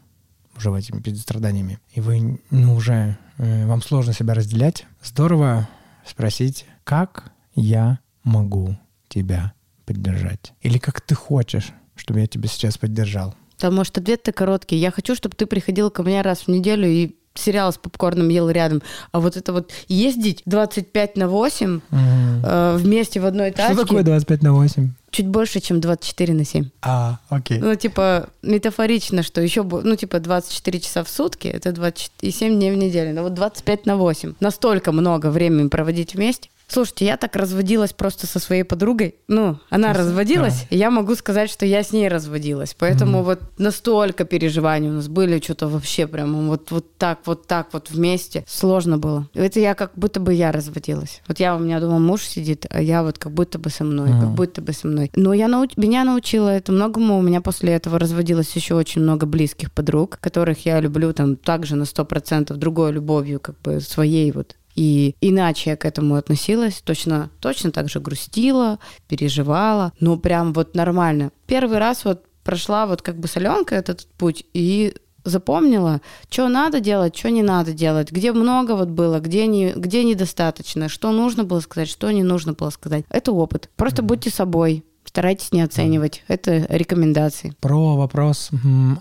уже 0.55 0.69
в 0.69 0.75
этими 0.75 1.15
страданиями, 1.15 1.79
и 1.93 2.01
вы, 2.01 2.39
ну, 2.51 2.75
уже, 2.75 3.17
э, 3.37 3.65
вам 3.65 3.81
сложно 3.81 4.13
себя 4.13 4.35
разделять. 4.35 4.85
Здорово 5.03 5.67
спросить, 6.05 6.65
как 6.83 7.31
я 7.55 7.99
могу 8.23 8.77
тебя 9.07 9.53
поддержать? 9.85 10.53
Или 10.61 10.77
как 10.77 11.01
ты 11.01 11.15
хочешь, 11.15 11.71
чтобы 11.95 12.19
я 12.19 12.27
тебя 12.27 12.47
сейчас 12.47 12.77
поддержал? 12.77 13.35
Там, 13.57 13.75
может, 13.75 13.97
ответ-то 13.97 14.31
короткий. 14.31 14.75
Я 14.75 14.91
хочу, 14.91 15.15
чтобы 15.15 15.35
ты 15.35 15.45
приходил 15.45 15.89
ко 15.89 16.03
мне 16.03 16.21
раз 16.21 16.41
в 16.41 16.47
неделю 16.49 16.87
и 16.87 17.15
сериал 17.35 17.71
с 17.73 17.77
попкорном 17.77 18.29
ел 18.29 18.49
рядом, 18.49 18.81
а 19.11 19.19
вот 19.19 19.37
это 19.37 19.53
вот 19.53 19.71
ездить 19.87 20.41
25 20.45 21.17
на 21.17 21.27
8 21.27 21.75
угу. 21.75 21.81
э, 21.91 22.77
вместе 22.77 23.19
в 23.19 23.25
одной 23.25 23.51
тачке. 23.51 23.73
Что 23.73 23.83
такое 23.83 24.03
25 24.03 24.43
на 24.43 24.53
8? 24.53 24.91
Чуть 25.11 25.27
больше, 25.27 25.59
чем 25.59 25.79
24 25.79 26.33
на 26.33 26.43
7. 26.43 26.69
А, 26.81 27.19
окей. 27.29 27.59
Ну, 27.59 27.75
типа, 27.75 28.29
метафорично, 28.41 29.21
что 29.21 29.41
еще, 29.41 29.61
ну, 29.61 29.95
типа, 29.95 30.19
24 30.19 30.79
часа 30.79 31.03
в 31.03 31.09
сутки, 31.09 31.47
это 31.47 31.71
27 31.71 32.55
дней 32.55 32.71
в 32.71 32.77
неделю. 32.77 33.13
Но 33.13 33.21
вот 33.21 33.35
25 33.35 33.85
на 33.85 33.95
8. 33.95 34.33
Настолько 34.39 34.91
много 34.91 35.27
времени 35.27 35.67
проводить 35.67 36.15
вместе. 36.15 36.49
Слушайте, 36.73 37.05
я 37.05 37.17
так 37.17 37.35
разводилась 37.35 37.93
просто 37.93 38.25
со 38.25 38.39
своей 38.39 38.63
подругой. 38.63 39.13
Ну, 39.27 39.59
она 39.69 39.89
Просто, 39.89 40.09
разводилась, 40.09 40.61
да. 40.61 40.75
и 40.75 40.79
я 40.79 40.89
могу 40.89 41.13
сказать, 41.13 41.51
что 41.51 41.67
я 41.67 41.83
с 41.83 41.91
ней 41.91 42.07
разводилась. 42.07 42.75
Поэтому 42.77 43.19
mm. 43.19 43.23
вот 43.23 43.41
настолько 43.59 44.25
переживаний 44.25 44.89
у 44.89 44.93
нас 44.93 45.07
были, 45.07 45.39
что-то 45.39 45.67
вообще 45.67 46.07
прям 46.07 46.47
вот, 46.47 46.71
вот 46.71 46.97
так, 46.97 47.19
вот 47.25 47.45
так 47.45 47.67
вот 47.73 47.91
вместе. 47.91 48.43
Сложно 48.47 48.97
было. 48.97 49.29
Это 49.35 49.59
я 49.59 49.75
как 49.75 49.91
будто 49.95 50.19
бы 50.19 50.33
я 50.33 50.51
разводилась. 50.51 51.21
Вот 51.27 51.39
я 51.39 51.55
у 51.55 51.59
меня 51.59 51.79
дома 51.79 51.99
муж 51.99 52.23
сидит, 52.23 52.65
а 52.71 52.81
я 52.81 53.03
вот 53.03 53.19
как 53.19 53.33
будто 53.33 53.59
бы 53.59 53.69
со 53.69 53.83
мной, 53.83 54.09
mm. 54.09 54.19
как 54.19 54.29
будто 54.31 54.61
бы 54.63 54.73
со 54.73 54.87
мной. 54.87 55.11
Но 55.15 55.31
я 55.33 55.47
науч... 55.47 55.77
меня 55.77 56.03
научила 56.03 56.49
это 56.49 56.71
многому. 56.71 57.19
У 57.19 57.21
меня 57.21 57.41
после 57.41 57.73
этого 57.73 57.99
разводилось 57.99 58.51
еще 58.55 58.73
очень 58.73 59.01
много 59.01 59.27
близких 59.27 59.71
подруг, 59.71 60.17
которых 60.19 60.65
я 60.65 60.79
люблю 60.79 61.13
там 61.13 61.35
также 61.35 61.75
на 61.75 61.85
сто 61.85 62.03
процентов 62.03 62.57
другой 62.57 62.93
любовью, 62.93 63.39
как 63.39 63.61
бы 63.61 63.79
своей 63.79 64.31
вот 64.31 64.55
и 64.75 65.15
иначе 65.21 65.71
я 65.71 65.75
к 65.77 65.85
этому 65.85 66.15
относилась, 66.15 66.81
точно, 66.83 67.29
точно 67.39 67.71
так 67.71 67.89
же 67.89 67.99
грустила, 67.99 68.79
переживала, 69.07 69.93
но 69.99 70.17
прям 70.17 70.53
вот 70.53 70.75
нормально. 70.75 71.31
Первый 71.45 71.77
раз 71.77 72.05
вот 72.05 72.23
прошла 72.43 72.85
вот 72.85 73.01
как 73.01 73.17
бы 73.17 73.27
соленка 73.27 73.75
этот 73.75 74.07
путь 74.17 74.45
и 74.53 74.95
запомнила, 75.23 76.01
что 76.29 76.49
надо 76.49 76.79
делать, 76.79 77.15
что 77.15 77.29
не 77.31 77.43
надо 77.43 77.73
делать, 77.73 78.11
где 78.11 78.33
много 78.33 78.75
вот 78.75 78.89
было, 78.89 79.19
где, 79.19 79.47
не, 79.47 79.71
где 79.71 80.03
недостаточно, 80.03 80.89
что 80.89 81.11
нужно 81.11 81.43
было 81.43 81.59
сказать, 81.61 81.89
что 81.89 82.11
не 82.11 82.23
нужно 82.23 82.53
было 82.53 82.69
сказать. 82.69 83.05
Это 83.09 83.31
опыт. 83.31 83.69
Просто 83.75 84.01
mm-hmm. 84.01 84.05
будьте 84.05 84.29
собой. 84.29 84.83
Старайтесь 85.05 85.51
не 85.51 85.61
оценивать. 85.61 86.23
Это 86.27 86.65
рекомендации. 86.69 87.53
Про 87.59 87.95
вопрос, 87.95 88.49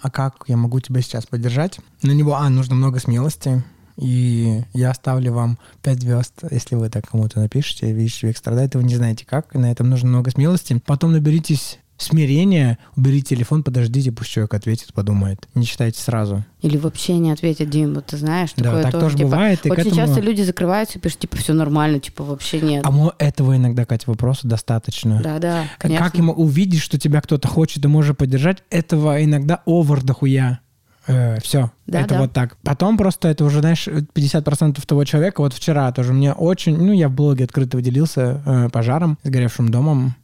а 0.02 0.10
как 0.10 0.44
я 0.46 0.56
могу 0.56 0.80
тебя 0.80 1.00
сейчас 1.00 1.26
поддержать? 1.26 1.78
На 2.02 2.12
него, 2.12 2.34
а, 2.34 2.48
нужно 2.50 2.74
много 2.74 2.98
смелости, 2.98 3.64
и 3.96 4.62
я 4.72 4.90
оставлю 4.90 5.32
вам 5.32 5.58
5 5.82 6.00
звезд, 6.00 6.32
если 6.50 6.74
вы 6.76 6.88
так 6.88 7.08
кому-то 7.08 7.40
напишете, 7.40 7.92
видите, 7.92 8.18
человек 8.18 8.36
страдает, 8.38 8.74
и 8.74 8.78
вы 8.78 8.84
не 8.84 8.96
знаете 8.96 9.24
как, 9.26 9.54
и 9.54 9.58
на 9.58 9.70
этом 9.70 9.88
нужно 9.90 10.08
много 10.08 10.30
смелости. 10.30 10.80
Потом 10.86 11.12
наберитесь 11.12 11.78
смирение, 11.98 12.78
убери 12.96 13.22
телефон, 13.22 13.62
подождите, 13.62 14.10
пусть 14.10 14.30
человек 14.30 14.52
ответит, 14.54 14.92
подумает. 14.92 15.46
Не 15.54 15.64
читайте 15.64 16.00
сразу. 16.00 16.44
Или 16.60 16.76
вообще 16.76 17.16
не 17.18 17.30
ответят, 17.30 17.70
Дим, 17.70 17.94
вот 17.94 18.06
ты 18.06 18.16
знаешь, 18.16 18.50
Да, 18.56 18.64
такое 18.64 18.82
так 18.82 18.92
тоже 18.92 19.16
типа, 19.16 19.28
бывает, 19.30 19.64
и 19.66 19.70
Очень 19.70 19.80
этому- 19.82 19.96
часто 19.96 20.20
люди 20.20 20.42
закрываются 20.42 20.98
и 20.98 21.00
пишут, 21.00 21.20
типа, 21.20 21.36
все 21.36 21.52
нормально, 21.52 22.00
типа, 22.00 22.24
вообще 22.24 22.60
нет. 22.60 22.84
А 22.84 22.90
мо- 22.90 23.14
этого 23.18 23.56
иногда, 23.56 23.84
Катя, 23.84 24.10
вопроса 24.10 24.48
достаточно. 24.48 25.20
Да-да, 25.22 25.64
конечно. 25.78 26.04
Как 26.04 26.16
ему 26.18 26.32
увидеть, 26.32 26.80
что 26.80 26.98
тебя 26.98 27.20
кто-то 27.20 27.46
хочет 27.46 27.84
и 27.84 27.88
может 27.88 28.18
поддержать, 28.18 28.64
этого 28.70 29.22
иногда 29.22 29.62
овер 29.64 30.02
дохуя. 30.02 30.60
Все, 31.42 31.70
Да, 31.86 32.00
это 32.00 32.14
да. 32.14 32.20
вот 32.20 32.32
так. 32.32 32.56
Потом 32.62 32.96
просто 32.96 33.28
это 33.28 33.44
уже, 33.44 33.60
знаешь, 33.60 33.88
50% 33.88 34.80
того 34.86 35.04
человека. 35.04 35.40
Вот 35.40 35.52
вчера 35.52 35.90
тоже 35.92 36.12
мне 36.12 36.32
очень, 36.32 36.76
ну, 36.76 36.92
я 36.92 37.08
в 37.08 37.12
блоге 37.12 37.44
открыто 37.44 37.76
выделился 37.76 38.42
э, 38.44 38.68
пожаром, 38.70 39.18
сгоревшим 39.24 39.68
домом. 39.68 40.14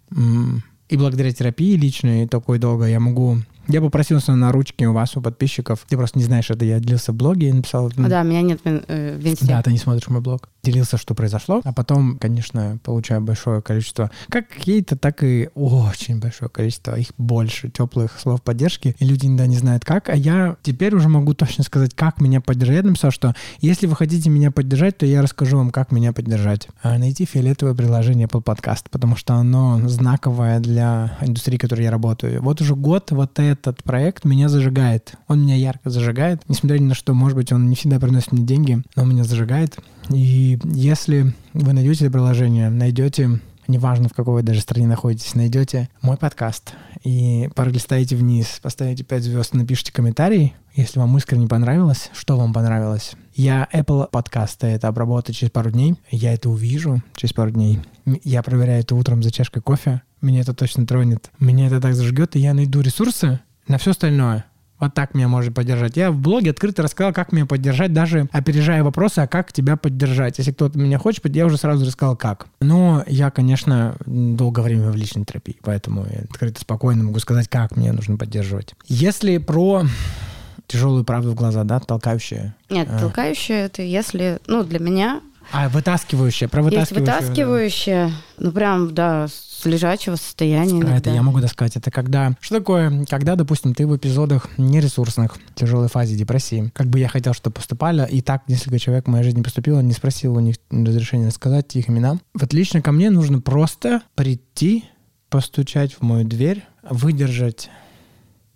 И 0.88 0.96
благодаря 0.96 1.32
терапии 1.32 1.76
личной 1.76 2.26
такой 2.26 2.58
долго 2.58 2.86
я 2.86 3.00
могу... 3.00 3.38
Я 3.68 3.82
попросился 3.82 4.34
на 4.34 4.50
ручки 4.50 4.84
у 4.84 4.94
вас, 4.94 5.16
у 5.16 5.20
подписчиков. 5.20 5.84
Ты 5.86 5.96
просто 5.98 6.18
не 6.18 6.24
знаешь 6.24 6.50
это. 6.50 6.64
Я 6.64 6.80
делился 6.80 7.12
в 7.12 7.16
блоге 7.16 7.50
и 7.50 7.52
написал... 7.52 7.88
А, 7.88 8.08
да, 8.08 8.22
меня 8.22 8.40
нет 8.40 8.60
в 8.64 8.66
э, 8.66 9.18
в 9.18 9.26
инсте. 9.26 9.46
Да, 9.46 9.62
ты 9.62 9.70
не 9.70 9.78
смотришь 9.78 10.08
мой 10.08 10.22
блог. 10.22 10.48
Делился, 10.62 10.96
что 10.96 11.14
произошло. 11.14 11.60
А 11.64 11.72
потом, 11.74 12.18
конечно, 12.18 12.78
получаю 12.82 13.20
большое 13.20 13.60
количество, 13.60 14.10
как 14.30 14.48
какие-то, 14.48 14.96
так 14.96 15.22
и 15.22 15.50
очень 15.54 16.18
большое 16.18 16.50
количество, 16.50 16.98
их 16.98 17.08
больше, 17.18 17.68
теплых 17.68 18.18
слов 18.18 18.42
поддержки. 18.42 18.96
И 18.98 19.04
люди 19.04 19.26
иногда 19.26 19.46
не 19.46 19.58
знают 19.58 19.84
как. 19.84 20.08
А 20.08 20.16
я 20.16 20.56
теперь 20.62 20.94
уже 20.94 21.08
могу 21.10 21.34
точно 21.34 21.62
сказать, 21.62 21.94
как 21.94 22.22
меня 22.22 22.40
поддержать. 22.40 22.76
Я 22.76 22.82
написал, 22.82 23.10
что 23.10 23.34
если 23.60 23.86
вы 23.86 23.96
хотите 23.96 24.30
меня 24.30 24.50
поддержать, 24.50 24.96
то 24.96 25.04
я 25.04 25.20
расскажу 25.20 25.58
вам, 25.58 25.70
как 25.70 25.92
меня 25.92 26.14
поддержать. 26.14 26.68
А 26.82 26.96
найти 26.98 27.26
фиолетовое 27.26 27.74
приложение 27.74 28.26
Apple 28.26 28.42
Podcast, 28.42 28.86
потому 28.90 29.14
что 29.14 29.34
оно 29.34 29.78
знаковое 29.88 30.60
для 30.60 31.18
индустрии, 31.20 31.58
в 31.58 31.60
которой 31.60 31.82
я 31.82 31.90
работаю. 31.90 32.42
Вот 32.42 32.62
уже 32.62 32.74
год 32.74 33.10
вот 33.10 33.38
этот 33.60 33.82
проект 33.82 34.24
меня 34.24 34.48
зажигает. 34.48 35.14
Он 35.26 35.42
меня 35.42 35.56
ярко 35.56 35.90
зажигает. 35.90 36.42
Несмотря 36.48 36.78
ни 36.78 36.84
на 36.84 36.94
что, 36.94 37.14
может 37.14 37.36
быть, 37.36 37.52
он 37.52 37.68
не 37.68 37.76
всегда 37.76 37.98
приносит 37.98 38.32
мне 38.32 38.44
деньги, 38.44 38.82
но 38.96 39.02
он 39.02 39.10
меня 39.10 39.24
зажигает. 39.24 39.78
И 40.10 40.58
если 40.64 41.34
вы 41.52 41.72
найдете 41.72 42.06
это 42.06 42.12
приложение, 42.12 42.70
найдете 42.70 43.40
неважно 43.68 44.08
в 44.08 44.14
какой 44.14 44.34
вы 44.34 44.42
даже 44.42 44.60
стране 44.60 44.86
находитесь, 44.86 45.34
найдете 45.34 45.88
мой 46.00 46.16
подкаст 46.16 46.72
и 47.04 47.48
пролистаете 47.54 48.16
вниз, 48.16 48.58
поставите 48.62 49.04
5 49.04 49.22
звезд, 49.22 49.54
напишите 49.54 49.92
комментарий, 49.92 50.54
если 50.74 50.98
вам 50.98 51.16
искренне 51.18 51.46
понравилось, 51.46 52.10
что 52.14 52.36
вам 52.36 52.52
понравилось. 52.52 53.12
Я 53.34 53.68
Apple 53.72 54.08
подкасты 54.10 54.68
это 54.68 54.88
обработаю 54.88 55.34
через 55.34 55.50
пару 55.50 55.70
дней, 55.70 55.94
я 56.10 56.32
это 56.32 56.48
увижу 56.48 57.02
через 57.14 57.32
пару 57.34 57.50
дней. 57.50 57.80
Я 58.24 58.42
проверяю 58.42 58.80
это 58.80 58.94
утром 58.94 59.22
за 59.22 59.30
чашкой 59.30 59.60
кофе, 59.60 60.02
меня 60.20 60.40
это 60.40 60.54
точно 60.54 60.86
тронет, 60.86 61.30
меня 61.38 61.66
это 61.66 61.80
так 61.80 61.94
зажгет, 61.94 62.36
и 62.36 62.40
я 62.40 62.54
найду 62.54 62.80
ресурсы 62.80 63.40
на 63.68 63.78
все 63.78 63.90
остальное. 63.92 64.44
Вот 64.80 64.94
так 64.94 65.14
меня 65.14 65.26
может 65.26 65.54
поддержать. 65.54 65.96
Я 65.96 66.12
в 66.12 66.16
блоге 66.18 66.50
открыто 66.52 66.82
рассказал, 66.84 67.12
как 67.12 67.32
меня 67.32 67.46
поддержать, 67.46 67.92
даже 67.92 68.28
опережая 68.30 68.84
вопросы, 68.84 69.18
а 69.18 69.26
как 69.26 69.52
тебя 69.52 69.76
поддержать. 69.76 70.38
Если 70.38 70.52
кто-то 70.52 70.78
меня 70.78 70.98
хочет, 70.98 71.26
я 71.34 71.46
уже 71.46 71.56
сразу 71.56 71.84
рассказал, 71.84 72.16
как. 72.16 72.46
Но 72.60 73.02
я, 73.08 73.30
конечно, 73.32 73.96
долгое 74.06 74.62
время 74.62 74.90
в 74.90 74.96
личной 74.96 75.24
терапии, 75.24 75.56
поэтому 75.62 76.06
я 76.08 76.20
открыто, 76.20 76.60
спокойно 76.60 77.02
могу 77.02 77.18
сказать, 77.18 77.48
как 77.48 77.76
меня 77.76 77.92
нужно 77.92 78.16
поддерживать. 78.16 78.76
Если 78.86 79.38
про 79.38 79.82
тяжелую 80.68 81.02
правду 81.04 81.32
в 81.32 81.34
глаза, 81.34 81.64
да, 81.64 81.80
толкающая. 81.80 82.54
Нет, 82.70 82.88
А. 82.88 82.98
толкающее 83.00 83.64
это 83.64 83.82
если, 83.82 84.38
ну, 84.46 84.62
для 84.62 84.78
меня 84.78 85.20
А, 85.52 85.68
вытаскивающая, 85.68 86.48
про 86.48 86.62
есть 86.62 86.70
вытаскивающую. 86.70 87.06
да. 87.06 87.20
вытаскивающее, 87.20 88.12
ну, 88.38 88.52
прям, 88.52 88.94
да, 88.94 89.28
с 89.28 89.64
лежачего 89.64 90.16
состояния. 90.16 90.80
А 90.82 90.84
это 90.84 90.90
иногда. 90.90 91.12
я 91.12 91.22
могу 91.22 91.46
сказать. 91.48 91.76
Это 91.76 91.90
когда... 91.90 92.36
Что 92.40 92.58
такое, 92.58 93.04
когда, 93.06 93.34
допустим, 93.34 93.74
ты 93.74 93.86
в 93.86 93.96
эпизодах 93.96 94.48
нересурсных, 94.56 95.36
тяжелой 95.54 95.88
фазе 95.88 96.16
депрессии, 96.16 96.70
как 96.74 96.86
бы 96.88 96.98
я 96.98 97.08
хотел, 97.08 97.32
чтобы 97.32 97.54
поступали, 97.54 98.06
и 98.08 98.20
так 98.20 98.42
несколько 98.48 98.78
человек 98.78 99.06
в 99.06 99.10
моей 99.10 99.24
жизни 99.24 99.42
поступило, 99.42 99.80
не 99.80 99.92
спросил 99.92 100.36
у 100.36 100.40
них 100.40 100.56
разрешения 100.70 101.30
сказать 101.30 101.74
их 101.76 101.88
имена. 101.88 102.18
Вот 102.34 102.52
лично 102.52 102.82
ко 102.82 102.92
мне 102.92 103.10
нужно 103.10 103.40
просто 103.40 104.02
прийти, 104.14 104.84
постучать 105.28 105.94
в 105.94 106.02
мою 106.02 106.24
дверь, 106.24 106.64
выдержать 106.88 107.70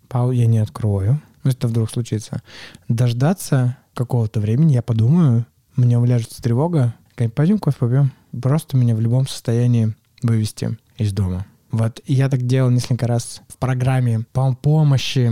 пау, 0.07 0.31
я 0.31 0.45
не 0.45 0.59
открою, 0.59 1.21
если 1.43 1.57
это 1.59 1.67
вдруг 1.67 1.89
случится, 1.89 2.41
дождаться 2.87 3.77
какого-то 3.93 4.39
времени, 4.39 4.73
я 4.73 4.81
подумаю, 4.81 5.45
мне 5.75 5.97
уляжется 5.97 6.41
тревога, 6.41 6.93
пойдем 7.35 7.59
кофе 7.59 7.77
попьем. 7.79 8.11
Просто 8.41 8.77
меня 8.77 8.95
в 8.95 9.01
любом 9.01 9.27
состоянии 9.27 9.95
вывести 10.21 10.77
из 10.97 11.13
дома. 11.13 11.45
Вот, 11.71 12.01
и 12.05 12.13
я 12.13 12.29
так 12.29 12.45
делал 12.45 12.69
несколько 12.69 13.07
раз 13.07 13.41
в 13.47 13.57
программе 13.57 14.25
по 14.31 14.53
помощи 14.53 15.31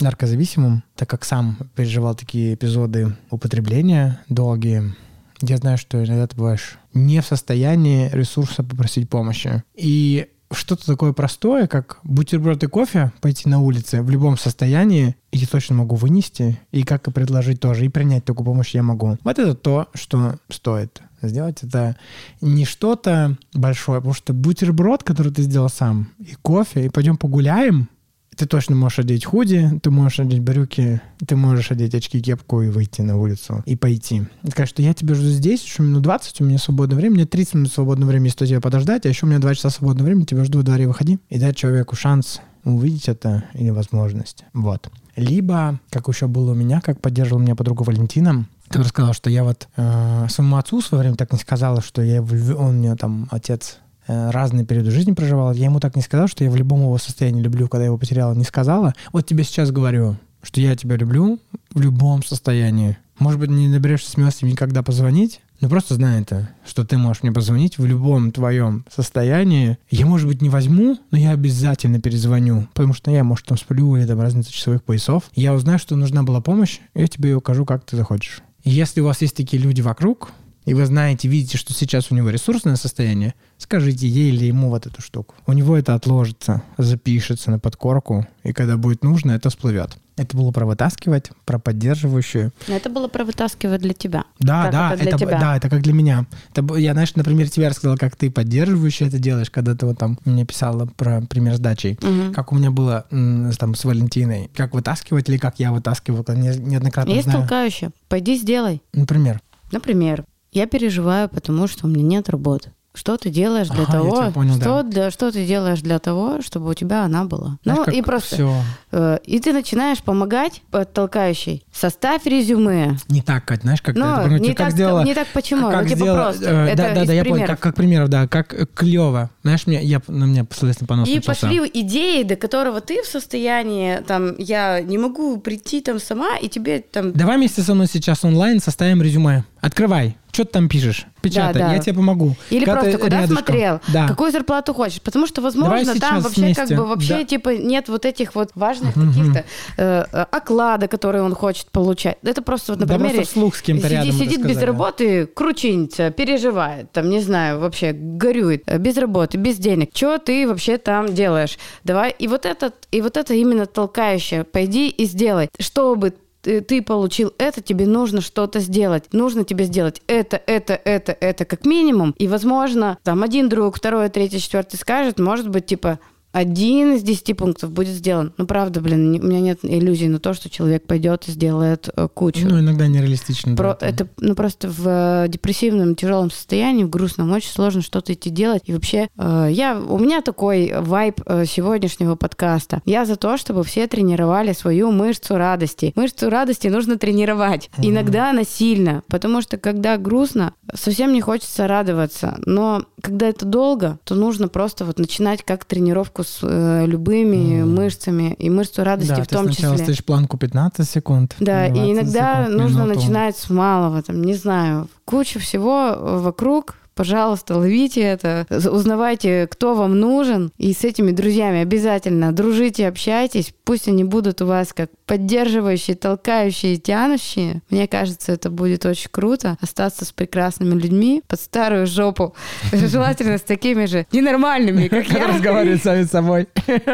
наркозависимым, 0.00 0.82
так 0.96 1.08
как 1.08 1.24
сам 1.24 1.58
переживал 1.74 2.14
такие 2.14 2.54
эпизоды 2.54 3.16
употребления 3.30 4.20
долгие. 4.28 4.94
Я 5.40 5.56
знаю, 5.58 5.78
что 5.78 6.02
иногда 6.02 6.26
ты 6.26 6.36
бываешь 6.36 6.78
не 6.94 7.20
в 7.20 7.26
состоянии 7.26 8.08
ресурса 8.10 8.62
попросить 8.62 9.10
помощи. 9.10 9.62
И 9.74 10.28
что-то 10.54 10.86
такое 10.86 11.12
простое, 11.12 11.66
как 11.66 11.98
бутерброд 12.04 12.62
и 12.64 12.66
кофе, 12.66 13.12
пойти 13.20 13.48
на 13.48 13.60
улице 13.60 14.02
в 14.02 14.10
любом 14.10 14.38
состоянии, 14.38 15.16
я 15.32 15.46
точно 15.46 15.76
могу 15.76 15.96
вынести, 15.96 16.60
и 16.70 16.84
как 16.84 17.08
и 17.08 17.10
предложить 17.10 17.60
тоже, 17.60 17.86
и 17.86 17.88
принять 17.88 18.24
такую 18.24 18.46
помощь 18.46 18.74
я 18.74 18.82
могу. 18.82 19.18
Вот 19.24 19.38
это 19.38 19.54
то, 19.54 19.88
что 19.94 20.36
стоит 20.48 21.02
сделать. 21.22 21.62
Это 21.62 21.96
не 22.40 22.64
что-то 22.64 23.36
большое, 23.52 24.00
потому 24.00 24.14
что 24.14 24.32
бутерброд, 24.32 25.02
который 25.02 25.32
ты 25.32 25.42
сделал 25.42 25.68
сам, 25.68 26.10
и 26.18 26.34
кофе, 26.40 26.86
и 26.86 26.88
пойдем 26.88 27.16
погуляем, 27.16 27.88
ты 28.36 28.46
точно 28.46 28.74
можешь 28.76 29.00
одеть 29.00 29.24
худи, 29.24 29.80
ты 29.82 29.90
можешь 29.90 30.20
одеть 30.20 30.40
брюки, 30.40 31.00
ты 31.26 31.36
можешь 31.36 31.70
одеть 31.70 31.94
очки, 31.94 32.20
кепку 32.20 32.62
и 32.62 32.68
выйти 32.68 33.02
на 33.02 33.18
улицу 33.18 33.62
и 33.66 33.76
пойти. 33.76 34.22
И 34.42 34.66
что 34.66 34.82
я 34.82 34.94
тебя 34.94 35.14
жду 35.14 35.28
здесь, 35.28 35.62
еще 35.62 35.82
минут 35.82 36.02
20, 36.02 36.40
у 36.40 36.44
меня 36.44 36.58
свободное 36.58 36.96
время, 36.96 37.14
меня 37.14 37.26
30 37.26 37.54
минут 37.54 37.72
свободного 37.72 38.10
времени, 38.10 38.28
если 38.28 38.46
тебя 38.46 38.60
подождать, 38.60 39.06
а 39.06 39.08
еще 39.08 39.26
у 39.26 39.28
меня 39.28 39.38
2 39.38 39.54
часа 39.54 39.70
свободного 39.70 40.06
времени, 40.06 40.24
тебя 40.24 40.44
жду 40.44 40.60
в 40.60 40.62
дворе, 40.62 40.86
выходи. 40.86 41.18
И 41.28 41.38
дать 41.38 41.56
человеку 41.56 41.96
шанс 41.96 42.40
увидеть 42.64 43.08
это 43.08 43.44
или 43.54 43.70
возможность. 43.70 44.44
Вот. 44.52 44.90
Либо, 45.16 45.78
как 45.90 46.08
еще 46.08 46.26
было 46.26 46.52
у 46.52 46.54
меня, 46.54 46.80
как 46.80 47.00
поддерживала 47.00 47.42
меня 47.42 47.54
подруга 47.54 47.82
Валентина, 47.82 48.46
которая 48.66 48.88
сказала, 48.88 49.14
что 49.14 49.30
я 49.30 49.44
вот 49.44 49.68
э, 49.76 50.26
своему 50.28 50.56
отцу 50.56 50.80
в 50.80 50.86
свое 50.86 51.02
время 51.02 51.16
так 51.16 51.32
не 51.32 51.38
сказала, 51.38 51.82
что 51.82 52.02
я 52.02 52.22
он 52.22 52.78
меня 52.78 52.96
там 52.96 53.28
отец 53.30 53.78
разные 54.06 54.64
периоды 54.64 54.90
жизни 54.90 55.12
проживал. 55.12 55.52
Я 55.52 55.66
ему 55.66 55.80
так 55.80 55.96
не 55.96 56.02
сказал, 56.02 56.28
что 56.28 56.44
я 56.44 56.50
в 56.50 56.56
любом 56.56 56.80
его 56.80 56.98
состоянии 56.98 57.42
люблю, 57.42 57.68
когда 57.68 57.84
я 57.84 57.86
его 57.86 57.98
потеряла, 57.98 58.34
не 58.34 58.44
сказала. 58.44 58.94
Вот 59.12 59.26
тебе 59.26 59.44
сейчас 59.44 59.70
говорю, 59.70 60.16
что 60.42 60.60
я 60.60 60.76
тебя 60.76 60.96
люблю 60.96 61.38
в 61.72 61.80
любом 61.80 62.22
состоянии. 62.22 62.98
Может 63.18 63.38
быть, 63.38 63.50
не 63.50 63.68
наберешься 63.68 64.10
смелости 64.10 64.44
никогда 64.44 64.82
позвонить, 64.82 65.40
но 65.60 65.68
просто 65.68 65.94
знай 65.94 66.20
это, 66.20 66.50
что 66.66 66.84
ты 66.84 66.98
можешь 66.98 67.22
мне 67.22 67.32
позвонить 67.32 67.78
в 67.78 67.86
любом 67.86 68.32
твоем 68.32 68.84
состоянии. 68.94 69.78
Я, 69.88 70.04
может 70.06 70.26
быть, 70.26 70.42
не 70.42 70.48
возьму, 70.48 70.98
но 71.10 71.18
я 71.18 71.30
обязательно 71.30 72.00
перезвоню, 72.00 72.68
потому 72.74 72.92
что 72.92 73.10
я, 73.10 73.22
может, 73.22 73.46
там 73.46 73.56
сплю 73.56 73.96
или 73.96 74.04
там 74.04 74.20
разница 74.20 74.52
часовых 74.52 74.82
поясов. 74.82 75.30
Я 75.34 75.54
узнаю, 75.54 75.78
что 75.78 75.96
нужна 75.96 76.24
была 76.24 76.40
помощь, 76.40 76.80
и 76.94 77.00
я 77.00 77.06
тебе 77.06 77.30
ее 77.30 77.36
укажу, 77.36 77.64
как 77.64 77.84
ты 77.84 77.96
захочешь. 77.96 78.42
Если 78.64 79.00
у 79.00 79.04
вас 79.04 79.22
есть 79.22 79.36
такие 79.36 79.62
люди 79.62 79.80
вокруг, 79.80 80.32
и 80.64 80.74
вы 80.74 80.86
знаете, 80.86 81.28
видите, 81.28 81.58
что 81.58 81.72
сейчас 81.72 82.10
у 82.10 82.14
него 82.14 82.30
ресурсное 82.30 82.76
состояние, 82.76 83.34
скажите 83.58 84.06
ей 84.08 84.30
или 84.32 84.46
ему 84.46 84.70
вот 84.70 84.86
эту 84.86 85.02
штуку. 85.02 85.34
У 85.46 85.52
него 85.52 85.76
это 85.76 85.94
отложится, 85.94 86.62
запишется 86.78 87.50
на 87.50 87.58
подкорку, 87.58 88.26
и 88.42 88.52
когда 88.52 88.76
будет 88.76 89.02
нужно, 89.04 89.32
это 89.32 89.50
всплывет. 89.50 89.96
Это 90.16 90.36
было 90.36 90.52
про 90.52 90.64
вытаскивать, 90.64 91.30
про 91.44 91.58
поддерживающую. 91.58 92.52
Но 92.68 92.76
это 92.76 92.88
было 92.88 93.08
про 93.08 93.24
вытаскивать 93.24 93.80
для 93.80 93.94
тебя. 93.94 94.24
Да, 94.38 94.62
Как 94.64 94.72
да, 94.72 94.92
это 94.94 95.02
для 95.02 95.08
это, 95.10 95.18
тебя? 95.18 95.40
да, 95.40 95.56
это 95.56 95.68
как 95.68 95.82
для 95.82 95.92
меня. 95.92 96.26
Это, 96.54 96.76
я, 96.76 96.92
знаешь, 96.92 97.16
например, 97.16 97.50
тебе 97.50 97.66
рассказал, 97.66 97.96
как 97.98 98.14
ты 98.14 98.30
поддерживающе 98.30 99.06
это 99.06 99.18
делаешь, 99.18 99.50
когда 99.50 99.74
ты 99.74 99.86
вот 99.86 99.98
там 99.98 100.18
мне 100.24 100.44
писала 100.46 100.86
про 100.86 101.20
пример 101.22 101.56
с 101.56 101.58
дачей. 101.58 101.98
Мгм. 102.00 102.32
Как 102.32 102.52
у 102.52 102.54
меня 102.54 102.70
было 102.70 103.06
там 103.10 103.74
с 103.74 103.84
Валентиной. 103.84 104.50
Как 104.54 104.72
вытаскивать 104.72 105.28
или 105.28 105.36
как 105.36 105.58
я 105.58 105.72
вытаскивал, 105.72 106.24
не- 106.28 106.56
неоднократно 106.58 107.10
Есть 107.10 107.24
знаю. 107.24 107.40
толкающее. 107.40 107.90
Пойди 108.08 108.36
сделай. 108.36 108.82
Например. 108.92 109.40
Например, 109.72 110.24
я 110.54 110.66
переживаю, 110.66 111.28
потому 111.28 111.66
что 111.66 111.86
у 111.86 111.88
меня 111.90 112.02
нет 112.04 112.28
работы. 112.30 112.70
Что 112.96 113.16
ты 113.16 113.28
делаешь 113.28 113.68
для 113.70 113.82
Ага, 113.82 113.92
того, 113.92 114.30
понял, 114.30 114.54
что, 114.54 114.64
да. 114.64 114.82
для, 114.84 115.10
что 115.10 115.32
ты 115.32 115.44
делаешь 115.44 115.80
для 115.80 115.98
того, 115.98 116.40
чтобы 116.42 116.70
у 116.70 116.74
тебя 116.74 117.02
она 117.02 117.24
была? 117.24 117.58
Знаешь, 117.64 117.80
ну 117.88 117.92
и 117.92 118.02
просто, 118.02 118.36
всё. 118.36 118.54
э, 118.92 119.18
и 119.24 119.40
ты 119.40 119.52
начинаешь 119.52 119.98
помогать 120.00 120.62
толкающей. 120.92 121.64
Составь 121.72 122.24
резюме. 122.24 122.96
Не 123.08 123.20
так, 123.20 123.44
Кать, 123.46 123.62
знаешь, 123.62 123.82
как 123.82 123.96
Ну, 123.96 124.02
ты, 124.02 124.10
например, 124.10 124.40
не 124.40 124.48
ты 124.50 124.54
как 124.54 124.66
так- 124.66 124.74
сделала... 124.74 125.02
не 125.02 125.12
так 125.12 125.26
почему? 125.32 125.70
Как 125.72 125.82
Ну, 125.82 125.88
типа 125.88 125.96
сделала- 125.98 126.22
просто. 126.22 126.44
э, 126.44 126.66
Это 126.68 126.76
да, 126.76 126.94
да, 126.94 127.04
да, 127.04 127.12
я 127.12 127.24
понял, 127.24 127.46
как, 127.48 127.58
как 127.58 127.74
примеров, 127.74 128.08
да, 128.10 128.28
как 128.28 128.54
клево. 128.74 129.28
Знаешь, 129.42 129.66
мне, 129.66 129.82
я, 129.82 130.00
на 130.06 130.24
меня, 130.26 130.46
соответственно, 130.50 130.86
понос 130.86 131.08
И 131.08 131.16
начался. 131.16 131.48
пошли 131.48 131.70
идеи, 131.74 132.22
до 132.22 132.36
которого 132.36 132.80
ты 132.80 133.02
в 133.02 133.06
состоянии, 133.06 134.02
там, 134.06 134.36
я 134.38 134.80
не 134.80 134.98
могу 134.98 135.38
прийти 135.38 135.80
там 135.80 135.98
сама, 135.98 136.36
и 136.36 136.48
тебе 136.48 136.78
там... 136.80 137.12
Давай 137.12 137.38
вместе 137.38 137.62
со 137.62 137.74
мной 137.74 137.88
сейчас 137.88 138.24
онлайн 138.24 138.60
составим 138.60 139.02
резюме. 139.02 139.42
Открывай. 139.64 140.16
Что 140.32 140.44
ты 140.44 140.50
там 140.50 140.68
пишешь? 140.68 141.06
Печатай, 141.22 141.52
Да, 141.62 141.68
да. 141.68 141.74
я 141.74 141.78
тебе 141.78 141.94
помогу. 141.94 142.34
Или 142.50 142.64
Когда 142.64 142.80
просто 142.80 142.98
куда 142.98 143.20
рядышком. 143.20 143.36
смотрел, 143.46 143.80
Да. 143.92 144.08
какую 144.08 144.32
зарплату 144.32 144.74
хочешь. 144.74 145.00
Потому 145.00 145.28
что, 145.28 145.40
возможно, 145.40 145.94
там 145.94 146.20
вообще 146.20 146.40
вместе. 146.40 146.66
как 146.66 146.76
бы 146.76 146.84
вообще 146.86 147.18
Да. 147.18 147.24
типа 147.24 147.50
нет 147.50 147.88
вот 147.88 148.04
этих 148.04 148.34
вот 148.34 148.50
важных 148.56 148.96
Мгм, 148.96 149.08
каких-то 149.12 149.44
э, 149.76 150.04
э, 150.12 150.24
оклада, 150.32 150.88
которые 150.88 151.22
он 151.22 151.34
хочет 151.36 151.70
получать. 151.70 152.18
Это 152.24 152.42
просто 152.42 152.72
вот, 152.72 152.80
Да 152.80 152.86
например, 152.94 153.14
просто 153.14 153.30
вслух 153.30 153.54
с 153.54 153.62
кем-то 153.62 153.86
сиди- 153.86 153.94
рядом 153.94 154.12
сидит 154.12 154.44
без 154.44 154.60
работы, 154.60 155.26
кручинится, 155.26 156.10
переживает, 156.10 156.90
там, 156.90 157.08
не 157.10 157.20
знаю, 157.20 157.60
вообще 157.60 157.92
горюет, 157.92 158.64
э, 158.66 158.78
без 158.78 158.96
работы, 158.96 159.38
без 159.38 159.56
денег. 159.58 159.90
Что 159.94 160.18
ты 160.18 160.48
вообще 160.48 160.78
там 160.78 161.14
делаешь? 161.14 161.58
Давай, 161.84 162.10
и 162.18 162.26
вот 162.26 162.44
это, 162.44 162.72
и 162.90 163.00
вот 163.00 163.16
это 163.16 163.34
именно 163.34 163.66
толкающее. 163.66 164.42
Пойди 164.42 164.88
и 164.88 165.04
сделай. 165.04 165.48
Чтобы 165.60 166.12
ты 166.44 166.82
получил 166.82 167.32
это, 167.38 167.60
тебе 167.60 167.86
нужно 167.86 168.20
что-то 168.20 168.60
сделать. 168.60 169.12
Нужно 169.12 169.44
тебе 169.44 169.64
сделать 169.64 170.02
это, 170.06 170.40
это, 170.46 170.74
это, 170.74 171.16
это 171.18 171.44
как 171.44 171.64
минимум. 171.64 172.14
И, 172.18 172.28
возможно, 172.28 172.98
там 173.02 173.22
один 173.22 173.48
друг, 173.48 173.76
второй, 173.76 174.08
третий, 174.08 174.40
четвертый 174.40 174.76
скажет, 174.76 175.18
может 175.18 175.48
быть, 175.48 175.66
типа, 175.66 175.98
один 176.34 176.94
из 176.94 177.04
десяти 177.04 177.32
пунктов 177.32 177.70
будет 177.70 177.94
сделан. 177.94 178.32
Ну, 178.38 178.46
правда, 178.46 178.80
блин, 178.80 179.20
у 179.22 179.26
меня 179.26 179.38
нет 179.38 179.60
иллюзий 179.62 180.08
на 180.08 180.18
то, 180.18 180.34
что 180.34 180.50
человек 180.50 180.84
пойдет 180.84 181.28
и 181.28 181.30
сделает 181.30 181.88
э, 181.94 182.08
кучу. 182.12 182.40
Ну, 182.48 182.58
иногда 182.58 182.88
нереалистично. 182.88 183.54
Про- 183.54 183.78
да, 183.80 183.86
это 183.86 184.08
ну 184.18 184.34
просто 184.34 184.68
в 184.68 184.82
э, 184.84 185.28
депрессивном 185.28 185.94
тяжелом 185.94 186.32
состоянии, 186.32 186.82
в 186.82 186.90
грустном, 186.90 187.30
очень 187.30 187.50
сложно 187.50 187.82
что-то 187.82 188.14
идти 188.14 188.30
делать. 188.30 188.62
И 188.66 188.72
вообще, 188.72 189.08
э, 189.16 189.48
я 189.52 189.78
у 189.78 189.96
меня 189.96 190.22
такой 190.22 190.74
вайб 190.76 191.20
э, 191.24 191.44
сегодняшнего 191.46 192.16
подкаста. 192.16 192.82
Я 192.84 193.04
за 193.04 193.14
то, 193.14 193.36
чтобы 193.36 193.62
все 193.62 193.86
тренировали 193.86 194.52
свою 194.54 194.90
мышцу 194.90 195.36
радости. 195.36 195.92
Мышцу 195.94 196.30
радости 196.30 196.66
нужно 196.66 196.98
тренировать. 196.98 197.70
Мгм. 197.76 197.90
Иногда 197.90 198.32
насильно, 198.32 199.04
потому 199.06 199.40
что 199.40 199.56
когда 199.56 199.98
грустно, 199.98 200.54
совсем 200.74 201.12
не 201.12 201.20
хочется 201.20 201.68
радоваться. 201.68 202.38
Но 202.44 202.86
когда 203.00 203.28
это 203.28 203.46
долго, 203.46 204.00
то 204.02 204.16
нужно 204.16 204.48
просто 204.48 204.84
вот 204.84 204.98
начинать 204.98 205.44
как 205.44 205.64
тренировку 205.64 206.23
с 206.24 206.38
э, 206.42 206.86
любыми 206.86 207.62
Мгм. 207.62 207.74
мышцами 207.74 208.34
и 208.38 208.50
мышцу 208.50 208.82
радости 208.84 209.10
да, 209.10 209.22
в 209.22 209.26
ты 209.26 209.34
том 209.36 209.44
сначала 209.46 209.74
числе. 209.74 209.84
ставишь 209.84 210.04
планку 210.04 210.36
15 210.36 210.88
секунд. 210.88 211.36
Да, 211.38 211.68
20 211.68 211.76
и 211.76 211.92
иногда 211.92 212.44
секунд, 212.46 212.58
нужно 212.62 212.82
минуту. 212.84 212.98
начинать 213.00 213.36
с 213.36 213.50
малого, 213.50 214.02
там, 214.02 214.22
не 214.22 214.34
знаю, 214.34 214.88
куча 215.04 215.38
всего 215.38 215.90
э, 215.94 216.18
вокруг. 216.20 216.74
Пожалуйста, 216.94 217.56
ловите 217.56 218.00
это, 218.00 218.46
узнавайте, 218.50 219.48
кто 219.50 219.74
вам 219.74 219.98
нужен, 219.98 220.52
и 220.58 220.72
с 220.72 220.84
этими 220.84 221.10
друзьями 221.10 221.60
обязательно 221.60 222.32
дружите, 222.32 222.86
общайтесь. 222.86 223.52
Пусть 223.64 223.88
они 223.88 224.04
будут 224.04 224.42
у 224.42 224.46
вас 224.46 224.72
как 224.72 224.90
поддерживающие, 225.06 225.96
толкающие, 225.96 226.76
тянущие. 226.76 227.62
Мне 227.70 227.88
кажется, 227.88 228.32
это 228.32 228.50
будет 228.50 228.86
очень 228.86 229.10
круто 229.10 229.56
остаться 229.60 230.04
с 230.04 230.12
прекрасными 230.12 230.78
людьми 230.80 231.22
под 231.26 231.40
старую 231.40 231.86
жопу. 231.86 232.34
Желательно 232.72 233.38
с 233.38 233.42
такими 233.42 233.86
же 233.86 234.06
ненормальными, 234.12 234.88
как 234.88 235.08
я. 235.08 235.26
Разговаривать 235.26 235.82
сами 235.82 236.04
с 236.04 236.10
собой. 236.10 236.48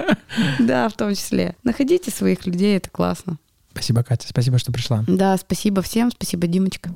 Да, 0.59 0.89
в 0.89 0.93
том 0.95 1.15
числе. 1.15 1.57
Находите 1.65 2.11
своих 2.11 2.47
людей, 2.47 2.77
это 2.77 2.89
классно. 2.91 3.39
Спасибо, 3.73 4.03
Катя, 4.03 4.29
спасибо, 4.29 4.59
что 4.59 4.73
пришла. 4.73 5.05
Да, 5.07 5.37
спасибо 5.37 5.83
всем, 5.83 6.11
спасибо, 6.11 6.47
Димочка. 6.47 6.91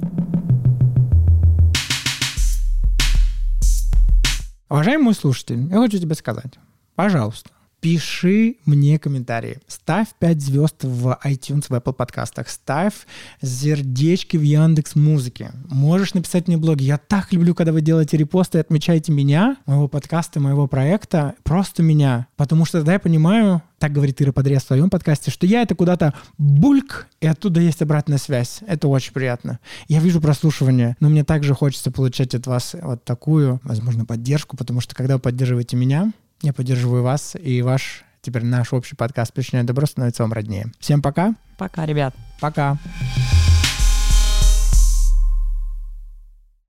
Уважаемый 4.74 5.14
слушатель, 5.14 5.68
я 5.70 5.78
хочу 5.78 6.00
тебе 6.00 6.16
сказать, 6.16 6.54
пожалуйста, 6.96 7.48
пиши 7.84 8.56
мне 8.64 8.98
комментарии, 8.98 9.58
ставь 9.66 10.08
5 10.18 10.40
звезд 10.40 10.84
в 10.84 11.18
iTunes, 11.22 11.66
в 11.68 11.72
Apple 11.72 11.92
подкастах, 11.92 12.48
ставь 12.48 12.94
сердечки 13.42 14.38
в 14.38 14.40
Яндекс 14.40 14.94
Музыке. 14.94 15.52
Можешь 15.68 16.14
написать 16.14 16.48
мне 16.48 16.56
блог. 16.56 16.80
Я 16.80 16.96
так 16.96 17.30
люблю, 17.34 17.54
когда 17.54 17.72
вы 17.72 17.82
делаете 17.82 18.16
репосты 18.16 18.56
и 18.56 18.60
отмечаете 18.62 19.12
меня, 19.12 19.58
моего 19.66 19.86
подкаста, 19.86 20.40
моего 20.40 20.66
проекта, 20.66 21.34
просто 21.42 21.82
меня. 21.82 22.26
Потому 22.36 22.64
что 22.64 22.78
тогда 22.78 22.94
я 22.94 22.98
понимаю, 22.98 23.60
так 23.78 23.92
говорит 23.92 24.22
Ира 24.22 24.32
Подрез 24.32 24.62
в 24.62 24.68
своем 24.68 24.88
подкасте, 24.88 25.30
что 25.30 25.44
я 25.44 25.60
это 25.60 25.74
куда-то 25.74 26.14
бульк, 26.38 27.06
и 27.20 27.26
оттуда 27.26 27.60
есть 27.60 27.82
обратная 27.82 28.16
связь. 28.16 28.60
Это 28.66 28.88
очень 28.88 29.12
приятно. 29.12 29.60
Я 29.88 30.00
вижу 30.00 30.22
прослушивание, 30.22 30.96
но 31.00 31.10
мне 31.10 31.22
также 31.22 31.52
хочется 31.52 31.90
получать 31.90 32.34
от 32.34 32.46
вас 32.46 32.74
вот 32.80 33.04
такую, 33.04 33.60
возможно, 33.62 34.06
поддержку, 34.06 34.56
потому 34.56 34.80
что 34.80 34.94
когда 34.94 35.16
вы 35.16 35.20
поддерживаете 35.20 35.76
меня, 35.76 36.14
я 36.42 36.52
поддерживаю 36.52 37.02
вас, 37.02 37.36
и 37.40 37.62
ваш, 37.62 38.04
теперь 38.20 38.44
наш 38.44 38.72
общий 38.72 38.96
подкаст 38.96 39.32
«Причиняет 39.32 39.66
добро» 39.66 39.86
становится 39.86 40.22
вам 40.22 40.32
роднее. 40.32 40.66
Всем 40.78 41.02
пока. 41.02 41.34
Пока, 41.58 41.86
ребят. 41.86 42.14
Пока. 42.40 42.78